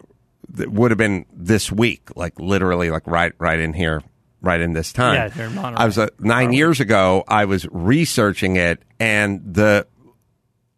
it 0.59 0.71
would 0.71 0.91
have 0.91 0.97
been 0.97 1.25
this 1.33 1.71
week, 1.71 2.09
like 2.15 2.39
literally, 2.39 2.89
like 2.89 3.05
right, 3.07 3.33
right 3.39 3.59
in 3.59 3.73
here, 3.73 4.03
right 4.41 4.59
in 4.61 4.73
this 4.73 4.93
time. 4.93 5.15
Yeah, 5.15 5.27
they're 5.29 5.47
in 5.47 5.55
Monterey. 5.55 5.81
I 5.81 5.85
was 5.85 5.97
uh, 5.97 6.07
nine 6.19 6.53
years 6.53 6.79
ago. 6.79 7.23
I 7.27 7.45
was 7.45 7.67
researching 7.71 8.55
it, 8.55 8.81
and 8.99 9.41
the 9.53 9.87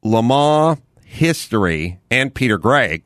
Le 0.04 0.24
Mans 0.24 0.80
history 1.04 2.00
and 2.10 2.34
Peter 2.34 2.58
Gregg. 2.58 3.04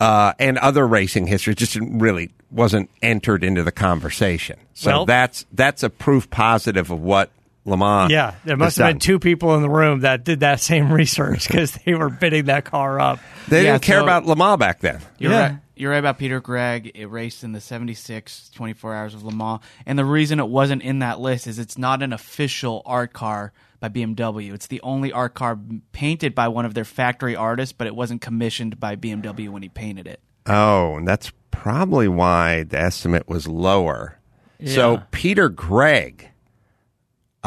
Uh, 0.00 0.32
and 0.38 0.58
other 0.58 0.86
racing 0.86 1.26
history 1.26 1.56
just 1.56 1.72
didn't 1.72 1.98
really 1.98 2.30
wasn't 2.52 2.88
entered 3.02 3.42
into 3.42 3.64
the 3.64 3.72
conversation. 3.72 4.56
So 4.72 4.90
Well- 4.90 5.06
that's 5.06 5.44
that's 5.52 5.82
a 5.82 5.90
proof 5.90 6.30
positive 6.30 6.90
of 6.92 7.00
what 7.00 7.30
Le 7.68 7.76
Mans. 7.76 8.10
yeah. 8.10 8.34
There 8.44 8.56
must 8.56 8.76
have 8.78 8.88
been 8.88 8.98
two 8.98 9.18
people 9.18 9.54
in 9.54 9.62
the 9.62 9.68
room 9.70 10.00
that 10.00 10.24
did 10.24 10.40
that 10.40 10.60
same 10.60 10.92
research 10.92 11.46
because 11.48 11.72
they 11.84 11.94
were 11.94 12.08
bidding 12.08 12.46
that 12.46 12.64
car 12.64 12.98
up. 12.98 13.20
They 13.48 13.64
Yeah, 13.64 13.72
didn't 13.72 13.82
care 13.82 13.98
so- 13.98 14.04
about 14.04 14.26
Le 14.26 14.36
Mans 14.36 14.58
back 14.58 14.80
then. 14.80 15.00
You're 15.18 15.32
Yeah. 15.32 15.40
right. 15.48 15.58
You're 15.76 15.92
right 15.92 15.98
about 15.98 16.18
Peter 16.18 16.40
Gregg. 16.40 16.90
It 16.96 17.06
raced 17.06 17.44
in 17.44 17.52
the 17.52 17.60
76 17.60 18.50
24 18.50 18.94
Hours 18.94 19.14
of 19.14 19.22
Le 19.22 19.30
Mans. 19.32 19.60
And 19.86 19.96
the 19.98 20.04
reason 20.04 20.40
it 20.40 20.48
wasn't 20.48 20.82
in 20.82 20.98
that 21.00 21.20
list 21.20 21.46
is 21.46 21.58
it's 21.60 21.78
not 21.78 22.02
an 22.02 22.12
official 22.12 22.82
art 22.84 23.12
car 23.12 23.52
by 23.78 23.88
BMW. 23.88 24.52
It's 24.54 24.66
the 24.66 24.80
only 24.80 25.12
art 25.12 25.34
car 25.34 25.56
painted 25.92 26.34
by 26.34 26.48
one 26.48 26.64
of 26.64 26.74
their 26.74 26.84
factory 26.84 27.36
artists, 27.36 27.72
but 27.72 27.86
it 27.86 27.94
wasn't 27.94 28.20
commissioned 28.20 28.80
by 28.80 28.96
BMW 28.96 29.50
when 29.50 29.62
he 29.62 29.68
painted 29.68 30.08
it. 30.08 30.18
Oh, 30.46 30.96
and 30.96 31.06
that's 31.06 31.30
probably 31.52 32.08
why 32.08 32.64
the 32.64 32.80
estimate 32.80 33.28
was 33.28 33.46
lower. 33.46 34.18
So 34.66 35.02
Peter 35.12 35.48
Gregg, 35.48 36.28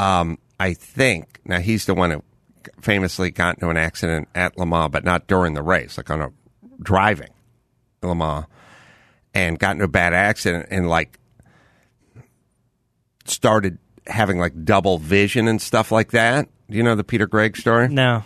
um, 0.02 0.38
I 0.60 0.74
think 0.74 1.40
now 1.46 1.60
he's 1.60 1.86
the 1.86 1.94
one 1.94 2.12
who 2.12 2.24
famously 2.82 3.30
got 3.30 3.56
into 3.56 3.70
an 3.70 3.78
accident 3.78 4.28
at 4.34 4.58
Le 4.58 4.66
Mans, 4.66 4.92
but 4.92 5.04
not 5.04 5.28
during 5.28 5.54
the 5.54 5.62
race, 5.62 5.98
like 5.98 6.10
on 6.10 6.22
a 6.22 6.32
driving 6.82 7.30
Le 8.02 8.16
Mans, 8.16 8.46
and 9.34 9.60
got 9.60 9.74
into 9.74 9.86
a 9.86 9.88
bad 9.88 10.14
accident 10.14 10.68
and 10.72 10.90
like 10.90 11.20
started 13.26 13.78
having 14.08 14.40
like 14.40 14.66
double 14.66 14.98
vision 14.98 15.48
and 15.48 15.62
stuff 15.62 15.92
like 15.92 16.12
that. 16.12 16.50
Do 16.70 16.78
you 16.78 16.84
know 16.84 16.96
the 16.96 17.04
Peter 17.04 17.28
Gregg 17.28 17.56
story? 17.56 17.88
No, 17.88 18.24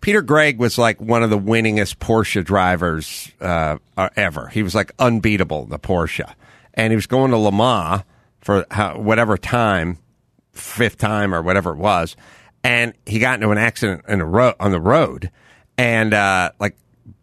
Peter 0.00 0.22
Gregg 0.22 0.58
was 0.58 0.78
like 0.78 1.00
one 1.00 1.24
of 1.24 1.30
the 1.30 1.38
winningest 1.38 1.96
Porsche 1.96 2.44
drivers 2.44 3.30
uh, 3.40 3.78
uh, 3.96 4.08
ever. 4.14 4.48
He 4.48 4.62
was 4.62 4.74
like 4.74 4.92
unbeatable 5.00 5.66
the 5.66 5.80
Porsche, 5.80 6.32
and 6.74 6.92
he 6.92 6.96
was 6.96 7.06
going 7.06 7.32
to 7.32 7.38
Le 7.38 7.50
Mans 7.50 8.04
for 8.40 8.66
how, 8.70 8.98
whatever 8.98 9.36
time, 9.36 9.98
fifth 10.52 10.98
time 10.98 11.34
or 11.34 11.42
whatever 11.42 11.72
it 11.72 11.78
was, 11.78 12.16
and 12.64 12.94
he 13.06 13.18
got 13.18 13.34
into 13.34 13.50
an 13.50 13.58
accident 13.58 14.04
in 14.08 14.22
ro- 14.22 14.54
on 14.60 14.70
the 14.70 14.80
road, 14.80 15.30
and 15.76 16.14
uh, 16.14 16.52
like 16.60 16.76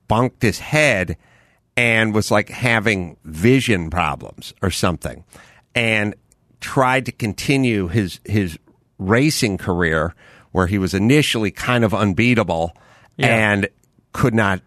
bunked 0.07 0.41
his 0.41 0.59
head, 0.59 1.17
and 1.77 2.13
was 2.13 2.31
like 2.31 2.49
having 2.49 3.17
vision 3.23 3.89
problems 3.89 4.53
or 4.61 4.71
something, 4.71 5.23
and 5.75 6.15
tried 6.59 7.05
to 7.05 7.11
continue 7.11 7.87
his 7.87 8.19
his 8.25 8.57
racing 8.97 9.57
career 9.57 10.13
where 10.51 10.67
he 10.67 10.77
was 10.77 10.93
initially 10.93 11.51
kind 11.51 11.83
of 11.83 11.93
unbeatable 11.93 12.73
and 13.29 13.69
could 14.13 14.33
not 14.33 14.61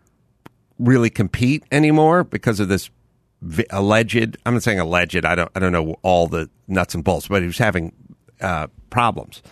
really 0.79 1.11
compete 1.11 1.65
anymore 1.71 2.25
because 2.25 2.61
of 2.61 2.69
this 2.69 2.91
alleged 3.71 4.37
I'm 4.47 4.55
not 4.55 4.63
saying 4.63 4.79
alleged 4.79 5.25
I 5.25 5.35
don't 5.35 5.51
I 5.55 5.59
don't 5.59 5.73
know 5.73 5.97
all 6.03 6.29
the 6.29 6.49
nuts 6.69 6.95
and 6.95 7.05
bolts 7.05 7.29
but 7.29 7.43
he 7.43 7.47
was 7.47 7.59
having 7.59 7.93
uh, 8.43 8.67
problems 8.91 9.43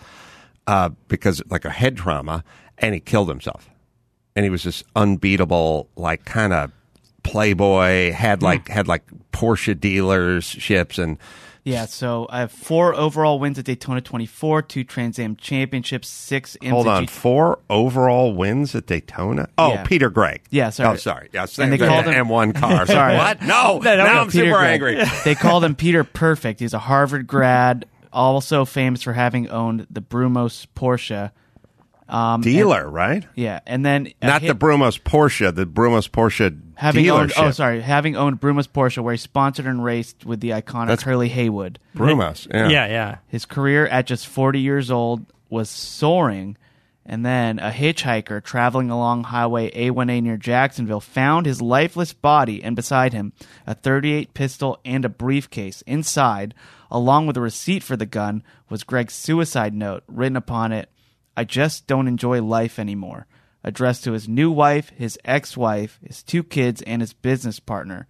uh, 0.67 0.89
because 1.07 1.41
like 1.49 1.65
a 1.65 1.69
head 1.71 1.97
trauma 1.97 2.43
and 2.77 2.93
he 2.93 2.99
killed 2.99 3.29
himself 3.29 3.69
and 4.35 4.43
he 4.43 4.49
was 4.49 4.63
this 4.63 4.83
unbeatable 4.95 5.89
like 5.95 6.25
kind 6.25 6.53
of 6.53 6.71
playboy 7.23 8.11
had 8.11 8.41
like 8.43 8.67
had 8.67 8.87
like 8.87 9.03
Porsche 9.31 9.75
dealerships 9.75 11.01
and 11.01 11.17
Yeah, 11.63 11.85
so 11.85 12.25
I 12.29 12.39
have 12.39 12.51
four 12.51 12.95
overall 12.95 13.37
wins 13.39 13.59
at 13.59 13.65
Daytona 13.65 14.01
24, 14.01 14.63
two 14.63 14.83
Trans 14.83 15.19
Am 15.19 15.35
championships, 15.35 16.07
six 16.07 16.57
IMSA 16.61 16.69
Hold 16.71 16.87
on, 16.87 17.07
four 17.07 17.59
overall 17.69 18.33
wins 18.33 18.73
at 18.73 18.87
Daytona. 18.87 19.47
Oh, 19.57 19.73
Yeah. 19.73 19.83
Peter 19.83 20.09
Gregg. 20.09 20.41
Yeah, 20.49 20.71
sorry. 20.71 20.89
Oh, 20.89 20.95
sorry. 20.95 21.29
Yeah, 21.31 21.45
And 21.59 21.71
they 21.71 21.77
the 21.77 21.87
called 21.87 22.05
him- 22.05 22.25
M1 22.27 22.55
car. 22.59 22.85
Sorry. 22.87 23.15
What? 23.15 23.41
No. 23.43 23.77
No, 23.77 23.95
no, 23.97 24.03
now 24.03 24.21
I'm 24.21 24.27
Peter 24.31 24.45
super 24.45 24.57
Gregg. 24.57 24.73
angry. 24.81 25.03
they 25.23 25.35
called 25.35 25.63
him 25.63 25.75
Peter 25.75 26.03
Perfect. 26.03 26.59
He's 26.59 26.73
a 26.73 26.79
Harvard 26.79 27.27
grad, 27.27 27.85
also 28.13 28.65
famous 28.65 29.01
for 29.03 29.13
having 29.13 29.49
owned 29.49 29.87
the 29.89 30.01
Brumos 30.01 30.67
Porsche. 30.75 31.31
Um, 32.09 32.41
Dealer, 32.41 32.89
right? 32.89 33.25
Yeah, 33.35 33.61
and 33.65 33.85
then 33.85 34.11
Not 34.21 34.41
hi- 34.41 34.47
the 34.49 34.53
Brumos 34.55 34.99
Porsche, 35.01 35.55
the 35.55 35.65
Brumos 35.65 36.09
Porsche 36.09 36.59
having 36.75 37.09
owned. 37.09 37.31
dealership. 37.31 37.41
Oh, 37.47 37.51
sorry, 37.51 37.79
having 37.79 38.17
owned 38.17 38.41
Brumos 38.41 38.67
Porsche, 38.67 39.01
where 39.01 39.13
he 39.13 39.17
sponsored 39.17 39.65
and 39.65 39.81
raced 39.81 40.25
with 40.25 40.41
the 40.41 40.49
iconic 40.49 40.87
That's- 40.87 41.03
Hurley 41.03 41.29
Haywood. 41.29 41.79
Brumos. 41.95 42.47
Yeah. 42.53 42.67
yeah, 42.67 42.87
yeah. 42.87 43.17
His 43.27 43.45
career 43.45 43.87
at 43.87 44.07
just 44.07 44.27
40 44.27 44.59
years 44.59 44.91
old 44.91 45.25
was 45.49 45.69
soaring, 45.69 46.57
and 47.05 47.25
then 47.25 47.59
a 47.59 47.71
hitchhiker 47.71 48.43
traveling 48.43 48.89
along 48.89 49.23
Highway 49.25 49.71
A1A 49.71 50.21
near 50.21 50.35
Jacksonville 50.35 50.99
found 50.99 51.45
his 51.45 51.61
lifeless 51.61 52.11
body, 52.11 52.61
and 52.61 52.75
beside 52.75 53.13
him, 53.13 53.31
a 53.65 53.73
38 53.73 54.33
pistol 54.33 54.81
and 54.83 55.05
a 55.05 55.09
briefcase. 55.09 55.81
Inside, 55.87 56.53
along 56.91 57.25
with 57.27 57.37
a 57.37 57.41
receipt 57.41 57.81
for 57.83 57.95
the 57.97 58.05
gun, 58.05 58.43
was 58.69 58.83
Gregg's 58.83 59.13
suicide 59.13 59.73
note 59.73 60.03
written 60.07 60.35
upon 60.35 60.71
it 60.71 60.89
I 61.35 61.45
just 61.45 61.87
don't 61.87 62.07
enjoy 62.09 62.41
life 62.43 62.77
anymore. 62.77 63.25
Addressed 63.63 64.03
to 64.03 64.11
his 64.11 64.27
new 64.27 64.51
wife, 64.51 64.89
his 64.97 65.17
ex 65.23 65.55
wife, 65.55 65.99
his 66.05 66.21
two 66.23 66.43
kids, 66.43 66.81
and 66.81 67.01
his 67.01 67.13
business 67.13 67.59
partner 67.59 68.07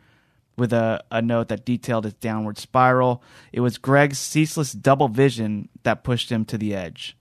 with 0.57 0.73
a, 0.73 1.03
a 1.11 1.21
note 1.21 1.47
that 1.49 1.65
detailed 1.65 2.05
his 2.05 2.13
downward 2.15 2.57
spiral. 2.57 3.21
It 3.53 3.59
was 3.59 3.77
Gregg's 3.77 4.17
ceaseless 4.17 4.71
double 4.73 5.07
vision 5.07 5.69
that 5.83 6.03
pushed 6.03 6.31
him 6.31 6.45
to 6.45 6.57
the 6.57 6.73
edge. 6.73 7.15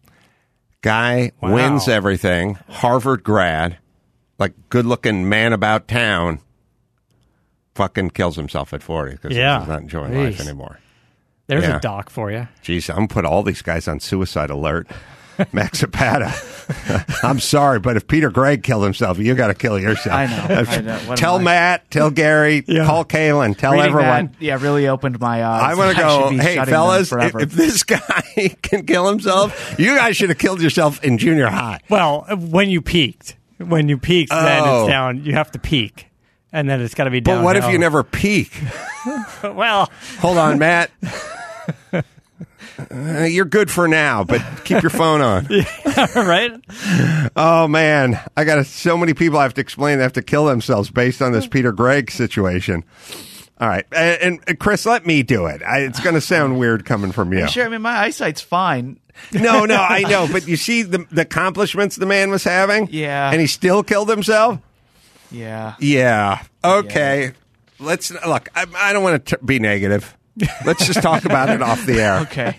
Guy 0.80 1.32
Wow. 1.40 1.54
wins 1.54 1.86
everything. 1.88 2.58
Harvard 2.68 3.22
grad, 3.22 3.76
like 4.38 4.54
good 4.70 4.86
looking 4.86 5.28
man 5.28 5.52
about 5.52 5.86
town, 5.88 6.40
fucking 7.74 8.10
kills 8.10 8.36
himself 8.36 8.72
at 8.72 8.82
40 8.82 9.12
because 9.12 9.36
Yeah. 9.36 9.60
he's 9.60 9.68
not 9.68 9.82
enjoying 9.82 10.14
life 10.16 10.40
anymore. 10.40 10.78
There's 11.50 11.64
Yeah. 11.64 11.76
a 11.78 11.80
doc 11.80 12.10
for 12.10 12.30
you. 12.30 12.46
Jeez, 12.62 12.88
I'm 12.88 12.96
going 12.96 13.08
to 13.08 13.14
put 13.14 13.24
all 13.24 13.42
these 13.42 13.60
guys 13.60 13.88
on 13.88 13.98
suicide 13.98 14.50
alert. 14.50 14.86
Max 15.52 15.78
Zapata. 15.80 16.32
I'm 17.24 17.40
sorry, 17.40 17.80
but 17.80 17.96
if 17.96 18.06
Peter 18.06 18.30
Gregg 18.30 18.62
killed 18.62 18.84
himself, 18.84 19.18
you 19.18 19.34
got 19.34 19.48
to 19.48 19.54
kill 19.54 19.78
yourself. 19.80 20.14
I 20.14 20.26
know, 20.26 20.64
I 20.70 20.80
know. 20.82 20.98
What 21.06 21.18
tell 21.18 21.36
am 21.36 21.40
I- 21.40 21.44
Matt, 21.44 21.90
tell 21.90 22.10
Gary, 22.10 22.60
call 22.62 23.04
Kalen, 23.04 23.56
tell 23.56 23.72
Reading 23.72 23.86
everyone. 23.86 24.26
that, 24.26 24.34
yeah, 24.42 24.58
really 24.60 24.86
opened 24.86 25.18
my 25.18 25.42
eyes. 25.44 25.62
I 25.62 25.74
want 25.74 25.96
to 25.96 26.02
go, 26.02 26.28
hey, 26.30 26.62
fellas, 26.66 27.10
if, 27.10 27.34
if 27.34 27.50
this 27.52 27.82
guy 27.84 28.54
can 28.62 28.84
kill 28.86 29.08
himself, 29.08 29.74
you 29.78 29.96
guys 29.96 30.14
should 30.16 30.28
have 30.28 30.38
killed 30.38 30.60
yourself 30.62 31.02
in 31.02 31.16
junior 31.18 31.48
high. 31.48 31.80
Well, 31.88 32.26
when 32.38 32.68
you 32.70 32.82
peaked, 32.82 33.34
when 33.58 33.88
you 33.88 33.96
peaked, 33.98 34.30
then 34.30 34.62
Oh. 34.64 34.82
it's 34.84 34.88
down. 34.90 35.24
You 35.24 35.32
have 35.32 35.50
to 35.52 35.58
peak, 35.58 36.06
and 36.52 36.68
then 36.68 36.82
it's 36.82 36.94
got 36.94 37.04
to 37.04 37.10
be 37.10 37.20
But 37.20 37.42
what 37.42 37.56
if 37.56 37.66
you 37.70 37.78
never 37.78 38.04
peak? 38.04 38.52
Well, 39.42 39.90
Hold 40.18 40.36
on, 40.36 40.58
Matt. 40.58 40.90
Uh, 42.90 43.24
you're 43.24 43.44
good 43.44 43.70
for 43.70 43.88
now, 43.88 44.24
but 44.24 44.42
keep 44.64 44.82
your 44.82 44.90
phone 44.90 45.20
on. 45.20 45.46
right? 46.14 46.52
Oh 47.36 47.66
man, 47.68 48.20
I 48.36 48.44
got 48.44 48.64
so 48.66 48.96
many 48.96 49.14
people 49.14 49.38
I 49.38 49.42
have 49.42 49.54
to 49.54 49.60
explain 49.60 49.98
they 49.98 50.02
have 50.04 50.12
to 50.14 50.22
kill 50.22 50.46
themselves 50.46 50.90
based 50.90 51.20
on 51.22 51.32
this 51.32 51.46
Peter 51.46 51.72
Gregg 51.72 52.10
situation. 52.10 52.84
All 53.60 53.68
right, 53.68 53.84
and, 53.92 54.40
and 54.46 54.58
Chris, 54.58 54.86
let 54.86 55.04
me 55.04 55.22
do 55.22 55.46
it. 55.46 55.62
I, 55.62 55.80
it's 55.80 56.00
going 56.00 56.14
to 56.14 56.20
sound 56.22 56.58
weird 56.58 56.86
coming 56.86 57.12
from 57.12 57.32
you. 57.34 57.46
Sure, 57.48 57.66
I 57.66 57.68
mean 57.68 57.82
my 57.82 57.98
eyesight's 57.98 58.40
fine. 58.40 58.98
No, 59.32 59.66
no, 59.66 59.76
I 59.76 60.00
know, 60.08 60.28
but 60.30 60.48
you 60.48 60.56
see 60.56 60.82
the, 60.82 61.06
the 61.10 61.22
accomplishments 61.22 61.96
the 61.96 62.06
man 62.06 62.30
was 62.30 62.44
having. 62.44 62.88
Yeah. 62.90 63.30
and 63.30 63.40
he 63.40 63.46
still 63.46 63.82
killed 63.82 64.08
himself. 64.08 64.58
Yeah. 65.30 65.74
Yeah. 65.78 66.42
Okay. 66.64 67.32
Let's 67.78 68.10
look. 68.26 68.48
I, 68.54 68.66
I 68.76 68.92
don't 68.92 69.02
want 69.02 69.26
to 69.26 69.38
be 69.38 69.58
negative. 69.58 70.16
Let's 70.64 70.86
just 70.86 71.02
talk 71.02 71.24
about 71.24 71.48
it 71.50 71.62
off 71.62 71.84
the 71.86 72.00
air. 72.00 72.18
Okay. 72.20 72.56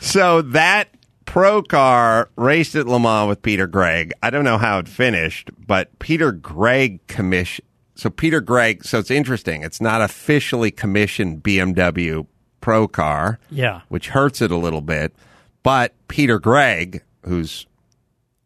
So 0.00 0.42
that 0.42 0.88
Procar 1.24 2.28
raced 2.36 2.74
at 2.74 2.86
Le 2.86 3.00
Mans 3.00 3.28
with 3.28 3.42
Peter 3.42 3.66
Gregg. 3.66 4.12
I 4.22 4.30
don't 4.30 4.44
know 4.44 4.58
how 4.58 4.78
it 4.78 4.88
finished, 4.88 5.50
but 5.66 5.98
Peter 5.98 6.30
Gregg 6.30 7.04
commission. 7.06 7.64
So 7.94 8.10
Peter 8.10 8.40
Gregg. 8.40 8.84
So 8.84 8.98
it's 8.98 9.10
interesting. 9.10 9.62
It's 9.62 9.80
not 9.80 10.00
officially 10.02 10.70
commissioned 10.70 11.42
BMW 11.42 12.26
Procar. 12.60 13.38
Yeah. 13.50 13.82
which 13.88 14.08
hurts 14.08 14.40
it 14.42 14.50
a 14.50 14.56
little 14.56 14.80
bit. 14.80 15.14
But 15.62 15.94
Peter 16.08 16.38
Gregg, 16.38 17.02
who's 17.24 17.66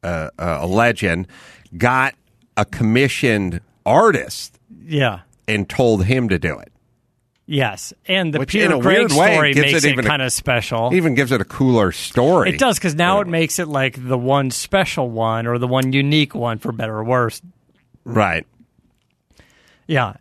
uh, 0.02 0.30
a 0.38 0.66
legend, 0.66 1.26
got 1.76 2.14
a 2.56 2.64
commissioned 2.64 3.60
artist 3.84 4.58
Yeah. 4.84 5.20
and 5.48 5.68
told 5.68 6.04
him 6.04 6.28
to 6.28 6.38
do 6.38 6.58
it. 6.58 6.72
Yes. 7.50 7.94
And 8.06 8.34
the 8.34 8.40
Which, 8.40 8.54
in 8.54 8.60
Peter 8.60 8.74
a 8.74 8.78
weird 8.78 9.10
way, 9.10 9.32
story 9.32 9.54
gives 9.54 9.72
makes 9.72 9.84
it 9.84 9.88
it, 9.88 9.92
even 9.92 10.04
kind 10.04 10.20
of 10.20 10.30
special. 10.34 10.90
Even 10.92 11.14
gives 11.14 11.32
it 11.32 11.40
a 11.40 11.46
cooler 11.46 11.92
story. 11.92 12.50
It 12.50 12.58
does 12.58 12.78
because 12.78 12.94
now 12.94 13.20
it 13.20 13.26
makes 13.26 13.58
it 13.58 13.68
like 13.68 14.06
the 14.06 14.18
one 14.18 14.50
special 14.50 15.10
one 15.10 15.46
or 15.46 15.56
the 15.56 15.66
one 15.66 15.94
unique 15.94 16.34
one 16.34 16.58
for 16.58 16.72
better 16.72 16.98
or 16.98 17.04
worse. 17.04 17.40
right. 18.04 18.46
Yeah. 19.86 20.16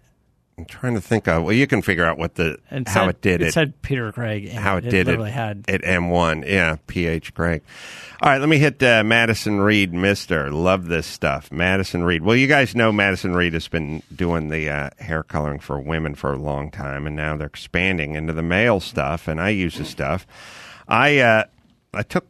I'm 0.60 0.66
trying 0.66 0.96
to 0.96 1.02
think 1.02 1.28
of. 1.28 1.44
Well, 1.44 1.54
you 1.54 1.68
can 1.68 1.84
figure 1.84 2.04
out 2.04 2.18
what 2.18 2.34
the 2.34 2.58
how 2.88 3.06
said- 3.06 3.10
it 3.10 3.22
did 3.22 3.42
it. 3.44 3.48
it. 3.50 3.54
said 3.54 3.80
Peter 3.84 4.12
Craig. 4.12 4.50
how 4.50 4.78
it, 4.78 4.90
did 4.90 5.08
it 5.08 5.20
had 5.20 5.66
at 5.68 5.84
M1. 5.84 6.48
Yeah, 6.48 6.78
PH 6.88 7.36
Craig. 7.36 7.62
All 8.24 8.32
right, 8.32 8.40
let 8.40 8.50
me 8.50 8.58
hit 8.58 8.82
uh, 8.82 9.04
Madison 9.04 9.60
Reed, 9.62 9.94
Mister. 9.94 10.52
Love 10.52 10.88
this 10.88 11.06
stuff, 11.06 11.52
Madison 11.52 12.04
Reed. 12.04 12.24
Well, 12.24 12.36
you 12.36 12.48
guys 12.48 12.76
know 12.76 12.92
Madison 12.92 13.36
Reed 13.36 13.54
has 13.54 13.68
been 13.68 14.02
doing 14.16 14.50
the 14.50 14.68
uh, 14.68 14.90
hair 14.98 15.22
coloring 15.22 15.60
for 15.60 15.80
women 15.80 16.16
for 16.16 16.34
a 16.34 16.38
long 16.38 16.72
time, 16.72 17.06
and 17.06 17.16
now 17.16 17.38
they're 17.38 17.46
expanding 17.46 18.16
into 18.16 18.34
the 18.34 18.42
male 18.42 18.80
stuff. 18.80 19.28
And 19.28 19.40
I 19.40 19.50
use 19.50 19.78
the 19.78 19.86
stuff. 19.86 20.26
I 20.88 21.20
uh, 21.20 21.44
I 21.94 22.02
took. 22.02 22.26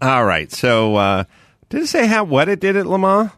All 0.00 0.24
right. 0.24 0.50
So, 0.50 0.96
uh, 0.96 1.24
did 1.68 1.82
it 1.82 1.86
say 1.86 2.06
how 2.06 2.24
what 2.24 2.48
it 2.48 2.58
did 2.58 2.76
at 2.76 2.86
Le 2.86 2.98
Mans? 2.98 3.30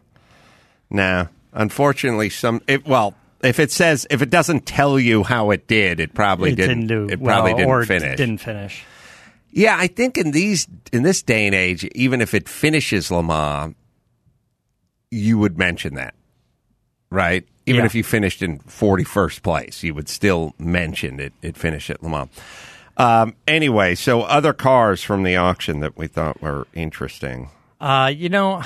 No. 0.89 1.27
Unfortunately, 1.53 2.29
some. 2.29 2.61
It, 2.67 2.87
well, 2.87 3.13
if 3.43 3.59
it 3.59 3.71
says 3.71 4.07
if 4.09 4.21
it 4.21 4.29
doesn't 4.29 4.65
tell 4.65 4.99
you 4.99 5.23
how 5.23 5.51
it 5.51 5.67
did, 5.67 5.99
it 5.99 6.13
probably 6.13 6.51
it 6.51 6.55
didn't. 6.55 6.87
didn't 6.87 7.07
do 7.07 7.13
it 7.13 7.23
probably 7.23 7.53
well, 7.53 7.81
didn't 7.81 8.01
finish. 8.01 8.17
didn't 8.17 8.37
finish. 8.39 8.83
Yeah, 9.55 9.77
I 9.79 9.87
think 9.87 10.17
in 10.17 10.31
these 10.31 10.67
in 10.91 11.03
this 11.03 11.23
day 11.23 11.45
and 11.47 11.55
age, 11.55 11.85
even 11.95 12.19
if 12.19 12.33
it 12.33 12.49
finishes 12.49 13.09
Le 13.09 13.23
Mans, 13.23 13.73
you 15.09 15.37
would 15.37 15.57
mention 15.57 15.95
that, 15.95 16.13
right? 17.09 17.47
Even 17.65 17.79
Yeah. 17.81 17.85
if 17.85 17.95
you 17.95 18.03
finished 18.03 18.41
in 18.43 18.59
forty 18.59 19.05
first 19.05 19.43
place, 19.43 19.81
you 19.81 19.93
would 19.95 20.09
still 20.09 20.53
mention 20.59 21.21
it. 21.21 21.31
It 21.41 21.55
finished 21.57 21.89
at 21.89 22.03
Le 22.03 22.09
Mans. 22.09 22.29
Um, 22.97 23.35
anyway, 23.47 23.95
so 23.95 24.23
other 24.23 24.51
cars 24.51 25.01
from 25.01 25.23
the 25.23 25.37
auction 25.37 25.79
that 25.79 25.97
we 25.97 26.07
thought 26.07 26.41
were 26.41 26.67
interesting. 26.73 27.49
Uh, 27.79 28.11
you 28.13 28.27
know, 28.29 28.61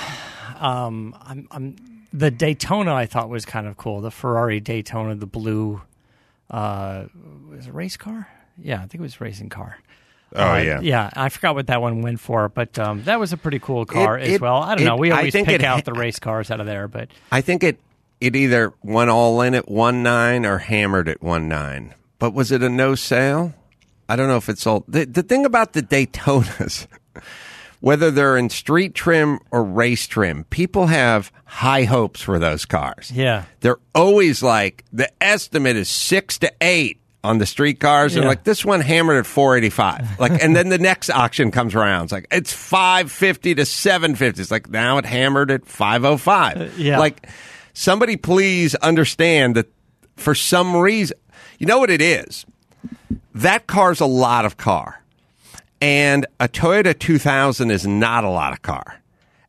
um, 0.58 1.16
I'm, 1.22 1.46
I'm 1.52 1.76
the 2.12 2.30
Daytona. 2.32 2.94
I 2.94 3.06
thought 3.06 3.28
was 3.28 3.44
kind 3.44 3.66
of 3.68 3.76
cool. 3.76 4.00
The 4.00 4.10
Ferrari 4.10 4.58
Daytona, 4.60 5.14
the 5.14 5.26
blue, 5.26 5.82
uh, 6.50 7.04
was 7.48 7.66
it 7.66 7.70
a 7.70 7.72
race 7.72 7.96
car? 7.96 8.28
Yeah, 8.56 8.76
I 8.76 8.80
think 8.86 8.94
it 8.94 9.00
was 9.00 9.16
a 9.20 9.24
racing 9.24 9.48
car. 9.50 9.78
Oh 10.34 10.52
Uh, 10.52 10.56
yeah, 10.58 10.80
yeah. 10.80 11.10
I 11.14 11.28
forgot 11.28 11.54
what 11.56 11.66
that 11.68 11.80
one 11.82 12.02
went 12.02 12.20
for, 12.20 12.48
but 12.48 12.78
um, 12.78 13.02
that 13.04 13.18
was 13.18 13.32
a 13.32 13.36
pretty 13.36 13.58
cool 13.58 13.84
car 13.84 14.18
It- 14.18 14.22
as 14.28 14.34
it- 14.34 14.40
well. 14.40 14.56
I 14.62 14.74
don't 14.74 14.82
it- 14.82 14.84
know. 14.84 14.96
We 14.96 15.10
always 15.10 15.32
think 15.32 15.48
pick 15.48 15.62
out 15.64 15.76
ha- 15.78 15.82
the 15.84 15.92
race 15.98 16.18
cars 16.18 16.50
out 16.50 16.60
of 16.60 16.66
there, 16.66 16.86
but 16.88 17.08
I 17.32 17.40
think 17.40 17.62
it 17.64 17.80
it 18.20 18.36
either 18.36 18.72
went 18.82 19.10
all 19.10 19.40
in 19.40 19.54
at 19.54 19.68
one 19.68 20.02
nine 20.02 20.44
or 20.46 20.58
hammered 20.58 21.08
at 21.08 21.22
one 21.22 21.48
nine. 21.48 21.94
But 22.18 22.34
was 22.34 22.52
it 22.52 22.62
a 22.62 22.68
no 22.68 22.94
sale? 22.94 23.54
I 24.08 24.16
don't 24.16 24.28
know 24.28 24.36
if 24.36 24.48
it's 24.48 24.66
all. 24.66 24.84
The, 24.86 25.04
the 25.06 25.22
thing 25.22 25.44
about 25.46 25.72
the 25.72 25.82
Daytonas, 25.82 26.86
whether 27.80 28.10
they're 28.10 28.36
in 28.36 28.50
street 28.50 28.94
trim 28.94 29.38
or 29.50 29.64
race 29.64 30.06
trim, 30.06 30.44
people 30.44 30.88
have 30.88 31.32
high 31.46 31.84
hopes 31.84 32.20
for 32.20 32.38
those 32.38 32.64
cars. 32.66 33.10
yeah, 33.10 33.44
They're 33.60 33.78
always 33.94 34.42
like 34.42 34.84
the 34.92 35.10
estimate 35.22 35.76
is 35.76 35.88
six 35.88 36.38
to 36.38 36.52
eight 36.60 36.99
on 37.22 37.38
the 37.38 37.46
street 37.46 37.80
cars, 37.80 38.14
and 38.14 38.22
Yeah. 38.24 38.28
like 38.28 38.44
this 38.44 38.64
one 38.64 38.80
hammered 38.80 39.18
at 39.18 39.26
four 39.26 39.56
eighty 39.56 39.70
five. 39.70 40.18
Like, 40.18 40.42
and 40.42 40.56
then 40.56 40.68
the 40.70 40.78
next 40.90 41.10
auction 41.10 41.50
comes 41.50 41.74
around, 41.74 42.04
it's 42.04 42.12
like 42.12 42.26
it's 42.30 42.52
five 42.52 43.12
fifty 43.12 43.54
to 43.54 43.64
seven 43.64 44.14
fifty. 44.14 44.40
It's 44.42 44.50
like 44.50 44.70
now 44.70 44.98
it 44.98 45.04
hammered 45.06 45.50
at 45.50 45.66
five 45.66 46.04
oh 46.04 46.16
five. 46.16 46.56
Uh, 46.60 46.68
yeah. 46.76 46.98
Like 46.98 47.28
somebody 47.74 48.16
please 48.16 48.74
understand 48.76 49.56
that 49.56 49.66
for 50.16 50.34
some 50.34 50.76
reason, 50.76 51.16
you 51.58 51.66
know 51.66 51.78
what 51.78 51.90
it 51.90 52.00
is. 52.00 52.46
That 53.34 53.66
car's 53.66 54.00
a 54.00 54.06
lot 54.06 54.44
of 54.44 54.56
car, 54.56 55.02
and 55.80 56.26
a 56.40 56.48
Toyota 56.48 56.98
two 56.98 57.18
thousand 57.18 57.70
is 57.70 57.86
not 57.86 58.24
a 58.24 58.28
lot 58.30 58.52
of 58.52 58.62
car. 58.62 58.96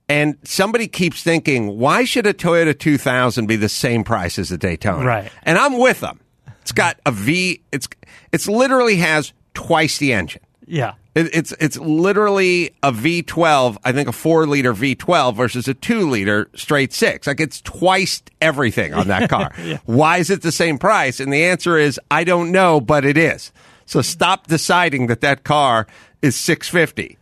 And 0.10 0.38
somebody 0.44 0.90
keeps 0.90 1.24
thinking, 1.24 1.78
why 1.80 2.04
should 2.04 2.28
a 2.28 2.34
Toyota 2.34 2.78
2000 2.78 3.46
be 3.46 3.56
the 3.56 3.70
same 3.70 4.04
price 4.04 4.38
as 4.38 4.52
a 4.52 4.58
Daytona? 4.58 5.06
Right. 5.06 5.32
And 5.44 5.58
I'm 5.58 5.78
with 5.80 6.02
them. 6.02 6.20
It's 6.62 6.72
got 6.72 7.00
a 7.06 7.12
V. 7.12 7.62
It's 7.72 7.88
it's 8.32 8.48
literally 8.48 8.98
has 8.98 9.34
twice 9.54 9.98
the 9.98 10.14
engine. 10.14 10.42
yeah, 10.68 10.94
It, 11.16 11.36
it's 11.36 11.52
it's 11.60 11.78
literally 11.78 12.72
a 12.84 12.92
V12. 12.92 13.78
I 13.84 13.92
think 13.92 14.08
a 14.08 14.12
four 14.14 14.46
liter 14.48 14.74
V12 14.74 15.36
versus 15.36 15.68
a 15.68 15.74
two 15.74 16.10
liter 16.10 16.50
straight 16.56 16.94
six. 16.94 17.28
Like 17.28 17.40
it's 17.40 17.62
twice 17.62 18.22
everything 18.40 18.94
on 18.94 19.08
that 19.08 19.30
car. 19.30 19.52
Why 19.86 20.18
is 20.18 20.30
it 20.30 20.42
the 20.42 20.52
same 20.52 20.78
price? 20.78 21.20
And 21.20 21.34
the 21.34 21.44
answer 21.46 21.78
is 21.78 22.00
I 22.10 22.24
don't 22.24 22.52
know, 22.52 22.80
but 22.80 23.06
it 23.06 23.18
is. 23.18 23.52
So 23.86 24.02
stop 24.02 24.48
deciding 24.48 25.08
that 25.08 25.22
that 25.22 25.44
car 25.44 25.88
is 26.22 26.36
650. 26.38 27.18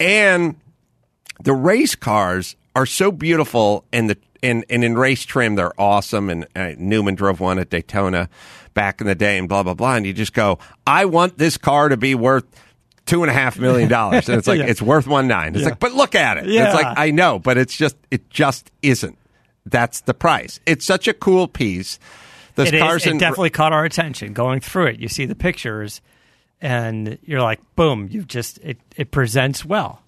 And 0.00 0.56
the 1.42 1.52
race 1.52 1.94
cars 1.94 2.56
are 2.74 2.86
so 2.86 3.12
beautiful 3.12 3.84
and 3.92 4.08
the 4.08 4.16
and, 4.42 4.64
and 4.70 4.82
in 4.84 4.96
race 4.96 5.24
trim 5.24 5.54
they're 5.54 5.78
awesome 5.80 6.30
and 6.30 6.46
uh, 6.56 6.72
Newman 6.78 7.14
drove 7.14 7.40
one 7.40 7.58
at 7.58 7.70
Daytona 7.70 8.28
back 8.74 9.00
in 9.00 9.06
the 9.06 9.14
day 9.14 9.38
and 9.38 9.48
blah 9.48 9.62
blah 9.62 9.74
blah 9.74 9.94
and 9.94 10.06
you 10.06 10.12
just 10.12 10.32
go 10.34 10.58
I 10.86 11.04
want 11.06 11.38
this 11.38 11.56
car 11.56 11.88
to 11.88 11.96
be 11.96 12.14
worth 12.14 12.44
two 13.06 13.22
and 13.22 13.30
a 13.30 13.32
half 13.34 13.58
million 13.58 13.88
dollars 13.88 14.28
and 14.28 14.38
it's 14.38 14.46
like 14.52 14.58
Yeah. 14.58 14.66
it's 14.66 14.82
worth 14.82 15.06
one 15.06 15.28
nine 15.28 15.54
it's 15.54 15.62
Yeah. 15.62 15.68
like 15.70 15.78
but 15.78 15.92
look 15.92 16.14
at 16.14 16.38
it 16.38 16.46
Yeah. 16.46 16.66
it's 16.66 16.74
like 16.74 16.98
I 16.98 17.10
know 17.10 17.38
but 17.38 17.56
it's 17.58 17.76
just 17.76 17.96
it 18.10 18.28
just 18.30 18.70
isn't 18.82 19.16
that's 19.64 20.00
the 20.02 20.14
price 20.14 20.60
it's 20.66 20.84
such 20.84 21.08
a 21.08 21.12
cool 21.14 21.48
piece 21.48 21.98
This 22.56 22.68
it, 22.68 22.74
is, 22.74 22.80
cars 22.82 23.06
it 23.06 23.10
in 23.12 23.18
definitely 23.18 23.50
caught 23.50 23.72
our 23.72 23.84
attention. 23.84 24.32
Going 24.32 24.60
through 24.60 24.86
it, 24.86 24.98
you 25.00 25.08
see 25.08 25.26
the 25.26 25.34
pictures, 25.34 26.00
and 26.60 27.18
you're 27.22 27.42
like, 27.42 27.60
boom! 27.76 28.08
You've 28.10 28.26
just 28.28 28.58
it 28.62 28.78
it 28.96 29.10
presents 29.10 29.62
well, 29.62 30.02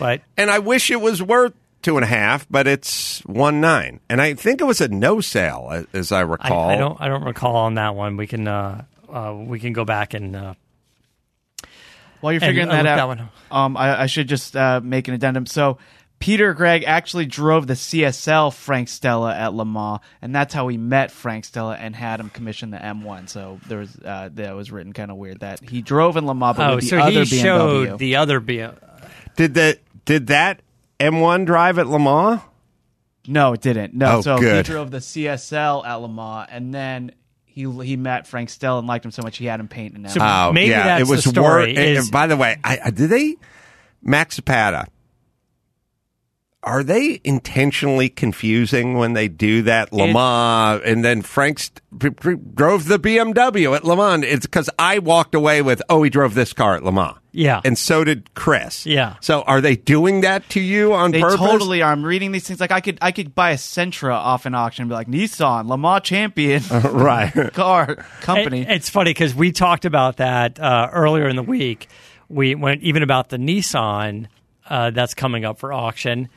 but 0.00 0.20
and 0.36 0.50
I 0.50 0.58
wish 0.58 0.90
it 0.90 1.00
was 1.00 1.22
worth 1.22 1.52
two 1.82 1.96
and 1.96 2.04
a 2.04 2.08
half 2.08 2.46
but 2.48 2.66
it's 2.66 3.20
one 3.26 3.60
nine 3.60 4.00
and 4.08 4.20
I 4.22 4.34
think 4.34 4.60
it 4.60 4.64
was 4.64 4.80
a 4.80 4.88
no 4.88 5.20
sale 5.20 5.68
as- 5.72 5.86
as 5.92 6.12
I 6.12 6.18
I, 6.18 6.20
recall 6.22 6.70
I 6.70 6.76
don't 6.76 7.00
I 7.00 7.08
don't 7.08 7.24
recall 7.24 7.56
on 7.56 7.74
that 7.74 7.94
one. 7.94 8.16
We 8.16 8.26
can 8.26 8.46
uh, 8.48 8.84
uh, 9.12 9.34
we 9.36 9.58
can 9.60 9.72
go 9.72 9.84
back 9.84 10.14
and 10.14 10.34
uh, 10.36 10.54
While 12.20 12.32
you're 12.32 12.40
figuring 12.40 12.68
I 12.68 12.82
that 12.82 12.86
out, 12.86 12.96
that 12.96 13.08
one. 13.08 13.28
um, 13.50 13.76
I, 13.76 14.02
I 14.02 14.06
should 14.06 14.28
just 14.28 14.56
uh, 14.56 14.80
make 14.82 15.08
an 15.08 15.14
addendum. 15.14 15.44
So 15.46 15.78
Peter 16.20 16.54
Gregg 16.54 16.84
actually 16.86 17.26
drove 17.26 17.66
the 17.66 17.74
CSL 17.74 18.54
Frank 18.54 18.88
Stella 18.88 19.34
at 19.34 19.52
Le 19.54 19.64
Mans, 19.64 19.98
and 20.22 20.32
that's 20.32 20.54
how 20.54 20.68
he 20.68 20.76
met 20.76 21.10
Frank 21.10 21.44
Stella 21.44 21.74
and 21.74 21.96
had 21.96 22.20
him 22.20 22.30
commission 22.30 22.70
the 22.70 22.76
M1. 22.78 23.28
So 23.28 23.58
there 23.66 23.78
was 23.78 23.98
uh, 24.04 24.28
that 24.34 24.54
was 24.54 24.70
written 24.70 24.92
kind 24.92 25.10
of 25.10 25.16
weird 25.16 25.40
that 25.40 25.68
he 25.68 25.82
drove 25.82 26.16
in 26.16 26.24
Le 26.26 26.34
Mans, 26.34 26.56
but 26.56 26.70
Oh, 26.70 26.74
with 26.76 26.84
the 26.84 26.90
so 26.90 26.98
other 27.00 27.10
he 27.24 27.38
BMW. 27.38 27.42
showed 27.42 27.98
the 27.98 28.16
other 28.16 28.40
BMW. 28.40 28.78
Did 29.36 29.54
that? 29.54 29.78
Did 30.04 30.28
that 30.28 30.60
M1 31.02 31.46
drive 31.46 31.78
at 31.78 31.86
Le 31.86 31.98
Mans? 31.98 32.40
no, 33.26 33.52
it 33.52 33.60
didn't. 33.60 33.94
No, 33.94 34.18
Oh, 34.18 34.20
so 34.22 34.38
good. 34.38 34.66
he 34.66 34.72
drove 34.72 34.90
the 34.90 34.98
CSL 34.98 35.84
at 35.86 35.94
Le 35.96 36.08
Mans, 36.08 36.48
and 36.50 36.72
then. 36.74 37.12
He, 37.44 37.70
he 37.70 37.98
met 37.98 38.26
Frank 38.26 38.48
Stella 38.48 38.78
and 38.78 38.88
liked 38.88 39.04
him 39.04 39.10
so 39.10 39.20
much 39.22 39.36
he 39.36 39.44
had 39.44 39.60
him 39.60 39.68
paint 39.68 39.94
an 39.94 40.04
M1. 40.04 40.10
So- 40.12 40.20
Oh, 40.22 40.52
Maybe 40.54 40.70
yeah, 40.70 40.84
that's 40.84 41.02
it 41.06 41.12
was 41.12 41.22
the 41.24 41.30
story, 41.32 41.44
wor- 41.46 41.68
and- 41.68 41.78
is- 41.78 42.04
and 42.06 42.10
by 42.10 42.26
the 42.26 42.34
way, 42.34 42.56
I, 42.64 42.78
I, 42.86 42.90
did 42.90 43.10
they 43.10 43.36
Max 44.00 44.36
Zapata? 44.36 44.86
Are 46.64 46.84
they 46.84 47.20
intentionally 47.24 48.08
confusing 48.08 48.94
when 48.94 49.14
they 49.14 49.26
do 49.26 49.62
that 49.62 49.92
Le 49.92 50.12
Mans 50.12 50.80
and 50.84 51.04
then 51.04 51.20
Frank's 51.22 51.72
p- 51.98 52.10
p- 52.10 52.36
drove 52.54 52.86
the 52.86 53.00
BMW 53.00 53.74
at 53.74 53.82
Le 53.84 53.96
Mans? 53.96 54.24
It's 54.24 54.46
because 54.46 54.70
I 54.78 55.00
walked 55.00 55.34
away 55.34 55.60
with, 55.60 55.82
oh, 55.88 56.04
he 56.04 56.10
drove 56.10 56.34
this 56.34 56.52
car 56.52 56.76
at 56.76 56.84
Le 56.84 56.92
Mans. 56.92 57.16
Yeah. 57.32 57.62
and 57.64 57.76
so 57.78 58.04
did 58.04 58.32
Chris. 58.34 58.84
Yeah. 58.86 59.16
So 59.20 59.42
are 59.42 59.60
they 59.60 59.74
doing 59.74 60.20
that 60.20 60.48
to 60.50 60.60
you 60.60 60.92
on 60.92 61.10
They 61.12 61.20
purpose? 61.22 61.40
totally 61.40 61.82
are. 61.82 61.90
I'm 61.90 62.04
reading 62.04 62.30
these 62.30 62.46
things 62.46 62.60
like 62.60 62.70
I 62.70 62.80
could 62.80 62.98
I 63.02 63.10
could 63.10 63.34
buy 63.34 63.52
a 63.52 63.56
Sentra 63.56 64.12
off 64.14 64.44
an 64.46 64.54
auction 64.54 64.82
and 64.82 64.88
be 64.90 64.94
like 64.94 65.08
Nissan 65.08 65.66
Le 65.66 65.78
Mans 65.78 66.02
champion 66.04 66.62
right. 66.70 67.32
car 67.54 67.96
company. 68.20 68.60
It- 68.62 68.70
it's 68.70 68.88
funny 68.90 69.10
because 69.10 69.34
we 69.34 69.50
talked 69.50 69.84
about 69.86 70.18
that 70.18 70.60
uh, 70.60 70.90
earlier 70.92 71.26
in 71.26 71.34
the 71.36 71.42
week. 71.42 71.88
We 72.28 72.54
went 72.54 72.82
even 72.82 73.02
about 73.02 73.30
the 73.30 73.38
Nissan 73.38 74.26
uh, 74.68 74.90
that's 74.90 75.14
coming 75.14 75.44
up 75.44 75.58
for 75.58 75.72
auction. 75.72 76.28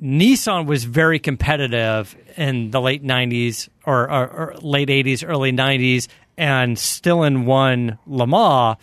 Nissan 0.00 0.66
was 0.66 0.84
very 0.84 1.18
competitive 1.18 2.16
in 2.36 2.70
the 2.70 2.80
late 2.80 3.02
'90s 3.04 3.68
or, 3.84 4.10
or, 4.10 4.28
or 4.28 4.54
late 4.62 4.88
'80s, 4.88 5.28
early 5.28 5.52
'90s, 5.52 6.08
and 6.36 6.78
still 6.78 7.22
in 7.24 7.46
won 7.46 7.98
Le 8.06 8.26
Mans. 8.26 8.76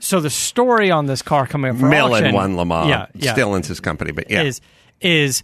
So 0.00 0.20
the 0.20 0.30
story 0.30 0.90
on 0.90 1.06
this 1.06 1.22
car 1.22 1.46
coming 1.46 1.72
up 1.72 1.78
for 1.78 1.88
Millen 1.88 2.22
auction, 2.24 2.34
won 2.34 2.56
Le 2.56 2.64
Mans. 2.64 2.88
yeah, 2.88 3.06
yeah, 3.14 3.32
Still 3.32 3.54
in 3.54 3.62
his 3.62 3.80
company, 3.80 4.12
but 4.12 4.30
yeah. 4.30 4.42
is 4.42 4.60
is 5.00 5.42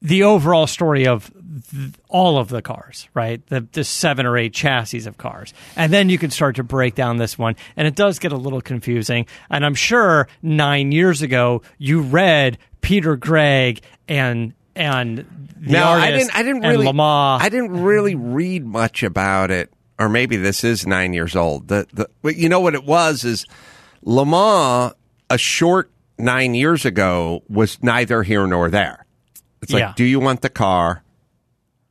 the 0.00 0.22
overall 0.24 0.66
story 0.66 1.06
of 1.06 1.30
th- 1.70 1.92
all 2.08 2.38
of 2.38 2.48
the 2.48 2.62
cars, 2.62 3.08
right? 3.14 3.44
The, 3.46 3.66
the 3.72 3.84
seven 3.84 4.26
or 4.26 4.36
eight 4.36 4.52
chassis 4.52 5.06
of 5.06 5.16
cars. 5.16 5.54
And 5.76 5.92
then 5.92 6.08
you 6.08 6.18
can 6.18 6.30
start 6.30 6.56
to 6.56 6.64
break 6.64 6.94
down 6.96 7.18
this 7.18 7.38
one. 7.38 7.54
And 7.76 7.86
it 7.86 7.94
does 7.94 8.18
get 8.18 8.32
a 8.32 8.36
little 8.36 8.60
confusing. 8.60 9.26
And 9.48 9.64
I'm 9.64 9.74
sure 9.76 10.26
nine 10.42 10.90
years 10.92 11.22
ago, 11.22 11.62
you 11.78 12.00
read 12.00 12.58
Peter 12.82 13.16
Gregg 13.16 13.80
and 14.06 14.52
and 14.76 15.18
the 15.56 15.72
no, 15.72 15.82
artist 15.84 16.06
I 16.06 16.10
didn't. 16.10 16.36
I 16.36 16.42
didn't 16.42 16.64
and 16.64 16.72
really. 16.72 16.86
Le 16.86 16.92
Mans. 16.92 17.42
I 17.42 17.48
didn't 17.48 17.82
really 17.82 18.14
read 18.14 18.66
much 18.66 19.02
about 19.02 19.50
it, 19.50 19.72
or 19.98 20.08
maybe 20.10 20.36
this 20.36 20.62
is 20.64 20.86
nine 20.86 21.14
years 21.14 21.34
old. 21.34 21.68
The 21.68 21.86
the 21.92 22.08
but 22.22 22.36
you 22.36 22.48
know 22.50 22.60
what 22.60 22.74
it 22.74 22.84
was 22.84 23.24
is 23.24 23.46
Le 24.02 24.26
Mans 24.26 24.92
a 25.30 25.38
short 25.38 25.90
nine 26.18 26.54
years 26.54 26.84
ago 26.84 27.42
was 27.48 27.82
neither 27.82 28.22
here 28.22 28.46
nor 28.46 28.68
there. 28.68 29.06
It's 29.62 29.72
like, 29.72 29.80
Yeah. 29.80 29.92
do 29.96 30.04
you 30.04 30.20
want 30.20 30.42
the 30.42 30.50
car? 30.50 31.02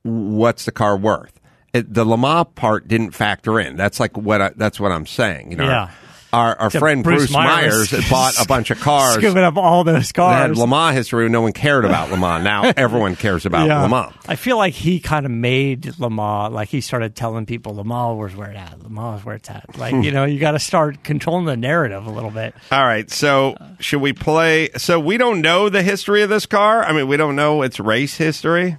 What's 0.04 0.66
the 0.66 0.72
car 0.72 0.98
worth? 0.98 1.40
It, 1.74 1.94
the 1.94 2.04
Le 2.06 2.18
Mans 2.18 2.48
part 2.56 2.88
didn't 2.88 3.12
factor 3.12 3.60
in. 3.60 3.78
That's 3.78 4.00
like 4.00 4.18
what 4.18 4.42
I, 4.42 4.52
that's 4.56 4.80
what 4.80 4.92
I'm 4.92 5.06
saying. 5.06 5.52
You 5.52 5.58
know, 5.58 5.66
Yeah. 5.66 5.92
Our, 6.34 6.56
our 6.60 6.70
friend 6.70 7.04
Bruce 7.04 7.24
Bruce, 7.24 7.32
Myers 7.32 7.74
Myers, 7.74 7.92
had 7.92 8.10
bought 8.10 8.42
a 8.42 8.46
bunch 8.48 8.72
of 8.72 8.80
cars 8.82 9.16
scooping 9.16 9.44
up 9.44 9.58
all 9.58 9.84
those 9.84 10.12
cars. 10.12 10.32
that 10.34 10.38
had 10.42 10.48
cars. 10.48 10.58
Le 10.60 10.68
Mans 10.68 10.96
history. 10.96 11.28
No 11.30 11.42
one 11.42 11.52
cared 11.54 11.84
about 11.86 12.10
Le 12.10 12.18
Mans. 12.18 12.44
Now 12.44 12.72
everyone 12.78 13.16
cares 13.16 13.46
about 13.46 13.68
Yeah. 13.68 13.82
Le 13.82 13.90
Mans. 13.90 14.14
I 14.28 14.36
feel 14.36 14.58
like 14.58 14.74
he 14.74 15.00
kind 15.00 15.26
of 15.26 15.32
made 15.32 15.98
Le 16.00 16.10
Mans, 16.10 16.54
like 16.54 16.70
he 16.70 16.80
started 16.82 17.16
telling 17.16 17.46
people 17.46 17.76
Le 17.76 17.84
Mans 17.84 18.18
was 18.18 18.36
where 18.36 18.50
it's 18.52 18.60
at. 18.60 18.82
Le 18.82 18.90
Mans 18.90 19.20
is 19.20 19.26
where 19.26 19.36
it's 19.36 19.50
at. 19.50 19.78
Like, 19.78 19.94
you 20.06 20.12
know, 20.12 20.24
you 20.26 20.40
got 20.40 20.52
to 20.52 20.60
start 20.60 21.04
controlling 21.04 21.46
the 21.46 21.58
narrative 21.58 22.06
a 22.06 22.12
little 22.12 22.32
bit. 22.32 22.56
All 22.72 22.84
right. 22.84 23.10
So 23.12 23.56
should 23.80 24.02
we 24.02 24.14
play? 24.14 24.70
So 24.78 25.00
we 25.00 25.18
don't 25.18 25.42
know 25.42 25.68
the 25.70 25.84
history 25.84 26.22
of 26.22 26.30
this 26.30 26.46
car. 26.46 26.84
I 26.84 26.94
mean, 26.94 27.08
we 27.08 27.18
don't 27.18 27.36
know 27.36 27.62
its 27.62 27.80
race 27.80 28.16
history. 28.18 28.78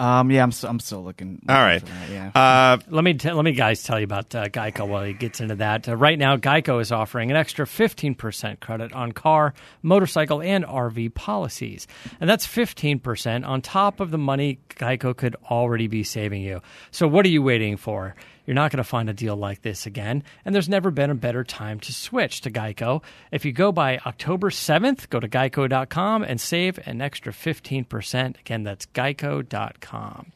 Um, 0.00 0.30
yeah, 0.30 0.42
I'm 0.42 0.48
s- 0.48 0.64
I'm 0.64 0.80
still 0.80 1.04
looking. 1.04 1.42
All 1.48 1.54
right. 1.54 1.84
that, 1.84 2.10
yeah. 2.10 2.30
Uh, 2.34 2.78
Let 2.88 3.04
me 3.04 3.14
t- 3.14 3.30
let 3.32 3.44
me 3.44 3.52
guys 3.52 3.82
tell 3.82 3.98
you 3.98 4.04
about 4.04 4.34
uh, 4.34 4.48
Geico 4.48 4.88
while 4.88 5.04
he 5.04 5.12
gets 5.12 5.40
into 5.40 5.56
that. 5.56 5.88
Uh, 5.88 5.94
right 5.96 6.18
now, 6.18 6.36
Geico 6.36 6.80
is 6.80 6.90
offering 6.90 7.30
an 7.30 7.36
extra 7.36 7.66
fifteen 7.66 8.14
percent 8.14 8.60
credit 8.60 8.92
on 8.92 9.12
car, 9.12 9.52
motorcycle, 9.82 10.40
and 10.40 10.64
RV 10.64 11.14
policies, 11.14 11.86
and 12.20 12.28
that's 12.30 12.46
fifteen 12.46 12.98
percent 12.98 13.44
on 13.44 13.60
top 13.60 14.00
of 14.00 14.10
the 14.10 14.18
money 14.18 14.58
Geico 14.70 15.16
could 15.16 15.36
already 15.50 15.86
be 15.86 16.02
saving 16.02 16.42
you. 16.42 16.62
So, 16.90 17.06
what 17.06 17.24
are 17.26 17.30
you 17.30 17.42
waiting 17.42 17.76
for? 17.76 18.14
You're 18.50 18.56
not 18.56 18.72
going 18.72 18.78
to 18.78 18.82
find 18.82 19.08
a 19.08 19.12
deal 19.12 19.36
like 19.36 19.62
this 19.62 19.86
again, 19.86 20.24
and 20.44 20.52
there's 20.52 20.68
never 20.68 20.90
been 20.90 21.08
a 21.08 21.14
better 21.14 21.44
time 21.44 21.78
to 21.78 21.92
switch 21.92 22.40
to 22.40 22.50
Geico. 22.50 23.00
If 23.30 23.44
you 23.44 23.52
go 23.52 23.70
by 23.70 23.98
October 23.98 24.50
7th, 24.50 25.08
go 25.08 25.20
to 25.20 25.28
geico.com 25.28 26.24
and 26.24 26.40
save 26.40 26.80
an 26.84 27.00
extra 27.00 27.32
15%. 27.32 28.40
Again, 28.40 28.64
that's 28.64 28.86
geico.com. 28.86 30.32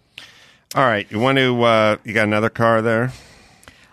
all 0.77 0.85
right. 0.85 1.11
You 1.11 1.19
want 1.19 1.39
to? 1.39 1.61
Uh, 1.61 1.97
you 2.05 2.15
got 2.15 2.29
another 2.29 2.51
car 2.51 2.83
there? 2.83 3.13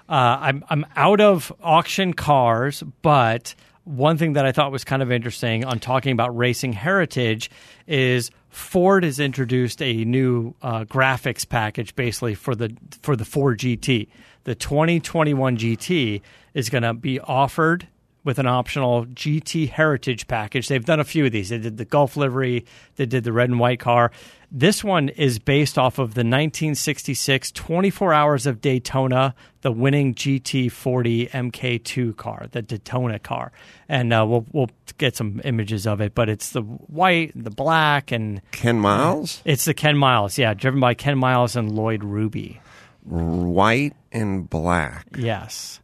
Uh, 0.08 0.38
I'm 0.40 0.66
I'm 0.70 0.86
out 0.96 1.20
of 1.20 1.52
auction 1.60 2.14
cars, 2.14 2.84
but 3.02 3.56
one 3.84 4.18
thing 4.18 4.34
that 4.34 4.46
I 4.46 4.52
thought 4.52 4.72
was 4.72 4.84
kind 4.84 5.02
of 5.02 5.12
interesting 5.12 5.66
on 5.66 5.80
talking 5.80 6.12
about 6.12 6.36
racing 6.36 6.74
heritage 6.74 7.50
is 7.88 8.32
Ford 8.50 9.04
has 9.04 9.20
introduced 9.20 9.82
a 9.82 10.06
new 10.06 10.54
uh, 10.62 10.84
graphics 10.84 11.48
package 11.48 11.96
basically 11.96 12.36
for 12.36 12.54
the 12.56 12.76
for 13.02 13.16
the 13.16 13.26
Ford 13.26 13.60
GT. 13.60 14.08
The 14.44 14.56
2021 14.56 15.58
GT 15.58 16.22
is 16.54 16.70
going 16.70 16.84
to 16.84 16.94
be 16.94 17.20
offered 17.20 17.88
with 18.24 18.38
an 18.40 18.48
optional 18.48 19.06
GT 19.06 19.70
Heritage 19.70 20.28
package. 20.28 20.68
They've 20.68 20.86
done 20.86 21.00
a 21.00 21.04
few 21.04 21.26
of 21.26 21.32
these. 21.32 21.50
They 21.50 21.58
did 21.58 21.78
the 21.78 21.86
Gulf 21.86 22.16
livery, 22.16 22.66
they 22.96 23.06
did 23.06 23.24
the 23.24 23.34
red 23.34 23.50
and 23.50 23.60
white 23.60 23.80
car. 23.80 24.12
This 24.54 24.84
one 24.84 25.10
is 25.10 25.40
based 25.40 25.78
off 25.78 25.94
of 25.98 26.14
the 26.14 26.22
1966 26.26 27.52
24 27.54 28.14
Hours 28.14 28.46
of 28.46 28.60
Daytona, 28.62 29.34
the 29.62 29.72
winning 29.72 30.14
GT40 30.14 31.30
MK2 31.32 32.16
car, 32.18 32.48
the 32.52 32.62
Daytona 32.62 33.18
car. 33.18 33.52
And 33.88 34.14
uh, 34.14 34.26
we'll 34.28 34.46
we'll 34.52 34.70
get 34.98 35.16
some 35.16 35.42
images 35.44 35.88
of 35.88 36.02
it, 36.02 36.14
but 36.14 36.30
it's 36.30 36.52
the 36.52 36.62
white, 36.62 37.34
and 37.34 37.46
the 37.46 37.50
black, 37.52 38.12
and 38.12 38.42
Ken 38.52 38.78
Miles, 38.80 39.42
it's 39.46 39.66
the 39.66 39.74
Ken 39.74 39.98
Miles. 39.98 40.38
Yeah, 40.38 40.54
driven 40.54 40.80
by 40.80 40.94
Ken 40.94 41.18
Miles 41.18 41.56
and 41.56 41.72
Lloyd 41.72 42.04
Ruby. 42.04 42.60
white 43.06 43.94
and 44.12 44.50
black. 44.50 45.08
Yes, 45.18 45.80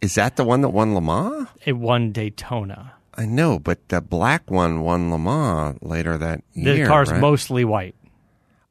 Is 0.00 0.14
that 0.14 0.36
the 0.36 0.44
one 0.44 0.60
that 0.60 0.68
won 0.70 0.94
Le 0.94 1.00
Mans? 1.00 1.48
it 1.64 1.72
won 1.74 2.12
Daytona. 2.12 2.92
I 3.14 3.24
know, 3.24 3.58
but 3.58 3.88
the 3.88 4.00
black 4.00 4.50
one 4.50 4.82
won 4.82 5.10
Le 5.10 5.18
Mans 5.18 5.78
later 5.82 6.18
that 6.18 6.42
The 6.54 6.60
year. 6.60 6.84
The 6.84 6.86
car's 6.86 7.10
right? 7.10 7.20
mostly 7.20 7.64
white. 7.64 7.94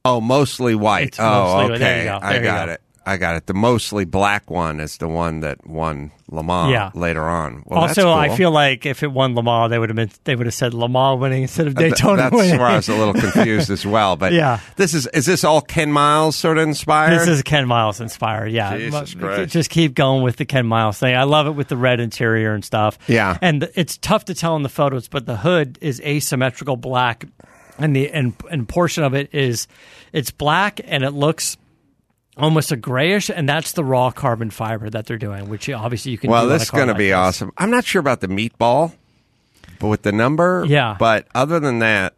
Oh, 0.03 0.21
mostly 0.21 0.75
white. 0.75 1.07
It's 1.07 1.19
oh, 1.19 1.23
mostly- 1.23 1.75
okay. 1.75 1.79
there 1.79 1.97
you 1.99 2.03
go. 2.05 2.19
I 2.21 2.39
got 2.39 2.65
go. 2.67 2.73
it. 2.73 2.81
I 3.05 3.17
got 3.17 3.35
it. 3.35 3.45
The 3.45 3.53
mostly 3.53 4.03
black 4.05 4.49
one 4.49 4.79
is 4.79 4.97
the 4.97 5.07
one 5.07 5.41
that 5.41 5.67
won 5.67 6.11
Le 6.31 6.43
Mans 6.43 6.71
Yeah. 6.71 6.89
later 6.95 7.23
on. 7.23 7.61
Well, 7.65 7.81
that's 7.81 7.97
also, 7.99 8.11
I 8.11 8.35
feel 8.35 8.49
like 8.49 8.85
if 8.87 9.03
it 9.03 9.11
won 9.11 9.35
Le 9.35 9.43
Mans, 9.43 9.69
they 9.69 9.77
would 9.77 9.89
have 9.89 9.95
been 9.95 10.09
they 10.23 10.35
would 10.35 10.47
have 10.47 10.53
said 10.55 10.73
Le 10.73 10.89
Mans 10.89 11.19
winning 11.19 11.43
instead 11.43 11.67
of 11.67 11.77
uh, 11.77 11.79
Th- 11.81 11.93
Daytona 11.93 12.23
That's 12.23 12.35
winning. 12.35 12.57
where 12.57 12.67
I 12.67 12.75
was 12.77 12.89
a 12.89 12.95
little 12.95 13.13
confused 13.13 13.69
as 13.69 13.85
well. 13.85 14.15
But 14.15 14.33
Yeah. 14.41 14.59
this 14.75 14.93
is 14.95 15.05
is 15.07 15.25
this 15.27 15.43
all 15.43 15.61
Ken 15.61 15.91
Miles 15.91 16.35
sort 16.35 16.57
of 16.57 16.67
inspired? 16.67 17.19
This 17.19 17.27
is 17.27 17.43
Ken 17.43 17.67
Miles 17.67 18.01
inspired. 18.01 18.51
Yeah, 18.51 18.75
Jesus 18.77 19.13
Christ. 19.13 19.51
just 19.53 19.69
keep 19.69 19.93
going 19.93 20.23
with 20.23 20.37
the 20.37 20.45
Ken 20.45 20.65
Miles 20.65 20.97
thing. 20.97 21.15
I 21.15 21.23
love 21.23 21.45
it 21.47 21.51
with 21.51 21.67
the 21.67 21.77
red 21.77 21.99
interior 21.99 22.53
and 22.55 22.65
stuff. 22.65 22.97
Yeah. 23.07 23.37
and 23.41 23.69
it's 23.75 23.97
tough 23.97 24.25
to 24.25 24.33
tell 24.33 24.55
in 24.55 24.63
the 24.63 24.69
photos, 24.69 25.07
but 25.07 25.25
the 25.27 25.37
hood 25.37 25.77
is 25.79 26.01
asymmetrical 26.01 26.75
black, 26.75 27.25
and 27.77 27.95
the 27.95 28.09
and 28.11 28.33
and 28.49 28.67
portion 28.67 29.03
of 29.03 29.13
it 29.13 29.33
is 29.33 29.67
it's 30.11 30.31
black 30.31 30.81
and 30.85 31.03
it 31.03 31.11
looks. 31.11 31.55
Almost 32.37 32.71
a 32.71 32.75
grayish, 32.75 33.29
and 33.29 33.47
that's 33.47 33.71
the 33.71 33.83
raw 33.83 34.11
carbon 34.11 34.49
fiber 34.49 34.89
that 34.89 35.05
they're 35.05 35.17
doing, 35.17 35.47
which 35.47 35.69
obviously 35.69 36.11
you 36.11 36.17
can. 36.17 36.29
well, 36.29 36.47
this 36.47 36.63
is 36.63 36.69
going 36.71 36.89
to 36.89 36.93
be 36.95 37.07
this. 37.07 37.15
awesome. 37.15 37.51
I'm 37.57 37.71
not 37.71 37.85
sure 37.85 37.99
about 38.01 38.19
the 38.19 38.27
meatball, 38.27 38.93
but 39.79 39.87
with 39.87 40.01
the 40.01 40.11
number, 40.11 40.65
Yeah. 40.67 40.97
But 40.99 41.27
other 41.33 41.59
than 41.61 41.79
that, 41.79 42.13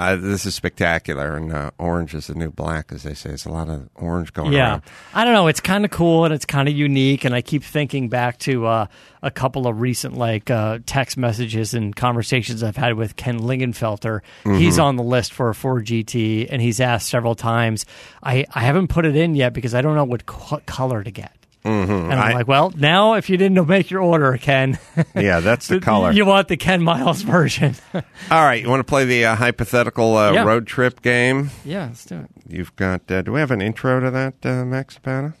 uh, 0.00 0.16
this 0.16 0.46
is 0.46 0.54
spectacular, 0.54 1.36
and 1.36 1.52
uh, 1.52 1.70
orange 1.78 2.14
is 2.14 2.28
the 2.28 2.34
new 2.34 2.50
black, 2.50 2.90
as 2.92 3.02
they 3.02 3.14
say. 3.14 3.30
It's 3.30 3.44
a 3.44 3.50
lot 3.50 3.68
of 3.68 3.88
orange 3.94 4.32
going 4.32 4.48
on. 4.48 4.52
Yeah, 4.54 4.70
around. 4.70 4.82
I 5.14 5.24
don't 5.24 5.34
know. 5.34 5.46
It's 5.48 5.60
kind 5.60 5.84
of 5.84 5.90
cool 5.90 6.24
and 6.24 6.32
it's 6.34 6.44
kind 6.46 6.68
of 6.68 6.74
unique, 6.74 7.24
and 7.24 7.34
I 7.34 7.42
keep 7.42 7.62
thinking 7.62 8.08
back 8.08 8.38
to 8.40 8.66
uh, 8.66 8.86
a 9.22 9.30
couple 9.30 9.66
of 9.66 9.80
recent 9.80 10.16
like 10.16 10.50
uh, 10.50 10.78
text 10.86 11.16
messages 11.16 11.74
and 11.74 11.94
conversations 11.94 12.62
I've 12.62 12.76
had 12.76 12.94
with 12.94 13.16
Ken 13.16 13.38
Lingenfelter. 13.40 14.20
He's 14.44 14.74
Mm-hmm. 14.74 14.80
on 14.82 14.96
the 14.96 15.02
list 15.02 15.32
for 15.32 15.48
a 15.50 15.54
Ford 15.54 15.84
GT, 15.86 16.46
and 16.50 16.62
he's 16.62 16.80
asked 16.80 17.08
several 17.08 17.34
times. 17.34 17.84
I 18.22 18.46
I 18.54 18.60
haven't 18.60 18.88
put 18.88 19.04
it 19.06 19.16
in 19.16 19.34
yet 19.34 19.52
because 19.52 19.74
I 19.74 19.82
don't 19.82 19.94
know 19.94 20.04
what 20.04 20.26
co- 20.26 20.60
color 20.66 21.02
to 21.04 21.10
get. 21.10 21.32
And 21.62 22.12
I'm 22.12 22.18
I- 22.18 22.32
like, 22.32 22.48
well, 22.48 22.72
now 22.76 23.14
if 23.14 23.28
you 23.28 23.36
didn't 23.36 23.66
make 23.68 23.90
your 23.90 24.00
order, 24.02 24.36
Ken, 24.38 24.78
Yeah, 25.14 25.40
that's 25.40 25.68
the 25.68 25.78
color. 25.90 26.10
you 26.12 26.24
want 26.24 26.48
the 26.48 26.56
Ken 26.56 26.82
Miles 26.82 27.22
version. 27.22 27.74
All 27.94 28.02
right, 28.30 28.62
you 28.62 28.68
want 28.70 28.80
to 28.80 28.84
play 28.84 29.04
the 29.04 29.26
uh, 29.26 29.34
hypothetical 29.36 30.16
uh, 30.16 30.32
Yeah. 30.32 30.44
road 30.44 30.66
trip 30.66 31.02
game? 31.02 31.50
yeah, 31.64 31.86
let's 31.86 32.04
do 32.06 32.20
it. 32.20 32.30
You've 32.48 32.74
got. 32.76 33.10
Uh, 33.10 33.22
do 33.22 33.32
we 33.32 33.40
have 33.40 33.50
an 33.50 33.60
intro 33.60 34.00
to 34.00 34.10
that, 34.10 34.34
uh, 34.44 34.64
Max 34.64 34.94
Zapata? 34.94 35.34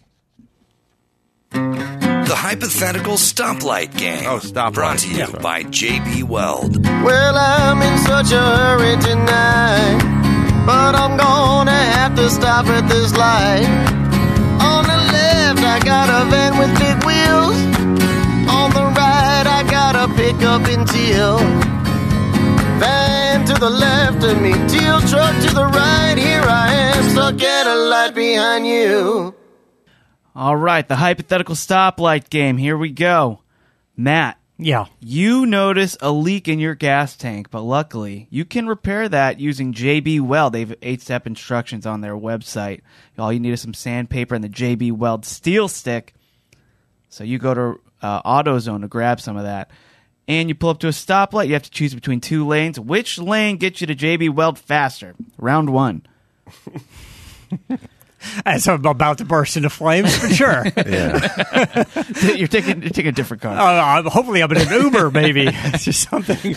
The 1.52 2.36
hypothetical 2.36 3.14
stoplight 3.14 3.96
game. 3.98 4.22
Oh, 4.26 4.38
stoplight. 4.38 4.74
Brought 4.74 4.98
to 4.98 5.08
you 5.08 5.16
Yeah. 5.18 5.30
by 5.42 5.64
JB 5.64 6.22
Weld. 6.22 6.84
Well, 6.86 7.36
I'm 7.36 7.82
in 7.82 7.98
such 7.98 8.30
a 8.30 8.38
hurry 8.40 8.96
tonight, 9.02 10.62
but 10.64 10.94
I'm 10.94 11.16
gonna 11.16 11.72
have 11.72 12.14
to 12.16 12.30
stop 12.30 12.66
at 12.66 12.88
this 12.88 13.16
light. 13.16 13.66
I 15.80 15.82
got 15.82 16.08
a 16.10 16.30
van 16.30 16.58
with 16.58 16.78
big 16.78 17.04
wheels. 17.06 17.56
On 18.50 18.70
the 18.70 18.84
right, 18.94 19.46
I 19.46 19.66
got 19.70 19.96
a 19.96 20.12
pickup 20.14 20.68
in 20.68 20.84
teal. 20.84 21.38
Van 22.78 23.46
to 23.46 23.54
the 23.54 23.70
left 23.70 24.22
of 24.24 24.42
me, 24.42 24.52
teal 24.68 25.00
truck 25.00 25.34
to 25.42 25.54
the 25.54 25.64
right. 25.64 26.16
Here 26.18 26.42
I 26.42 26.74
am, 26.74 27.10
stuck 27.10 27.42
at 27.42 27.66
a 27.66 27.74
light 27.88 28.14
behind 28.14 28.66
you. 28.66 29.34
All 30.34 30.56
right, 30.56 30.86
the 30.86 30.96
hypothetical 30.96 31.54
stoplight 31.54 32.28
game. 32.28 32.58
Here 32.58 32.76
we 32.76 32.90
go. 32.90 33.40
Matt, 33.96 34.38
Yeah. 34.62 34.86
you 35.00 35.46
notice 35.46 35.96
a 36.00 36.12
leak 36.12 36.48
in 36.48 36.58
your 36.58 36.74
gas 36.74 37.16
tank, 37.16 37.50
but 37.50 37.62
luckily 37.62 38.26
you 38.30 38.44
can 38.44 38.66
repair 38.66 39.08
that 39.08 39.40
using 39.40 39.72
JB 39.72 40.20
Weld. 40.20 40.52
They 40.52 40.60
have 40.60 40.74
eight 40.82 41.00
step 41.02 41.26
instructions 41.26 41.86
on 41.86 42.00
their 42.00 42.14
website. 42.14 42.82
All 43.18 43.32
you 43.32 43.40
need 43.40 43.52
is 43.52 43.60
some 43.60 43.74
sandpaper 43.74 44.34
and 44.34 44.44
the 44.44 44.48
JB 44.48 44.92
Weld 44.92 45.24
steel 45.24 45.68
stick. 45.68 46.14
So 47.08 47.24
you 47.24 47.38
go 47.38 47.54
to 47.54 47.80
uh, 48.02 48.22
AutoZone 48.22 48.82
to 48.82 48.88
grab 48.88 49.20
some 49.20 49.36
of 49.36 49.44
that. 49.44 49.70
And 50.28 50.48
you 50.48 50.54
pull 50.54 50.70
up 50.70 50.78
to 50.80 50.86
a 50.86 50.90
stoplight. 50.90 51.48
You 51.48 51.54
have 51.54 51.64
to 51.64 51.70
choose 51.70 51.92
between 51.92 52.20
two 52.20 52.46
lanes. 52.46 52.78
Which 52.78 53.18
lane 53.18 53.56
gets 53.56 53.80
you 53.80 53.88
to 53.88 53.96
JB 53.96 54.34
Weld 54.34 54.58
faster? 54.58 55.14
Round 55.38 55.70
one. 55.70 56.06
As 58.44 58.68
I'm 58.68 58.84
about 58.84 59.18
to 59.18 59.24
burst 59.24 59.56
into 59.56 59.70
flames, 59.70 60.16
for 60.16 60.28
sure. 60.28 60.64
Yeah. 60.86 61.84
you're 62.34 62.48
taking 62.48 62.82
you're 62.82 62.90
taking 62.90 63.08
a 63.08 63.12
different 63.12 63.42
car. 63.42 63.54
uh, 63.56 64.08
hopefully, 64.10 64.42
I'm 64.42 64.50
in 64.52 64.58
an 64.58 64.82
Uber, 64.82 65.10
maybe. 65.10 65.44
it's 65.46 65.84
just 65.90 66.08
something. 66.08 66.56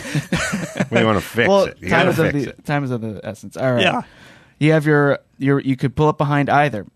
we 0.90 1.04
want 1.04 1.18
to 1.18 1.24
fix 1.24 1.48
well, 1.48 1.64
it. 1.64 1.78
You 1.80 1.88
time 1.88 2.06
gotta 2.06 2.10
is 2.10 2.18
of 2.18 2.32
the 2.32 2.48
it. 2.50 2.64
time 2.64 2.84
is 2.84 2.90
of 2.90 3.00
the 3.00 3.20
essence. 3.22 3.56
All 3.56 3.72
right. 3.72 3.82
Yeah. 3.82 4.02
You 4.58 4.72
have 4.72 4.86
your 4.86 5.20
your 5.38 5.60
you 5.60 5.76
could 5.76 5.94
pull 5.94 6.08
up 6.08 6.18
behind 6.18 6.48
either 6.48 6.86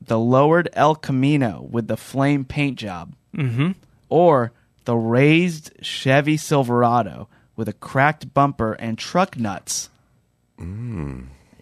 the 0.00 0.18
lowered 0.18 0.68
El 0.72 0.94
Camino 0.94 1.66
with 1.70 1.88
the 1.88 1.96
flame 1.96 2.44
paint 2.44 2.78
job, 2.78 3.14
mm-hmm. 3.34 3.72
or 4.08 4.52
the 4.84 4.96
raised 4.96 5.72
Chevy 5.82 6.36
Silverado 6.36 7.28
with 7.56 7.68
a 7.68 7.72
cracked 7.72 8.34
bumper 8.34 8.72
and 8.74 8.98
truck 8.98 9.38
nuts. 9.38 9.88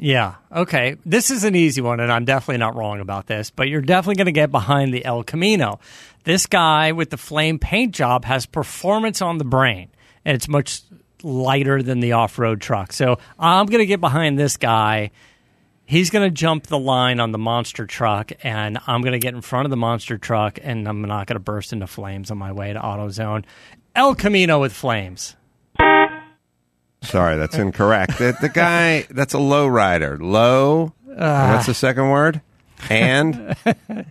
Yeah. 0.02 0.36
Okay. 0.50 0.96
This 1.04 1.30
is 1.30 1.44
an 1.44 1.54
easy 1.54 1.82
one, 1.82 2.00
and 2.00 2.10
I'm 2.10 2.24
definitely 2.24 2.56
not 2.56 2.74
wrong 2.74 3.00
about 3.00 3.26
this, 3.26 3.50
but 3.50 3.68
you're 3.68 3.82
definitely 3.82 4.14
going 4.14 4.26
to 4.26 4.32
get 4.32 4.50
behind 4.50 4.94
the 4.94 5.04
El 5.04 5.22
Camino. 5.22 5.78
This 6.24 6.46
guy 6.46 6.92
with 6.92 7.10
the 7.10 7.18
flame 7.18 7.58
paint 7.58 7.94
job 7.94 8.24
has 8.24 8.46
performance 8.46 9.20
on 9.20 9.36
the 9.36 9.44
brain, 9.44 9.90
and 10.24 10.34
it's 10.34 10.48
much 10.48 10.80
lighter 11.22 11.82
than 11.82 12.00
the 12.00 12.12
off 12.12 12.38
road 12.38 12.62
truck. 12.62 12.94
So 12.94 13.18
I'm 13.38 13.66
going 13.66 13.80
to 13.80 13.86
get 13.86 14.00
behind 14.00 14.38
this 14.38 14.56
guy. 14.56 15.10
He's 15.84 16.08
going 16.08 16.26
to 16.26 16.34
jump 16.34 16.68
the 16.68 16.78
line 16.78 17.20
on 17.20 17.32
the 17.32 17.38
monster 17.38 17.84
truck, 17.84 18.32
and 18.42 18.78
I'm 18.86 19.02
going 19.02 19.12
to 19.12 19.18
get 19.18 19.34
in 19.34 19.42
front 19.42 19.66
of 19.66 19.70
the 19.70 19.76
monster 19.76 20.16
truck, 20.16 20.58
and 20.62 20.88
I'm 20.88 21.02
not 21.02 21.26
going 21.26 21.36
to 21.36 21.40
burst 21.40 21.74
into 21.74 21.86
flames 21.86 22.30
on 22.30 22.38
my 22.38 22.52
way 22.52 22.72
to 22.72 22.78
AutoZone. 22.78 23.44
El 23.94 24.14
Camino 24.14 24.60
with 24.60 24.72
flames. 24.72 25.36
Sorry, 27.02 27.36
that's 27.36 27.56
incorrect. 27.56 28.18
the, 28.18 28.36
the 28.40 28.48
guy, 28.48 29.06
that's 29.10 29.34
a 29.34 29.38
low 29.38 29.66
rider. 29.66 30.18
Low. 30.18 30.92
Ah. 31.18 31.54
what's 31.54 31.66
the 31.66 31.74
second 31.74 32.10
word? 32.10 32.40
And 32.88 33.56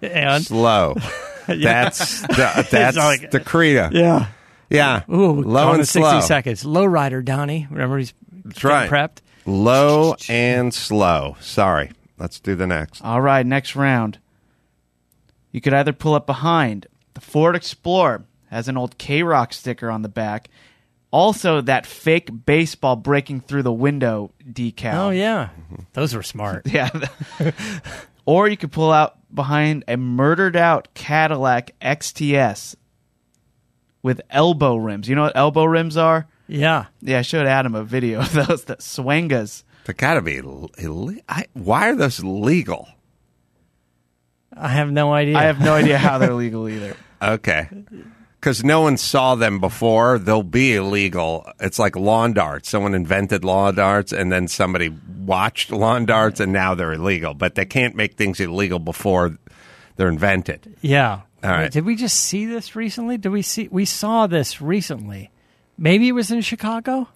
And 0.02 0.44
slow. 0.46 0.96
That's 1.48 2.22
the, 2.22 2.68
that's 2.70 2.96
like- 2.98 3.32
the 3.32 3.40
credo. 3.40 3.90
yeah. 3.92 4.28
Yeah. 4.70 5.02
Ooh, 5.10 5.42
low 5.42 5.72
and 5.72 5.80
in 5.80 5.86
60 5.86 6.00
slow. 6.00 6.20
seconds. 6.22 6.64
Low 6.64 6.86
rider, 6.86 7.24
Donnie. 7.24 7.66
Remember 7.72 7.98
he's 7.98 8.14
That's 8.46 8.64
right. 8.64 8.88
prepped? 8.88 9.22
Low 9.48 10.16
and 10.30 10.72
slow. 10.72 11.38
Sorry. 11.40 11.92
Let's 12.20 12.40
do 12.40 12.54
the 12.54 12.68
next. 12.68 13.02
All 13.04 13.20
right, 13.22 13.44
next 13.44 13.76
round. 13.76 14.20
You 15.52 15.60
could 15.62 15.74
either 15.74 15.92
pull 15.94 16.14
up 16.14 16.28
behind 16.28 16.86
the 17.16 17.22
Ford 17.22 17.56
Explorer 17.56 18.26
has 18.52 18.68
an 18.68 18.78
old 18.78 19.00
K 19.00 19.24
Rock 19.24 19.52
sticker 19.54 19.90
on 19.90 20.04
the 20.04 20.10
back. 20.10 20.50
Also, 21.12 21.62
that 21.62 21.86
fake 21.88 22.30
baseball 22.46 22.96
breaking 22.96 23.42
through 23.42 23.64
the 23.64 23.74
window 23.74 24.32
decal. 24.48 24.94
Oh, 24.94 25.10
yeah. 25.10 25.50
Those 25.94 26.14
were 26.14 26.22
smart. 26.24 26.68
Yeah. 26.68 26.90
or 28.26 28.48
you 28.48 28.56
could 28.58 28.72
pull 28.72 28.92
out 28.92 29.18
behind 29.34 29.84
a 29.88 29.98
murdered 29.98 30.56
out 30.56 30.88
Cadillac 30.94 31.72
XTS 31.82 32.76
with 34.04 34.22
elbow 34.30 34.76
rims. 34.76 35.10
You 35.10 35.16
know 35.16 35.24
what 35.24 35.36
elbow 35.36 35.66
rims 35.66 35.98
are? 35.98 36.28
Yeah. 36.48 36.86
Yeah, 37.02 37.20
I 37.20 37.22
showed 37.24 37.48
Adam 37.48 37.74
a 37.76 37.84
video 37.84 38.20
of 38.20 38.32
those, 38.34 38.66
the 38.66 38.76
Swangas. 38.78 39.64
They 39.86 39.94
gotta 39.94 40.22
be. 40.22 40.38
Ill- 40.38 40.70
Ill- 40.78 41.16
I, 41.28 41.46
why 41.54 41.90
are 41.90 41.96
those 41.96 42.24
legal? 42.24 42.88
I 44.56 44.68
have 44.70 44.92
no 44.92 45.12
idea. 45.14 45.38
I 45.38 45.44
have 45.44 45.60
no 45.60 45.74
idea 45.74 45.98
how 45.98 46.18
they're 46.20 46.34
legal 46.36 46.68
either. 46.70 46.96
Okay. 47.22 47.68
Because 48.40 48.64
no 48.64 48.80
one 48.82 48.96
saw 48.96 49.36
them 49.36 49.60
before, 49.60 50.18
they'll 50.18 50.44
be 50.44 50.74
illegal. 50.76 51.46
It's 51.60 51.78
like 51.78 51.98
lawn 51.98 52.32
darts. 52.32 52.70
Someone 52.70 52.94
invented 52.94 53.44
lawn 53.44 53.76
darts, 53.76 54.14
and 54.14 54.32
then 54.32 54.48
somebody 54.48 54.94
watched 55.26 55.72
lawn 55.72 56.06
darts, 56.06 56.40
and 56.40 56.54
now 56.54 56.74
they're 56.74 56.94
illegal. 56.94 57.34
But 57.34 57.56
they 57.56 57.66
can't 57.66 57.96
make 57.96 58.14
things 58.16 58.40
illegal 58.40 58.80
before 58.80 59.38
they're 59.98 60.08
invented. 60.08 60.74
Yeah. 60.80 61.22
All 61.44 61.50
right. 61.50 61.64
Wait, 61.64 61.72
Did 61.74 61.86
we 61.86 61.96
just 61.98 62.18
see 62.18 62.46
this 62.46 62.76
recently? 62.78 63.18
Did 63.18 63.30
we 63.30 63.42
see? 63.42 63.68
We 63.70 63.84
saw 63.84 64.26
this 64.28 64.62
recently. 64.62 65.32
Maybe 65.78 66.08
it 66.08 66.14
was 66.14 66.32
in 66.32 66.40
Chicago. 66.42 67.10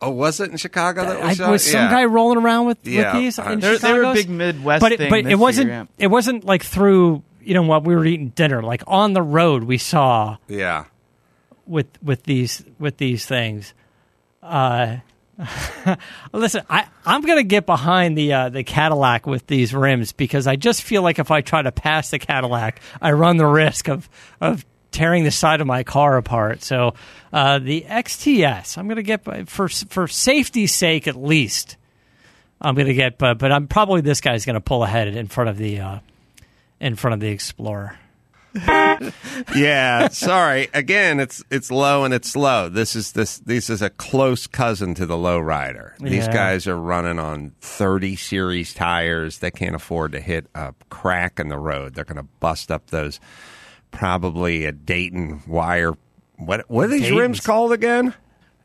Oh, 0.00 0.10
was 0.10 0.40
it 0.40 0.50
in 0.50 0.56
Chicago 0.56 1.04
that 1.04 1.38
we 1.38 1.44
I, 1.44 1.50
was 1.50 1.64
some 1.64 1.80
Yeah. 1.82 1.90
guy 1.90 2.04
rolling 2.06 2.38
around 2.38 2.66
with, 2.66 2.78
Yeah. 2.84 3.12
these 3.18 3.38
in 3.38 3.60
They're- 3.60 3.78
were 3.82 4.02
a 4.02 4.14
big 4.14 4.28
Midwest 4.28 4.80
but 4.80 4.92
it, 4.92 4.98
thing 4.98 5.10
but 5.10 5.24
this 5.24 5.32
it 5.32 5.38
wasn't. 5.38 5.68
year, 5.68 5.76
yeah. 5.98 6.04
It 6.04 6.08
wasn't 6.08 6.44
like 6.44 6.62
through. 6.64 7.22
You 7.44 7.54
know 7.54 7.62
what? 7.62 7.84
We 7.84 7.94
were 7.94 8.04
eating 8.06 8.28
dinner. 8.30 8.62
Like 8.62 8.82
on 8.86 9.12
the 9.12 9.22
road, 9.22 9.64
we 9.64 9.78
saw 9.78 10.36
Yeah. 10.48 10.84
with 11.66 11.86
with 12.02 12.22
these 12.24 12.64
with 12.78 12.96
these 12.98 13.26
things. 13.26 13.74
Uh, 14.42 14.96
listen, 16.32 16.62
I 16.68 16.86
I'm 17.06 17.22
gonna 17.22 17.42
get 17.42 17.66
behind 17.66 18.16
the 18.16 18.32
uh, 18.32 18.48
the 18.48 18.64
Cadillac 18.64 19.26
with 19.26 19.46
these 19.46 19.74
rims 19.74 20.12
because 20.12 20.46
I 20.46 20.56
just 20.56 20.82
feel 20.82 21.02
like 21.02 21.18
if 21.18 21.30
I 21.30 21.40
try 21.40 21.62
to 21.62 21.72
pass 21.72 22.10
the 22.10 22.18
Cadillac, 22.18 22.80
I 23.00 23.12
run 23.12 23.36
the 23.36 23.46
risk 23.46 23.88
of 23.88 24.08
of 24.40 24.64
tearing 24.90 25.24
the 25.24 25.30
side 25.30 25.60
of 25.60 25.66
my 25.66 25.82
car 25.84 26.16
apart. 26.16 26.62
So 26.62 26.94
uh, 27.32 27.58
the 27.58 27.86
XTS, 27.88 28.76
I'm 28.78 28.88
gonna 28.88 29.02
get 29.02 29.24
for 29.48 29.68
for 29.68 30.06
safety's 30.08 30.74
sake 30.74 31.08
at 31.08 31.16
least. 31.16 31.76
I'm 32.60 32.74
gonna 32.74 32.94
get, 32.94 33.18
but 33.18 33.38
but 33.38 33.50
I'm 33.50 33.66
probably 33.68 34.00
this 34.02 34.20
guy's 34.20 34.44
gonna 34.44 34.60
pull 34.60 34.84
ahead 34.84 35.08
in 35.08 35.26
front 35.28 35.50
of 35.50 35.56
the 35.56 35.80
uh, 35.80 35.98
in 36.82 36.96
front 36.96 37.14
of 37.14 37.20
the 37.20 37.28
Explorer. 37.28 37.96
Yeah. 39.56 40.08
Sorry. 40.08 40.68
Again, 40.74 41.20
it's 41.20 41.42
it's 41.50 41.70
low 41.70 42.04
and 42.04 42.12
it's 42.12 42.30
slow. 42.30 42.68
This 42.68 42.94
is 42.94 43.12
this 43.12 43.38
this 43.38 43.70
is 43.70 43.80
a 43.80 43.88
close 43.90 44.46
cousin 44.46 44.94
to 44.96 45.06
the 45.06 45.16
low 45.16 45.38
rider. 45.38 45.94
These 46.00 46.26
Yeah. 46.26 46.32
guys 46.32 46.66
are 46.66 46.76
running 46.78 47.18
on 47.18 47.52
30 47.62 48.16
series 48.16 48.74
tires. 48.74 49.38
They 49.38 49.50
can't 49.50 49.74
afford 49.74 50.12
to 50.12 50.20
hit 50.20 50.46
a 50.54 50.74
crack 50.90 51.40
in 51.40 51.48
the 51.48 51.58
road. 51.58 51.94
They're 51.94 52.04
going 52.04 52.16
to 52.18 52.28
bust 52.40 52.70
up 52.70 52.88
those 52.88 53.20
probably 53.90 54.64
a 54.66 54.72
Dayton 54.72 55.42
wire. 55.46 55.94
What 56.36 56.68
what 56.68 56.84
are 56.84 56.88
these 56.88 57.02
Dayton's. 57.02 57.20
rims 57.20 57.40
called 57.40 57.72
again? 57.72 58.14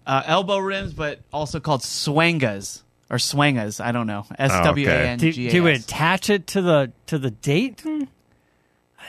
Uh, 0.05 0.23
elbow 0.25 0.57
rims, 0.57 0.93
but 0.93 1.21
also 1.33 1.59
called 1.59 1.81
Swangas 1.81 2.83
or 3.09 3.17
Swangas. 3.17 3.83
I 3.83 3.91
don't 3.91 4.07
know. 4.07 4.25
Oh, 4.29 4.35
S 4.37 4.51
Oh, 4.53 4.63
W 4.63 4.89
A 4.89 4.93
N 4.93 5.17
Do, 5.19 5.31
G 5.31 5.45
A 5.45 5.47
S. 5.47 5.51
do 5.53 5.63
we 5.63 5.71
attach 5.73 6.29
it 6.29 6.47
to 6.47 6.61
the 6.61 6.91
to 7.07 7.17
the 7.17 7.31
date? 7.31 7.83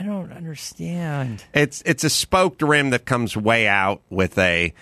I 0.00 0.04
don't 0.04 0.30
understand. 0.32 1.44
It's 1.54 1.82
it's 1.84 2.04
a 2.04 2.10
spoked 2.10 2.62
rim 2.62 2.90
that 2.90 3.04
comes 3.04 3.36
way 3.36 3.66
out 3.66 4.02
with 4.10 4.38
a 4.38 4.72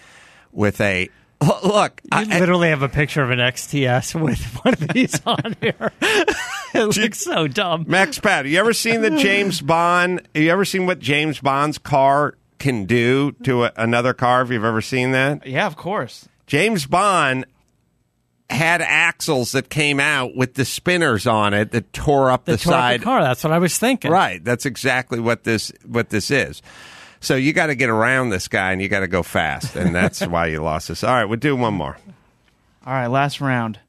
with 0.53 0.81
a 0.81 1.09
look. 1.65 2.01
I, 2.13 2.23
I- 2.31 2.39
literally 2.41 2.69
have 2.69 2.83
a 2.83 2.89
picture 2.89 3.23
of 3.23 3.31
an 3.31 3.39
XTS 3.39 4.21
with 4.21 4.39
one 4.65 4.75
of 4.75 4.89
these 4.89 5.21
on 5.25 5.57
here. 5.61 5.93
it 6.75 6.97
looks 6.97 7.21
so 7.21 7.49
dumb. 7.49 7.85
Max 7.89 8.19
Pat, 8.19 8.47
you 8.47 8.59
ever 8.59 8.73
seen 8.75 9.01
the 9.01 9.11
James 9.11 9.61
Bond? 9.61 10.27
Have 10.35 10.43
you 10.43 10.51
ever 10.51 10.65
seen 10.65 10.85
what 10.87 10.99
James 10.99 11.41
Bond's 11.41 11.79
car 11.79 12.37
can 12.59 12.85
do 12.85 13.33
to 13.45 13.65
a, 13.65 13.73
another 13.77 14.13
car? 14.13 14.43
If 14.43 14.51
you've 14.51 14.65
ever 14.65 14.83
seen 14.83 15.13
that, 15.13 15.47
Yeah, 15.47 15.67
of 15.67 15.77
course. 15.77 16.29
James 16.47 16.87
Bond 16.87 17.45
had 18.49 18.81
axles 18.81 19.53
that 19.53 19.69
came 19.69 19.99
out 19.99 20.37
with 20.37 20.55
the 20.55 20.65
spinners 20.65 21.27
on 21.27 21.53
it 21.53 21.73
that 21.73 21.93
tore 21.93 22.31
up 22.31 22.45
the, 22.45 22.53
The, 22.53 22.59
tore 22.59 22.75
up 22.75 22.99
the 22.99 23.05
car. 23.05 23.23
That's 23.23 23.43
what 23.43 23.53
I 23.53 23.59
was 23.59 23.77
thinking. 23.77 24.11
Right. 24.11 24.43
That's 24.45 24.67
exactly 24.67 25.19
what 25.21 25.45
this 25.45 25.73
what 25.85 26.11
this 26.11 26.31
is. 26.31 26.63
So 27.21 27.35
you 27.35 27.53
got 27.53 27.67
to 27.67 27.75
get 27.75 27.89
around 27.89 28.31
this 28.31 28.47
guy 28.47 28.73
and 28.73 28.81
you 28.81 28.89
got 28.89 29.01
to 29.01 29.09
go 29.09 29.23
fast, 29.23 29.75
and 29.75 29.95
that's 29.95 30.21
why 30.27 30.47
you 30.47 30.63
lost 30.63 30.89
this. 30.89 31.03
All 31.03 31.15
right, 31.15 31.25
we'll 31.25 31.39
do 31.39 31.57
one 31.57 31.75
more. 31.75 31.97
All 32.87 32.93
right, 32.93 33.09
last 33.09 33.41
round. 33.41 33.81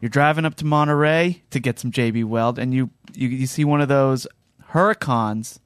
You're 0.00 0.10
driving 0.10 0.44
up 0.44 0.54
to 0.56 0.64
Monterey 0.66 1.42
to 1.50 1.58
get 1.58 1.78
some 1.78 1.90
JB 1.90 2.24
Weld, 2.26 2.58
and 2.58 2.72
you 2.72 2.90
you, 3.14 3.28
you 3.28 3.46
see 3.46 3.64
one 3.64 3.80
of 3.80 3.88
those 3.88 4.26
Huracans 4.72 5.58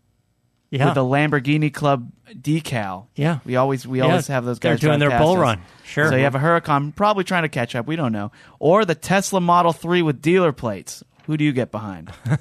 Yeah. 0.70 0.86
with 0.86 0.94
the 0.94 1.04
Lamborghini 1.04 1.72
Club 1.74 2.10
decal. 2.32 3.06
Yeah. 3.16 3.40
we 3.44 3.56
always 3.56 3.86
we 3.86 3.98
Yeah, 3.98 4.04
always 4.04 4.28
have 4.28 4.44
those 4.44 4.60
guys 4.60 4.80
they're 4.80 4.90
doing 4.90 5.00
their 5.00 5.10
past 5.10 5.22
bull 5.22 5.32
us. 5.32 5.38
run. 5.38 5.60
Sure. 5.84 6.08
So 6.08 6.14
you 6.16 6.22
have 6.24 6.36
a 6.36 6.38
Huracan, 6.38 6.94
probably 6.94 7.24
trying 7.24 7.42
to 7.42 7.48
catch 7.48 7.74
up. 7.74 7.86
We 7.88 7.96
don't 7.96 8.12
know, 8.12 8.30
or 8.60 8.84
the 8.84 8.94
Tesla 8.94 9.40
Model 9.40 9.72
Three 9.72 10.02
with 10.02 10.22
dealer 10.22 10.52
plates. 10.52 11.02
Who 11.26 11.36
do 11.36 11.44
you 11.44 11.52
get 11.52 11.70
behind? 11.72 12.12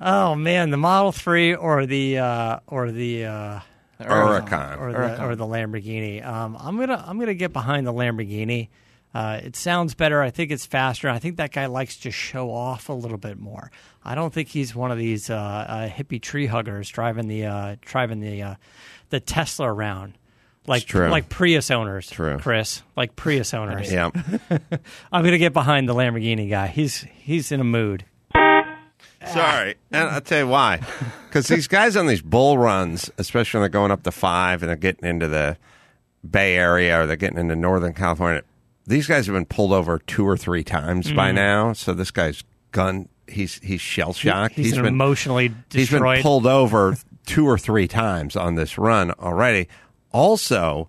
oh 0.00 0.34
man, 0.34 0.70
the 0.70 0.76
Model 0.76 1.12
Three 1.12 1.54
or 1.54 1.86
the 1.86 2.18
uh, 2.18 2.58
or 2.66 2.90
the 2.90 3.26
uh, 3.26 3.60
Huracan. 4.00 4.78
or 4.80 4.92
the 4.92 5.24
or 5.24 5.36
the 5.36 5.46
Lamborghini. 5.46 6.24
Um, 6.24 6.56
I'm 6.58 6.78
gonna 6.78 7.02
I'm 7.06 7.18
gonna 7.18 7.34
get 7.34 7.52
behind 7.52 7.86
the 7.86 7.92
Lamborghini. 7.92 8.68
Uh, 9.14 9.40
it 9.42 9.54
sounds 9.54 9.94
better. 9.94 10.20
I 10.20 10.30
think 10.30 10.50
it's 10.50 10.66
faster. 10.66 11.08
I 11.08 11.20
think 11.20 11.36
that 11.36 11.52
guy 11.52 11.66
likes 11.66 11.98
to 11.98 12.10
show 12.10 12.50
off 12.50 12.88
a 12.88 12.92
little 12.92 13.16
bit 13.18 13.38
more. 13.38 13.70
I 14.04 14.14
don't 14.16 14.34
think 14.34 14.48
he's 14.48 14.74
one 14.74 14.90
of 14.90 14.98
these 14.98 15.30
uh, 15.30 15.34
uh, 15.36 15.88
hippie 15.88 16.20
tree 16.20 16.46
huggers 16.46 16.88
driving 16.88 17.28
the 17.28 17.46
uh, 17.46 17.76
driving 17.80 18.20
the 18.20 18.42
uh, 18.42 18.54
the 19.10 19.20
Tesla 19.20 19.72
around. 19.72 20.18
Like 20.66 20.84
true. 20.86 21.08
like 21.10 21.28
Prius 21.28 21.70
owners, 21.70 22.08
True. 22.08 22.38
Chris. 22.38 22.82
Like 22.96 23.14
Prius 23.16 23.52
owners. 23.54 23.92
Yeah. 23.92 24.10
I'm 25.12 25.22
gonna 25.24 25.38
get 25.38 25.52
behind 25.52 25.88
the 25.88 25.94
Lamborghini 25.94 26.48
guy. 26.48 26.68
He's 26.68 27.06
he's 27.12 27.52
in 27.52 27.60
a 27.60 27.64
mood. 27.64 28.04
Sorry, 29.26 29.76
and 29.90 30.08
I'll 30.10 30.20
tell 30.20 30.40
you 30.40 30.48
why. 30.48 30.80
Because 31.34 31.48
these 31.48 31.66
guys 31.66 31.96
on 31.96 32.06
these 32.06 32.22
bull 32.22 32.58
runs, 32.58 33.10
especially 33.18 33.58
when 33.58 33.62
they're 33.64 33.80
going 33.80 33.90
up 33.90 34.04
to 34.04 34.12
five 34.12 34.62
and 34.62 34.68
they're 34.68 34.76
getting 34.76 35.08
into 35.08 35.26
the 35.26 35.56
Bay 36.28 36.54
Area 36.54 37.00
or 37.00 37.06
they're 37.08 37.16
getting 37.16 37.38
into 37.38 37.56
Northern 37.56 37.92
California, 37.92 38.44
these 38.86 39.06
guys 39.06 39.26
have 39.26 39.34
been 39.34 39.46
pulled 39.46 39.72
over 39.72 39.98
two 40.00 40.26
or 40.26 40.36
three 40.36 40.64
times 40.64 41.12
by 41.12 41.28
Mm-hmm. 41.28 41.36
now. 41.36 41.72
So 41.72 41.94
this 41.94 42.10
guy's 42.10 42.42
gun, 42.72 43.08
he's 43.26 43.58
he's 43.62 43.80
shell 43.80 44.12
shocked. 44.12 44.54
He's, 44.54 44.74
been 44.74 44.86
emotionally 44.86 45.52
he's 45.70 45.90
been 45.90 46.22
pulled 46.22 46.46
over 46.46 46.96
two 47.26 47.46
or 47.46 47.56
three 47.58 47.88
times 47.88 48.36
on 48.36 48.54
this 48.56 48.76
run 48.78 49.10
already. 49.12 49.68
Also, 50.12 50.88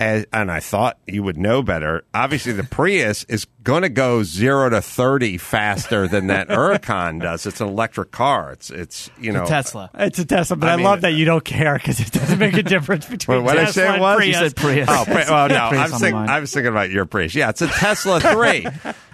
as, 0.00 0.26
and 0.32 0.50
I 0.50 0.60
thought 0.60 0.98
you 1.06 1.22
would 1.24 1.36
know 1.36 1.60
better. 1.62 2.04
Obviously, 2.14 2.52
the 2.52 2.62
Prius 2.62 3.24
is 3.24 3.46
going 3.64 3.82
to 3.82 3.88
go 3.88 4.22
zero 4.22 4.70
to 4.70 4.80
thirty 4.80 5.38
faster 5.38 6.06
than 6.06 6.28
that 6.28 6.48
Huracan 6.48 7.20
does. 7.20 7.46
It's 7.46 7.60
an 7.60 7.66
electric 7.68 8.12
car. 8.12 8.52
It's 8.52 8.70
it's 8.70 9.10
you 9.18 9.32
know 9.32 9.44
Tesla. 9.44 9.90
Uh, 9.92 10.04
it's 10.04 10.18
a 10.20 10.24
Tesla, 10.24 10.56
but 10.56 10.68
I 10.68 10.74
I, 10.74 10.76
mean- 10.76 10.84
love 10.84 11.00
that 11.00 11.14
you 11.14 11.24
uh, 11.24 11.34
don't 11.34 11.44
care 11.44 11.74
because 11.74 11.98
it 11.98 12.12
doesn't 12.12 12.38
make 12.38 12.54
a 12.54 12.62
difference 12.62 13.06
between 13.10 13.42
What- 13.42 13.56
what 13.56 13.58
I 13.64 13.70
say 13.70 13.86
it 13.88 13.92
and 13.94 14.00
was? 14.00 14.16
Prius. 14.18 14.26
You 14.28 14.34
said 14.48 14.56
Prius. 14.56 14.88
Oh, 14.88 15.04
Pri- 15.04 15.24
well, 15.28 15.48
no, 15.48 15.68
Prius 15.68 15.80
I 15.80 15.84
on 15.86 15.90
was, 15.90 16.00
think. 16.00 16.14
I 16.16 16.40
was 16.40 16.52
thinking 16.54 16.70
about 16.70 16.90
your 16.90 17.04
Prius. 17.04 17.34
Yeah, 17.34 17.48
it's 17.50 17.62
a 17.62 17.66
Tesla 17.66 18.20
three. 18.20 18.66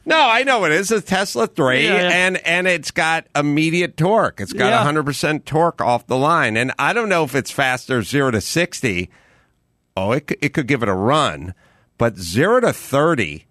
no, 0.05 0.19
I 0.21 0.43
know 0.43 0.65
it 0.67 0.73
is 0.73 0.91
a 0.91 1.01
Tesla 1.01 1.47
three, 1.47 1.85
Yeah, 1.85 1.95
yeah. 2.03 2.27
and 2.27 2.37
and 2.47 2.67
it's 2.69 2.91
got 2.91 3.27
immediate 3.35 3.97
torque. 3.97 4.41
It's 4.41 4.53
got 4.53 4.69
Yeah. 4.69 4.83
hundred 4.85 5.05
percent 5.07 5.47
torque 5.47 5.81
off 5.81 6.07
the 6.07 6.19
line, 6.19 6.59
and 6.59 6.73
I 6.79 6.93
don't 6.93 7.09
know 7.09 7.25
if 7.25 7.35
it's 7.35 7.51
faster 7.51 8.03
zero 8.03 8.31
to 8.33 8.43
sixty. 8.43 9.09
Oh, 9.97 10.13
it 10.13 10.27
could, 10.27 10.39
it 10.41 10.55
could 10.55 10.67
give 10.67 10.83
it 10.83 10.89
a 10.89 10.95
run, 10.95 11.55
but 11.99 12.17
zero 12.19 12.61
to 12.61 12.73
thirty. 12.73 13.47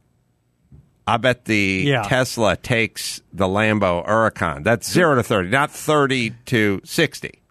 I 1.05 1.17
bet 1.17 1.45
the 1.45 1.83
Yeah. 1.85 2.03
Tesla 2.03 2.55
takes 2.55 3.21
the 3.33 3.45
Lambo 3.47 4.05
Huracan. 4.07 4.63
That's 4.63 4.89
zero 4.91 5.15
to 5.15 5.23
thirty, 5.23 5.49
not 5.49 5.71
thirty 5.71 6.31
to 6.47 6.81
sixty. 6.83 7.41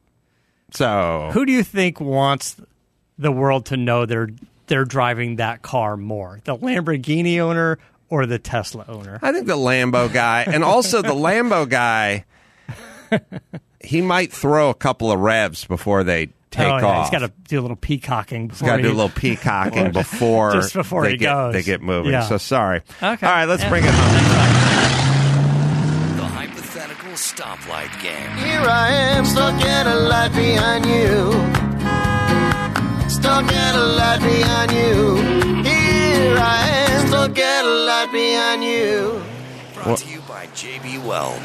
So 0.73 1.31
Who 1.33 1.45
do 1.45 1.53
you 1.53 1.63
think 1.63 2.01
wants 2.01 2.57
the 3.19 3.33
world 3.33 3.67
to 3.67 3.77
know 3.77 4.07
they're 4.07 4.31
they're 4.69 4.85
driving 4.87 5.37
that 5.37 5.63
car 5.63 5.97
more? 5.97 6.41
The 6.45 6.57
Lamborghini 6.57 7.39
owner 7.41 7.79
or 8.09 8.27
the 8.27 8.39
Tesla 8.39 8.85
owner? 8.89 9.19
I 9.23 9.33
think 9.33 9.47
the 9.47 9.57
Lambo 9.57 10.13
guy, 10.13 10.45
and 10.47 10.63
also 10.65 11.01
the 11.03 11.09
Lambo 11.15 11.69
guy, 11.69 12.25
he 13.83 14.01
might 14.03 14.33
throw 14.33 14.69
a 14.71 14.75
couple 14.75 15.11
of 15.13 15.19
revs 15.21 15.65
before 15.67 16.05
they 16.05 16.29
take 16.53 16.67
oh, 16.69 16.79
yeah, 16.79 16.87
off. 16.87 17.11
He's 17.11 17.19
got 17.21 17.27
to 17.27 17.33
do 17.49 17.59
a 17.59 17.63
little 17.63 17.77
peacocking. 17.77 18.49
Before 18.49 18.67
he's 18.67 18.71
got 18.73 18.77
to 18.77 18.83
do 18.83 18.89
a 18.93 18.95
little 18.95 19.09
peacocking 19.11 19.91
before, 20.03 20.53
Just 20.53 20.75
before 20.75 21.03
they 21.05 21.13
he 21.13 21.17
get, 21.17 21.33
goes. 21.33 21.53
They 21.55 21.63
get 21.63 21.83
moving. 21.83 22.13
Yeah. 22.13 22.23
So 22.23 22.39
sorry. 22.39 22.83
Okay. 23.03 23.27
All 23.27 23.33
right, 23.33 23.47
let's 23.47 23.63
Yeah. 23.63 23.69
bring 23.69 23.85
it 23.85 23.91
home. 23.91 24.13
The 26.17 26.25
hypothetical 26.25 27.11
stoplight 27.13 27.91
game. 28.03 28.31
Here 28.39 28.61
I 28.61 28.91
am, 28.93 29.25
stuck 29.25 29.55
at 29.63 29.87
a 29.87 29.95
light 29.95 30.33
behind 30.33 30.87
you. 30.87 31.33
Stuck 33.09 33.53
at 33.53 33.75
a 33.75 33.85
light 33.85 34.21
behind 34.21 34.73
you. 34.73 35.17
Here 35.63 36.37
I 36.39 36.69
am, 36.91 37.09
stuck 37.09 37.39
at 37.39 37.65
a 37.65 37.69
light 37.69 38.11
behind 38.13 38.65
you. 38.65 39.23
Brought 39.75 39.99
to 39.99 40.09
you 40.09 40.21
by 40.29 40.47
JB 40.49 41.05
Weld. 41.05 41.41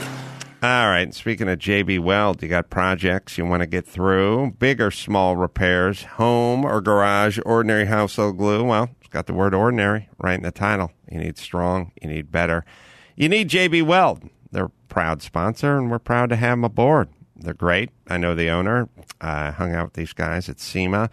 All 0.63 0.87
right. 0.87 1.13
Speaking 1.13 1.47
of 1.49 1.59
JB 1.59 1.99
Weld, 1.99 2.41
you 2.41 2.49
got 2.49 2.71
projects 2.71 3.37
you 3.37 3.45
want 3.45 3.61
to 3.61 3.67
get 3.67 3.85
through, 3.85 4.55
big 4.57 4.81
or 4.81 4.89
small 4.89 5.35
repairs, 5.35 6.01
home 6.01 6.65
or 6.65 6.81
garage, 6.81 7.37
ordinary 7.45 7.85
household 7.85 8.39
glue. 8.39 8.63
Well, 8.63 8.89
it's 8.99 9.09
got 9.09 9.27
the 9.27 9.35
word 9.35 9.53
ordinary 9.53 10.09
right 10.17 10.33
in 10.33 10.41
the 10.41 10.49
title. 10.49 10.91
You 11.11 11.19
need 11.19 11.37
strong, 11.37 11.91
you 12.01 12.09
need 12.09 12.31
better. 12.31 12.65
You 13.15 13.29
need 13.29 13.49
JB 13.49 13.83
Weld. 13.83 14.27
They're 14.51 14.65
a 14.65 14.71
proud 14.89 15.21
sponsor, 15.21 15.77
and 15.77 15.91
we're 15.91 15.99
proud 15.99 16.29
to 16.29 16.35
have 16.35 16.53
them 16.53 16.63
aboard. 16.63 17.09
They're 17.35 17.53
great. 17.53 17.91
I 18.07 18.17
know 18.17 18.33
the 18.33 18.49
owner. 18.49 18.89
I 19.21 19.51
hung 19.51 19.75
out 19.75 19.85
with 19.85 19.93
these 19.93 20.13
guys 20.13 20.49
at 20.49 20.59
SEMA. 20.59 21.11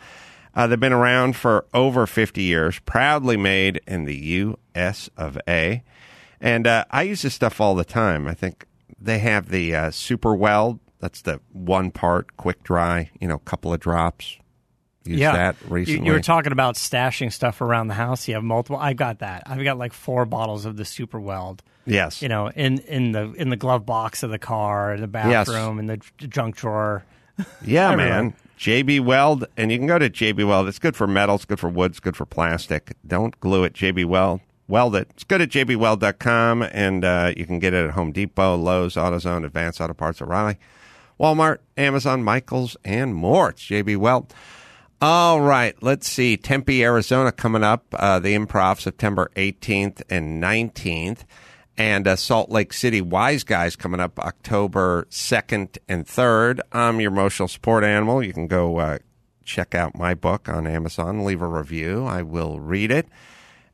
Uh, 0.55 0.67
they've 0.67 0.81
been 0.81 0.91
around 0.91 1.37
for 1.37 1.67
over 1.75 2.07
50 2.07 2.43
years, 2.43 2.79
proudly 2.87 3.37
made 3.37 3.83
in 3.87 4.07
the 4.07 4.17
U.S. 4.17 5.11
of 5.19 5.39
A. 5.47 5.83
And 6.41 6.67
uh, 6.67 6.87
I 6.91 7.03
use 7.03 7.21
this 7.21 7.35
stuff 7.35 7.61
all 7.61 7.75
the 7.75 7.85
time. 7.85 8.27
I 8.27 8.33
think 8.33 8.65
they 9.05 9.19
have 9.21 9.49
the 9.49 9.75
uh, 9.75 9.91
Super 9.91 10.35
Weld. 10.35 10.81
That's 11.01 11.23
the 11.23 11.41
one 11.53 11.91
part, 11.91 12.37
quick 12.37 12.63
dry, 12.63 13.11
you 13.21 13.29
know, 13.29 13.39
couple 13.39 13.73
of 13.73 13.81
drops. 13.81 14.39
Used 15.05 15.21
yeah, 15.21 15.33
that 15.33 15.57
recently. 15.69 16.07
You, 16.07 16.13
were 16.13 16.21
talking 16.21 16.53
about 16.53 16.77
stashing 16.77 17.31
stuff 17.31 17.61
around 17.61 17.89
the 17.89 17.95
house. 17.95 18.27
You 18.27 18.35
have 18.35 18.43
multiple. 18.45 18.79
I've 18.79 18.97
got 18.97 19.19
that. 19.19 19.43
I've 19.47 19.63
got 19.63 19.77
like 19.77 19.93
four 19.93 20.25
bottles 20.25 20.65
of 20.65 20.79
the 20.79 20.87
Super 20.87 21.21
Weld. 21.21 21.63
yes. 21.85 22.23
You 22.23 22.29
know, 22.31 22.49
in 22.49 22.79
in 22.79 23.13
the 23.13 23.33
in 23.35 23.51
the 23.51 23.57
glove 23.57 23.85
box 23.85 24.23
of 24.23 24.31
the 24.31 24.39
car, 24.39 24.95
in 24.95 25.03
the 25.03 25.11
Yes. 25.13 25.47
bathroom, 25.47 25.79
in 25.79 25.87
the 25.87 25.99
junk 26.17 26.57
drawer. 26.57 27.05
Yeah, 27.65 27.95
man. 27.97 28.33
JB 28.59 29.01
Weld, 29.05 29.45
and 29.57 29.71
you 29.73 29.77
can 29.77 29.89
go 29.89 29.99
to 29.99 30.09
JB 30.09 30.47
Weld. 30.47 30.69
It's 30.69 30.79
good 30.79 30.97
for 30.97 31.07
metals, 31.09 31.45
good 31.45 31.59
for 31.59 31.69
woods, 31.69 31.99
good 32.01 32.17
for 32.17 32.25
plastic. 32.25 32.97
Don't 33.07 33.39
glue 33.41 33.65
it. 33.65 33.75
JB 33.75 34.05
Weld, 34.07 34.41
weld 34.69 34.97
it. 34.97 35.09
It's 35.11 35.25
good 35.25 35.41
at 35.41 35.51
jbweld.com, 35.51 36.63
and 36.63 37.05
uh, 37.05 37.33
you 37.37 37.47
can 37.47 37.59
get 37.59 37.75
it 37.75 37.85
at 37.87 37.91
Home 37.93 38.13
Depot, 38.13 38.57
Lowe's, 38.57 38.95
AutoZone, 38.95 39.45
Advanced 39.45 39.81
Auto 39.81 39.95
Parts, 39.95 40.23
O'Reilly, 40.23 40.59
Walmart, 41.19 41.59
Amazon, 41.77 42.23
Michaels, 42.23 42.77
and 42.85 43.15
more. 43.15 43.51
It's 43.51 43.63
JB 43.63 43.97
Weld. 43.99 44.35
All 45.01 45.41
right, 45.41 45.77
let's 45.83 46.09
see. 46.09 46.37
Tempe, 46.37 46.83
Arizona 46.83 47.31
coming 47.31 47.63
up. 47.63 47.85
Uh, 47.93 48.19
the 48.19 48.35
Improv 48.35 48.81
September 48.81 49.31
18th 49.37 50.03
and 50.09 50.43
19th. 50.43 51.25
And 51.77 52.07
uh, 52.07 52.17
Salt 52.17 52.51
Lake 52.51 52.73
City 52.73 53.01
Wise 53.01 53.43
Guys 53.43 53.75
coming 53.75 54.01
up 54.01 54.19
October 54.21 55.07
2nd 55.11 55.77
and 55.89 56.07
3rd. 56.07 56.61
I'm 56.73 57.01
your 57.01 57.11
emotional 57.11 57.49
support 57.49 57.83
animal. 57.83 58.23
You 58.23 58.33
can 58.33 58.47
go 58.47 58.79
uh, 58.79 58.99
check 59.45 59.75
out 59.75 59.97
my 59.97 60.15
book 60.15 60.49
on 60.49 60.67
Amazon, 60.67 61.25
leave 61.25 61.43
a 61.43 61.49
review. 61.49 62.07
I 62.07 62.23
will 62.23 62.61
read 62.61 62.91
it. 62.91 63.07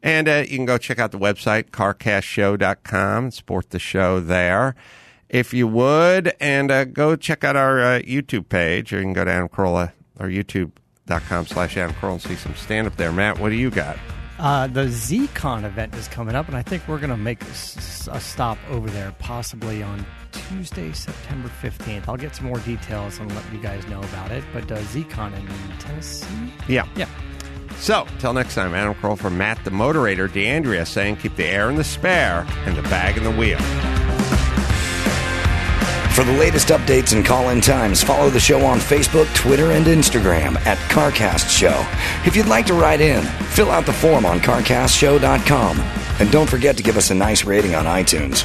And 0.03 0.29
uh, 0.29 0.45
you 0.49 0.57
can 0.57 0.65
go 0.67 0.79
check 0.79 0.99
out 0.99 1.11
the 1.13 1.19
website, 1.19 1.71
carcastshow.com, 1.71 3.31
support 3.31 3.71
the 3.71 3.79
show 3.79 4.21
there 4.21 4.75
if 5.29 5.53
you 5.55 5.67
would. 5.69 6.33
And 6.41 6.71
uh, 6.71 6.85
go 6.87 7.17
check 7.17 7.45
out 7.45 7.57
our 7.57 7.81
uh, 7.81 7.99
YouTube 8.01 8.49
page, 8.49 8.93
or 8.93 8.97
you 8.99 9.03
can 9.05 9.13
go 9.13 9.25
to 9.25 9.31
Adam 9.31 9.49
Carolla 9.49 9.93
or 10.19 10.27
youtube.com 10.29 11.47
slash 11.47 11.77
Adam 11.77 11.95
Carolla 11.97 12.13
and 12.13 12.23
see 12.23 12.35
some 12.37 12.55
stand 12.55 12.87
up 12.87 12.97
there. 12.97 13.13
Matt, 13.13 13.39
what 13.39 13.51
do 13.51 13.57
you 13.57 13.71
got? 13.71 13.99
Uh, 14.39 14.67
the 14.69 14.87
ZCon 14.87 15.65
event 15.65 15.95
is 15.95 16.09
coming 16.09 16.35
up, 16.35 16.49
and 16.49 16.57
I 16.57 16.63
think 16.63 16.89
we're 16.89 16.97
going 16.99 17.11
to 17.11 17.17
make 17.19 17.43
a, 17.45 17.49
s- 17.49 18.09
a 18.11 18.19
stop 18.19 18.57
over 18.71 18.89
there, 18.89 19.15
possibly 19.19 19.83
on 19.83 20.07
Tuesday, 20.33 20.93
September 20.95 21.51
15th. 21.61 22.09
I'll 22.09 22.17
get 22.17 22.35
some 22.35 22.47
more 22.47 22.59
details 22.61 23.19
and 23.19 23.31
let 23.35 23.45
you 23.53 23.59
guys 23.59 23.87
know 23.89 24.01
about 24.01 24.31
it. 24.31 24.43
But 24.55 24.73
uh, 24.73 24.79
ZCon 24.79 25.37
in 25.39 25.79
Tennessee? 25.79 26.27
Yeah. 26.69 26.89
Yeah. 26.97 27.07
So, 27.81 28.07
till 28.19 28.35
next 28.35 28.55
time, 28.55 28.75
Adam 28.75 28.95
Carolla 28.95 29.19
for 29.19 29.31
Matt 29.31 29.65
the 29.65 29.71
Moderator, 29.71 30.29
D'Andria 30.29 30.87
saying 30.87 31.17
keep 31.17 31.35
the 31.37 31.47
air 31.47 31.71
in 31.71 31.77
the 31.77 31.85
spare 31.85 32.47
and 32.67 32.77
the 32.77 32.83
bag 32.83 33.17
in 33.17 33.25
the 33.25 33.31
wheel. 33.31 33.59
For 36.15 36.25
the 36.25 36.39
latest 36.39 36.69
updates 36.69 37.15
and 37.15 37.25
call 37.25 37.49
in 37.49 37.63
times, 37.63 38.03
follow 38.03 38.29
the 38.29 38.39
show 38.39 38.67
on 38.67 38.79
Facebook, 38.79 39.35
Twitter, 39.35 39.73
and 39.73 39.87
Instagram 39.87 40.57
at 40.67 40.77
CarCast 40.91 41.49
Show. 41.49 41.87
If 42.27 42.37
you'd 42.37 42.47
like 42.47 42.67
to 42.67 42.75
write 42.75 43.01
in, 43.01 43.23
fill 43.23 43.71
out 43.71 43.87
the 43.87 43.95
form 43.95 44.27
on 44.27 44.41
CarCastShow.com. 44.41 45.79
And 45.79 46.31
don't 46.31 46.51
forget 46.51 46.77
to 46.77 46.83
give 46.83 46.99
us 46.99 47.11
a 47.11 47.15
nice 47.15 47.45
rating 47.45 47.75
on 47.75 47.87
iTunes. 47.87 48.45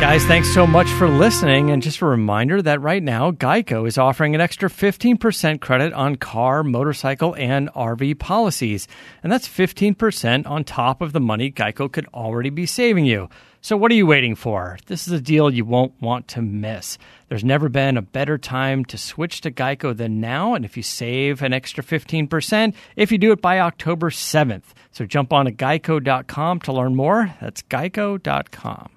Guys, 0.00 0.24
thanks 0.26 0.54
so 0.54 0.64
much 0.64 0.88
for 0.92 1.08
listening. 1.08 1.72
And 1.72 1.82
just 1.82 2.00
a 2.00 2.06
reminder 2.06 2.62
that 2.62 2.80
right 2.80 3.02
now, 3.02 3.32
Geico 3.32 3.86
is 3.86 3.98
offering 3.98 4.34
an 4.36 4.40
extra 4.40 4.70
15% 4.70 5.60
credit 5.60 5.92
on 5.92 6.14
car, 6.14 6.62
motorcycle, 6.62 7.34
and 7.34 7.68
RV 7.70 8.20
policies. 8.20 8.86
And 9.24 9.30
that's 9.30 9.48
15% 9.48 10.46
on 10.46 10.62
top 10.62 11.02
of 11.02 11.12
the 11.12 11.20
money 11.20 11.50
Geico 11.50 11.90
could 11.90 12.06
already 12.14 12.48
be 12.48 12.64
saving 12.64 13.06
you. 13.06 13.28
So, 13.60 13.76
what 13.76 13.90
are 13.90 13.96
you 13.96 14.06
waiting 14.06 14.36
for? 14.36 14.78
This 14.86 15.08
is 15.08 15.12
a 15.12 15.20
deal 15.20 15.52
you 15.52 15.64
won't 15.64 16.00
want 16.00 16.28
to 16.28 16.42
miss. 16.42 16.96
There's 17.28 17.44
never 17.44 17.68
been 17.68 17.96
a 17.96 18.02
better 18.02 18.38
time 18.38 18.84
to 18.86 18.96
switch 18.96 19.40
to 19.40 19.50
Geico 19.50 19.96
than 19.96 20.20
now. 20.20 20.54
And 20.54 20.64
if 20.64 20.76
you 20.76 20.82
save 20.84 21.42
an 21.42 21.52
extra 21.52 21.82
15%, 21.82 22.72
if 22.94 23.10
you 23.10 23.18
do 23.18 23.32
it 23.32 23.42
by 23.42 23.58
October 23.58 24.10
7th. 24.10 24.74
So, 24.92 25.06
jump 25.06 25.32
on 25.32 25.46
to 25.46 25.52
geico.com 25.52 26.60
to 26.60 26.72
learn 26.72 26.94
more. 26.94 27.34
That's 27.40 27.62
geico.com. 27.62 28.90